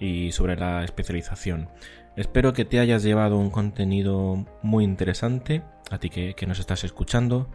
y 0.00 0.32
sobre 0.32 0.56
la 0.56 0.82
especialización. 0.82 1.68
Espero 2.16 2.52
que 2.52 2.64
te 2.64 2.80
hayas 2.80 3.04
llevado 3.04 3.38
un 3.38 3.50
contenido 3.50 4.44
muy 4.62 4.82
interesante, 4.82 5.62
a 5.88 5.98
ti 5.98 6.10
que, 6.10 6.34
nos 6.48 6.58
estás 6.58 6.82
escuchando. 6.82 7.48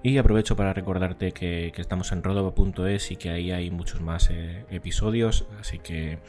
Y 0.00 0.18
aprovecho 0.18 0.54
para 0.54 0.72
recordarte 0.72 1.32
que, 1.32 1.72
estamos 1.76 2.12
en 2.12 2.22
rodobo.es 2.22 3.10
y 3.10 3.16
que 3.16 3.30
ahí 3.30 3.50
hay 3.50 3.72
muchos 3.72 4.00
más 4.00 4.30
eh, 4.30 4.64
episodios, 4.70 5.48
así 5.58 5.80
que 5.80 6.20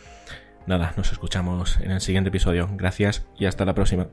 Nada, 0.68 0.94
nos 0.98 1.14
escuchamos 1.14 1.80
en 1.80 1.92
el 1.92 2.02
siguiente 2.02 2.28
episodio. 2.28 2.70
Gracias 2.74 3.26
y 3.40 3.46
hasta 3.46 3.64
la 3.64 3.74
próxima. 3.74 4.10